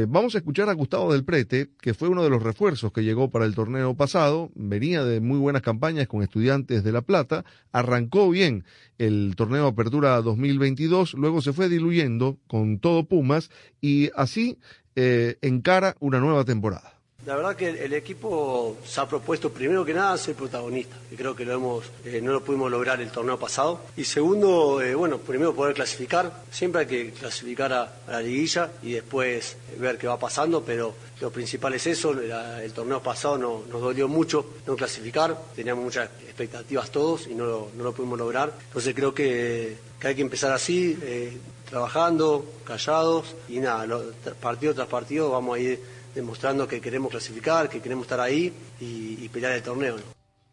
Vamos 0.08 0.36
a 0.36 0.38
escuchar 0.38 0.70
a 0.70 0.74
Gustavo 0.74 1.12
del 1.12 1.26
Prete, 1.26 1.70
que 1.82 1.93
fue 1.93 2.08
uno 2.08 2.24
de 2.24 2.30
los 2.30 2.41
refuerzos 2.41 2.93
que 2.93 3.04
llegó 3.04 3.30
para 3.30 3.46
el 3.46 3.54
torneo 3.56 3.93
pasado, 3.96 4.50
venía 4.56 5.04
de 5.04 5.20
muy 5.20 5.38
buenas 5.38 5.62
campañas 5.62 6.08
con 6.08 6.24
estudiantes 6.24 6.84
de 6.84 6.91
La 6.93 7.02
Plata, 7.02 7.43
arrancó 7.74 8.30
bien 8.30 8.64
el 8.98 9.34
torneo 9.36 9.68
Apertura 9.68 10.22
2022, 10.22 11.16
luego 11.16 11.41
se 11.41 11.52
fue 11.52 11.68
diluyendo 11.68 12.38
con 12.48 12.80
todo 12.80 13.04
Pumas 13.06 13.50
y 13.82 14.10
así 14.16 14.58
encara 14.96 15.96
una 16.00 16.20
nueva 16.22 16.46
temporada. 16.46 16.95
La 17.26 17.36
verdad 17.36 17.56
que 17.56 17.70
el 17.70 17.94
equipo 17.94 18.78
se 18.86 19.02
ha 19.02 19.08
propuesto 19.10 19.50
primero 19.52 19.84
que 19.84 19.96
nada 19.96 20.16
ser 20.16 20.36
protagonista, 20.36 20.96
que 21.10 21.16
creo 21.16 21.36
que 21.36 21.44
lo 21.44 21.54
hemos, 21.54 21.86
eh, 22.04 22.22
no 22.22 22.32
lo 22.32 22.44
pudimos 22.44 22.70
lograr 22.70 23.02
el 23.02 23.10
torneo 23.10 23.40
pasado. 23.40 23.82
Y 23.98 24.04
segundo, 24.04 24.80
eh, 24.80 24.94
bueno, 24.94 25.18
primero 25.18 25.56
poder 25.56 25.74
clasificar. 25.74 26.44
Siempre 26.52 26.82
hay 26.82 26.88
que 26.88 27.12
clasificar 27.14 27.74
a, 27.74 27.94
la 28.08 28.22
liguilla 28.22 28.72
y 28.84 28.92
después 28.94 29.58
ver 29.80 29.98
qué 29.98 30.06
va 30.06 30.20
pasando, 30.20 30.62
pero 30.64 30.94
lo 31.20 31.32
principal 31.32 31.74
es 31.74 31.88
eso. 31.88 32.14
La- 32.14 32.64
el 32.64 32.72
torneo 32.74 33.02
pasado 33.02 33.40
no- 33.40 33.64
nos 33.72 33.82
dolió 33.82 34.08
mucho 34.08 34.46
no 34.68 34.76
clasificar, 34.76 35.36
teníamos 35.56 35.84
muchas 35.84 36.10
expectativas 36.28 36.92
todos 36.92 37.26
y 37.26 37.34
no 37.34 37.46
lo, 37.46 37.70
no 37.76 37.86
lo 37.86 37.92
pudimos 37.94 38.20
lograr. 38.20 38.54
Entonces 38.68 38.94
creo 38.94 39.16
que, 39.16 39.78
que 40.00 40.08
hay 40.10 40.16
que 40.16 40.22
empezar 40.22 40.52
así, 40.52 40.96
eh, 41.02 41.36
trabajando, 41.68 42.46
callados 42.64 43.34
y 43.50 43.58
nada, 43.58 43.88
lo- 43.88 44.04
partido 44.40 44.76
tras 44.76 44.88
partido 44.88 45.32
vamos 45.32 45.58
a 45.58 45.60
ir 45.60 45.95
demostrando 46.16 46.68
que 46.68 46.82
queremos 46.82 47.11
clasificar, 47.11 47.70
que 47.70 47.82
queremos 47.82 48.05
estar 48.05 48.20
ahí 48.20 48.51
y, 48.80 49.28
pelear 49.30 49.53
el 49.53 49.61
torneo. 49.61 49.97
¿no? 49.97 50.03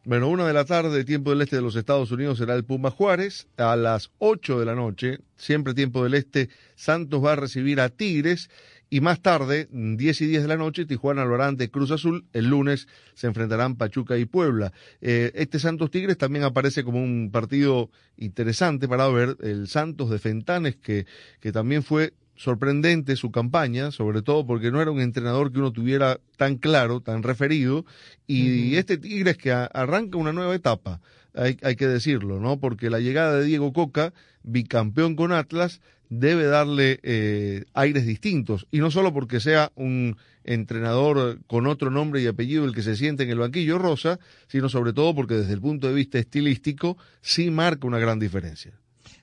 Bueno, 0.04 0.28
una 0.28 0.46
de 0.46 0.52
la 0.52 0.64
tarde, 0.64 1.04
tiempo 1.04 1.30
del 1.30 1.42
este 1.42 1.56
de 1.56 1.62
los 1.62 1.76
Estados 1.76 2.10
Unidos, 2.10 2.38
será 2.38 2.54
el 2.54 2.64
Puma 2.64 2.90
Juárez. 2.90 3.46
A 3.56 3.76
las 3.76 4.10
8 4.18 4.58
de 4.58 4.66
la 4.66 4.74
noche, 4.74 5.20
siempre 5.36 5.74
tiempo 5.74 6.02
del 6.02 6.14
este, 6.14 6.48
Santos 6.74 7.24
va 7.24 7.32
a 7.34 7.36
recibir 7.36 7.80
a 7.80 7.88
Tigres. 7.88 8.50
Y 8.90 9.00
más 9.00 9.22
tarde, 9.22 9.68
10 9.70 10.20
y 10.20 10.26
10 10.26 10.42
de 10.42 10.48
la 10.48 10.56
noche, 10.56 10.84
Tijuana 10.84 11.24
lo 11.24 11.38
Cruz 11.70 11.92
Azul. 11.92 12.26
El 12.32 12.48
lunes 12.48 12.88
se 13.14 13.28
enfrentarán 13.28 13.76
Pachuca 13.76 14.18
y 14.18 14.26
Puebla. 14.26 14.72
Eh, 15.00 15.30
este 15.34 15.60
Santos 15.60 15.90
Tigres 15.90 16.18
también 16.18 16.44
aparece 16.44 16.82
como 16.84 17.02
un 17.02 17.30
partido 17.32 17.88
interesante 18.18 18.88
para 18.88 19.08
ver. 19.08 19.36
El 19.40 19.68
Santos 19.68 20.10
de 20.10 20.18
Fentanes, 20.18 20.76
que, 20.76 21.06
que 21.40 21.52
también 21.52 21.84
fue 21.84 22.12
sorprendente 22.36 23.16
su 23.16 23.30
campaña, 23.30 23.90
sobre 23.90 24.22
todo 24.22 24.46
porque 24.46 24.70
no 24.70 24.80
era 24.80 24.90
un 24.90 25.00
entrenador 25.00 25.52
que 25.52 25.58
uno 25.58 25.72
tuviera 25.72 26.18
tan 26.36 26.56
claro, 26.56 27.00
tan 27.00 27.22
referido, 27.22 27.84
y 28.26 28.76
este 28.76 28.98
Tigres 28.98 29.36
que 29.36 29.52
a- 29.52 29.66
arranca 29.66 30.18
una 30.18 30.32
nueva 30.32 30.54
etapa, 30.54 31.00
hay, 31.34 31.58
hay 31.62 31.76
que 31.76 31.86
decirlo, 31.86 32.40
¿no? 32.40 32.58
Porque 32.58 32.90
la 32.90 33.00
llegada 33.00 33.38
de 33.38 33.44
Diego 33.44 33.72
Coca, 33.72 34.12
bicampeón 34.42 35.14
con 35.16 35.32
Atlas, 35.32 35.80
debe 36.08 36.44
darle 36.44 37.00
eh, 37.02 37.64
aires 37.74 38.06
distintos, 38.06 38.66
y 38.70 38.78
no 38.78 38.90
solo 38.90 39.12
porque 39.12 39.40
sea 39.40 39.72
un 39.76 40.16
entrenador 40.44 41.38
con 41.46 41.66
otro 41.66 41.90
nombre 41.90 42.20
y 42.20 42.26
apellido 42.26 42.64
el 42.64 42.74
que 42.74 42.82
se 42.82 42.96
siente 42.96 43.22
en 43.22 43.30
el 43.30 43.38
banquillo 43.38 43.78
rosa, 43.78 44.18
sino 44.48 44.68
sobre 44.68 44.92
todo 44.92 45.14
porque 45.14 45.34
desde 45.34 45.52
el 45.54 45.60
punto 45.60 45.86
de 45.88 45.94
vista 45.94 46.18
estilístico 46.18 46.98
sí 47.20 47.50
marca 47.50 47.86
una 47.86 47.98
gran 47.98 48.18
diferencia. 48.18 48.72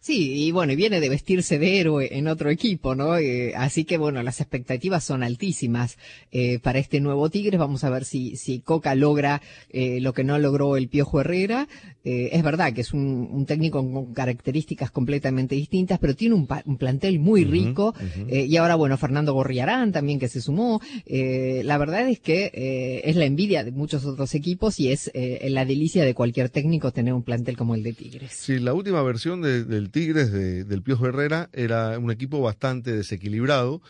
Sí, 0.01 0.45
y 0.45 0.51
bueno, 0.51 0.71
y 0.71 0.75
viene 0.77 1.01
de 1.01 1.09
vestirse 1.09 1.59
de 1.59 1.79
héroe 1.81 2.17
en 2.17 2.27
otro 2.29 2.49
equipo, 2.49 2.95
¿no? 2.95 3.17
Eh, 3.17 3.53
así 3.55 3.83
que 3.83 3.97
bueno, 3.97 4.23
las 4.23 4.39
expectativas 4.39 5.03
son 5.03 5.23
altísimas 5.23 5.97
eh, 6.31 6.59
para 6.59 6.79
este 6.79 7.01
nuevo 7.01 7.29
Tigres. 7.29 7.59
Vamos 7.59 7.83
a 7.83 7.89
ver 7.89 8.05
si, 8.05 8.37
si 8.37 8.59
Coca 8.61 8.95
logra 8.95 9.41
eh, 9.71 9.99
lo 9.99 10.13
que 10.13 10.23
no 10.23 10.39
logró 10.39 10.77
el 10.77 10.87
Piojo 10.87 11.19
Herrera. 11.19 11.67
Eh, 12.05 12.29
es 12.31 12.43
verdad 12.43 12.71
que 12.71 12.79
es 12.79 12.93
un, 12.93 13.27
un 13.29 13.45
técnico 13.45 13.79
con 13.91 14.13
características 14.13 14.89
completamente 14.89 15.55
distintas, 15.55 15.99
pero 15.99 16.15
tiene 16.15 16.33
un, 16.33 16.47
pa- 16.47 16.63
un 16.65 16.77
plantel 16.77 17.19
muy 17.19 17.43
rico. 17.43 17.93
Y 18.29 18.55
ahora, 18.55 18.75
bueno, 18.75 18.97
Fernando 18.97 19.33
Gorriarán 19.33 19.91
también 19.91 20.17
que 20.17 20.29
se 20.29 20.39
sumó. 20.39 20.79
La 21.05 21.77
verdad 21.77 22.07
es 22.07 22.21
que 22.21 23.01
es 23.03 23.15
la 23.17 23.25
envidia 23.25 23.65
de 23.65 23.71
muchos 23.71 24.05
otros 24.05 24.33
equipos 24.33 24.79
y 24.79 24.91
es 24.93 25.11
la 25.13 25.65
delicia 25.65 26.05
de 26.05 26.13
cualquier 26.13 26.49
técnico 26.49 26.91
tener 26.93 27.13
un 27.13 27.23
plantel 27.23 27.57
como 27.57 27.75
el 27.75 27.83
de 27.83 27.91
Tigres. 27.93 28.31
Sí, 28.31 28.59
la 28.59 28.73
última 28.73 29.03
versión 29.03 29.41
de- 29.41 29.65
del 29.65 29.88
Tigres 29.89 30.31
de- 30.31 30.63
del 30.63 30.81
Piojo 30.81 31.07
Herrera 31.07 31.49
era 31.53 31.97
un 31.99 32.11
equipo 32.11 32.41
bastante 32.41 32.91
desequilibrado, 32.95 33.81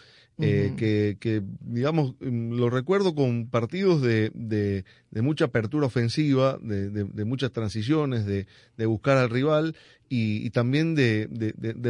eh, 0.41 0.73
que, 0.77 1.17
que, 1.19 1.41
digamos, 1.59 2.15
mm, 2.21 2.53
lo 2.53 2.69
recuerdo 2.69 3.13
con 3.13 3.47
partidos 3.49 4.01
de, 4.01 4.31
de, 4.33 4.85
de 5.11 5.21
mucha 5.21 5.45
apertura 5.45 5.87
ofensiva, 5.87 6.57
de, 6.61 7.25
muchas 7.25 7.51
transiciones, 7.51 8.25
de, 8.25 8.45
buscar 8.85 9.17
al 9.17 9.29
rival 9.29 9.75
y, 10.07 10.37
y 10.45 10.49
también 10.51 10.95
de 10.95 11.27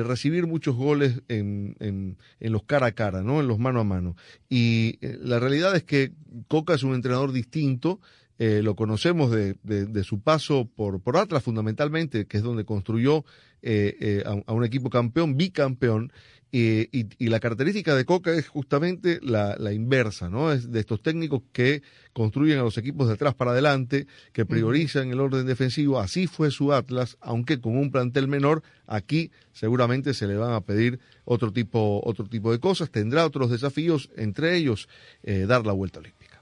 recibir 0.04 0.48
muchos 0.48 0.76
goles 0.76 1.22
en, 1.28 1.76
en, 1.80 2.18
en 2.40 2.52
los 2.52 2.64
cara 2.64 2.88
a 2.88 2.92
cara, 2.94 3.22
¿no? 3.22 3.40
En 3.40 3.48
los 3.48 3.60
mano 3.60 3.82
a 3.82 3.84
mano. 3.84 4.16
Y 4.50 4.98
eh, 5.02 5.20
la 5.22 5.40
realidad 5.40 5.76
es 5.76 5.84
que 5.84 6.12
Coca 6.48 6.74
es 6.74 6.82
un 6.82 6.96
entrenador 6.96 7.32
distinto, 7.32 8.00
eh, 8.42 8.62
lo 8.64 8.74
conocemos 8.74 9.32
de, 9.32 9.58
de, 9.64 9.86
de, 9.86 10.04
su 10.06 10.22
paso 10.22 10.66
por, 10.74 11.02
por 11.02 11.18
Atlas 11.18 11.44
fundamentalmente, 11.44 12.26
que 12.26 12.38
es 12.38 12.44
donde 12.44 12.64
construyó 12.64 13.26
eh, 13.62 13.98
eh, 14.00 14.24
a, 14.26 14.50
a, 14.50 14.54
un 14.54 14.64
equipo 14.64 14.90
campeón, 14.90 15.36
bicampeón, 15.36 16.14
y, 16.52 17.06
la 17.20 17.40
característica 17.40 17.94
de 17.96 18.06
Coca 18.06 18.32
es 18.32 18.48
justamente 18.48 19.20
la, 19.22 19.56
la, 19.60 19.72
inversa, 19.72 20.30
¿no? 20.32 20.52
Es 20.52 20.72
de 20.72 20.80
estos 20.80 21.04
técnicos 21.04 21.44
que 21.52 21.84
construyen 22.14 22.58
a 22.58 22.64
los 22.64 22.78
equipos 22.80 23.08
de 23.08 23.14
atrás 23.14 23.36
para 23.36 23.52
adelante, 23.52 24.08
que 24.34 24.48
priorizan 24.48 25.12
el 25.12 25.20
orden 25.20 25.46
defensivo. 25.46 26.00
Así 26.00 26.26
fue 26.26 26.50
su 26.50 26.74
Atlas, 26.74 27.18
aunque 27.22 27.62
con 27.62 27.78
un 27.78 27.92
plantel 27.92 28.28
menor, 28.28 28.64
aquí 28.88 29.30
seguramente 29.52 30.16
se 30.16 30.26
le 30.26 30.38
van 30.38 30.54
a 30.54 30.62
pedir 30.62 31.00
otro 31.24 31.54
tipo, 31.54 32.02
otro 32.04 32.26
tipo 32.26 32.52
de 32.52 32.60
cosas. 32.60 32.90
Tendrá 32.90 33.28
otros 33.28 33.52
desafíos, 33.52 34.10
entre 34.16 34.56
ellos 34.56 34.90
dar 35.22 35.68
la 35.68 35.74
vuelta 35.74 36.00
olímpica. 36.00 36.42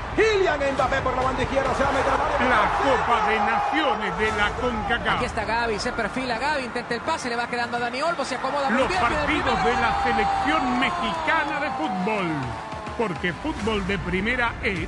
Kylian 0.15 0.59
Mbappé 0.75 1.01
por 1.01 1.15
la 1.15 1.21
banda 1.23 1.43
izquierda, 1.43 1.73
se 1.75 1.83
va 1.83 1.89
a 1.89 1.93
meter 1.93 2.11
a 2.11 2.49
La 2.49 2.71
Copa 2.83 3.27
de 3.29 3.39
Naciones 3.39 4.17
de 4.17 4.31
la 4.37 4.49
CONCACAF. 4.59 5.15
Aquí 5.15 5.25
está 5.25 5.45
Gaby, 5.45 5.79
se 5.79 5.91
perfila 5.93 6.37
Gaby, 6.37 6.63
intenta 6.65 6.93
el 6.95 7.01
pase, 7.01 7.29
le 7.29 7.35
va 7.37 7.47
quedando 7.47 7.77
a 7.77 7.79
Dani 7.79 8.01
Olmo, 8.01 8.25
se 8.25 8.35
acomoda 8.35 8.69
muy 8.69 8.79
Los 8.79 8.89
bien. 8.89 8.99
partidos 9.01 9.63
de 9.63 9.73
la 9.73 10.03
selección 10.03 10.79
mexicana 10.79 11.59
de 11.61 11.69
fútbol. 11.71 12.27
Porque 12.97 13.33
fútbol 13.33 13.87
de 13.87 13.97
primera 13.99 14.53
es 14.63 14.87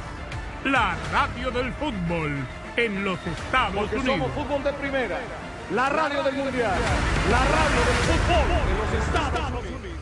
la 0.65 0.95
radio 1.11 1.51
del 1.51 1.73
fútbol 1.73 2.45
en 2.75 3.03
los 3.05 3.17
Estados 3.25 3.75
Porque 3.75 3.95
Unidos. 3.97 4.17
somos 4.17 4.31
fútbol 4.33 4.63
de 4.63 4.73
primera. 4.73 5.17
La 5.71 5.89
radio 5.89 6.21
del 6.23 6.35
mundial. 6.35 6.75
La 7.31 7.39
radio 7.39 7.81
del 7.87 7.99
fútbol 8.11 8.47
de 8.67 8.95
los 8.95 9.05
Estados 9.05 9.49
Unidos. 9.63 9.92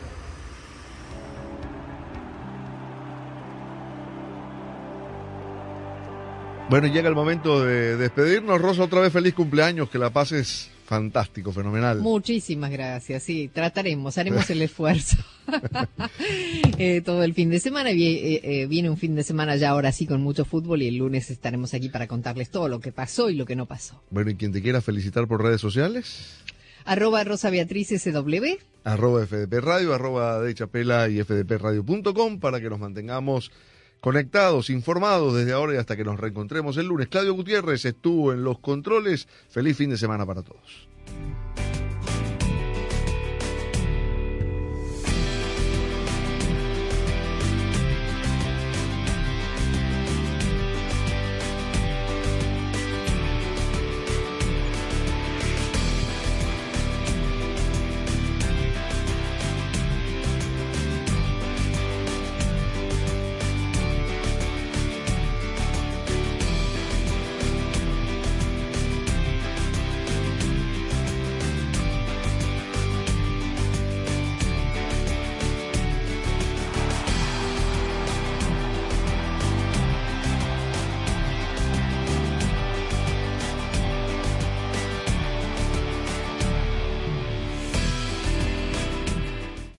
Bueno, 6.72 6.86
llega 6.86 7.06
el 7.06 7.14
momento 7.14 7.62
de 7.62 7.98
despedirnos. 7.98 8.58
Rosa, 8.58 8.84
otra 8.84 9.02
vez 9.02 9.12
feliz 9.12 9.34
cumpleaños, 9.34 9.90
que 9.90 9.98
la 9.98 10.08
pases 10.08 10.70
Fantástico, 10.86 11.52
fenomenal. 11.52 12.00
Muchísimas 12.00 12.70
gracias, 12.70 13.22
sí, 13.22 13.50
trataremos, 13.52 14.18
haremos 14.18 14.48
el 14.50 14.62
esfuerzo. 14.62 15.16
eh, 16.78 17.00
todo 17.02 17.22
el 17.24 17.34
fin 17.34 17.50
de 17.50 17.60
semana, 17.60 17.90
eh, 17.90 18.40
eh, 18.42 18.66
viene 18.66 18.90
un 18.90 18.96
fin 18.96 19.14
de 19.14 19.22
semana 19.22 19.56
ya 19.56 19.70
ahora 19.70 19.92
sí 19.92 20.06
con 20.06 20.22
mucho 20.22 20.44
fútbol 20.44 20.82
y 20.82 20.88
el 20.88 20.96
lunes 20.96 21.30
estaremos 21.30 21.72
aquí 21.72 21.88
para 21.88 22.06
contarles 22.06 22.50
todo 22.50 22.68
lo 22.68 22.80
que 22.80 22.90
pasó 22.90 23.30
y 23.30 23.36
lo 23.36 23.46
que 23.46 23.56
no 23.56 23.66
pasó. 23.66 24.02
Bueno, 24.10 24.30
y 24.30 24.36
quien 24.36 24.52
te 24.52 24.60
quiera 24.60 24.80
felicitar 24.80 25.26
por 25.26 25.42
redes 25.42 25.60
sociales. 25.60 26.42
Arroba 26.84 27.22
Rosa 27.22 27.50
Beatriz 27.50 27.88
SW. 27.88 28.58
Arroba 28.84 29.26
FDP 29.26 29.60
Radio, 29.60 29.94
arroba 29.94 30.40
de 30.40 30.54
Chapela 30.54 31.08
y 31.08 31.22
fdpradio.com 31.22 32.40
para 32.40 32.60
que 32.60 32.68
nos 32.68 32.80
mantengamos 32.80 33.50
conectados, 34.02 34.68
informados 34.68 35.32
desde 35.32 35.52
ahora 35.52 35.74
y 35.74 35.76
hasta 35.76 35.96
que 35.96 36.04
nos 36.04 36.18
reencontremos 36.18 36.76
el 36.76 36.88
lunes. 36.88 37.06
Claudio 37.06 37.34
Gutiérrez 37.34 37.84
estuvo 37.84 38.32
en 38.32 38.42
los 38.42 38.58
controles. 38.58 39.28
Feliz 39.48 39.76
fin 39.76 39.90
de 39.90 39.96
semana 39.96 40.26
para 40.26 40.42
todos. 40.42 40.88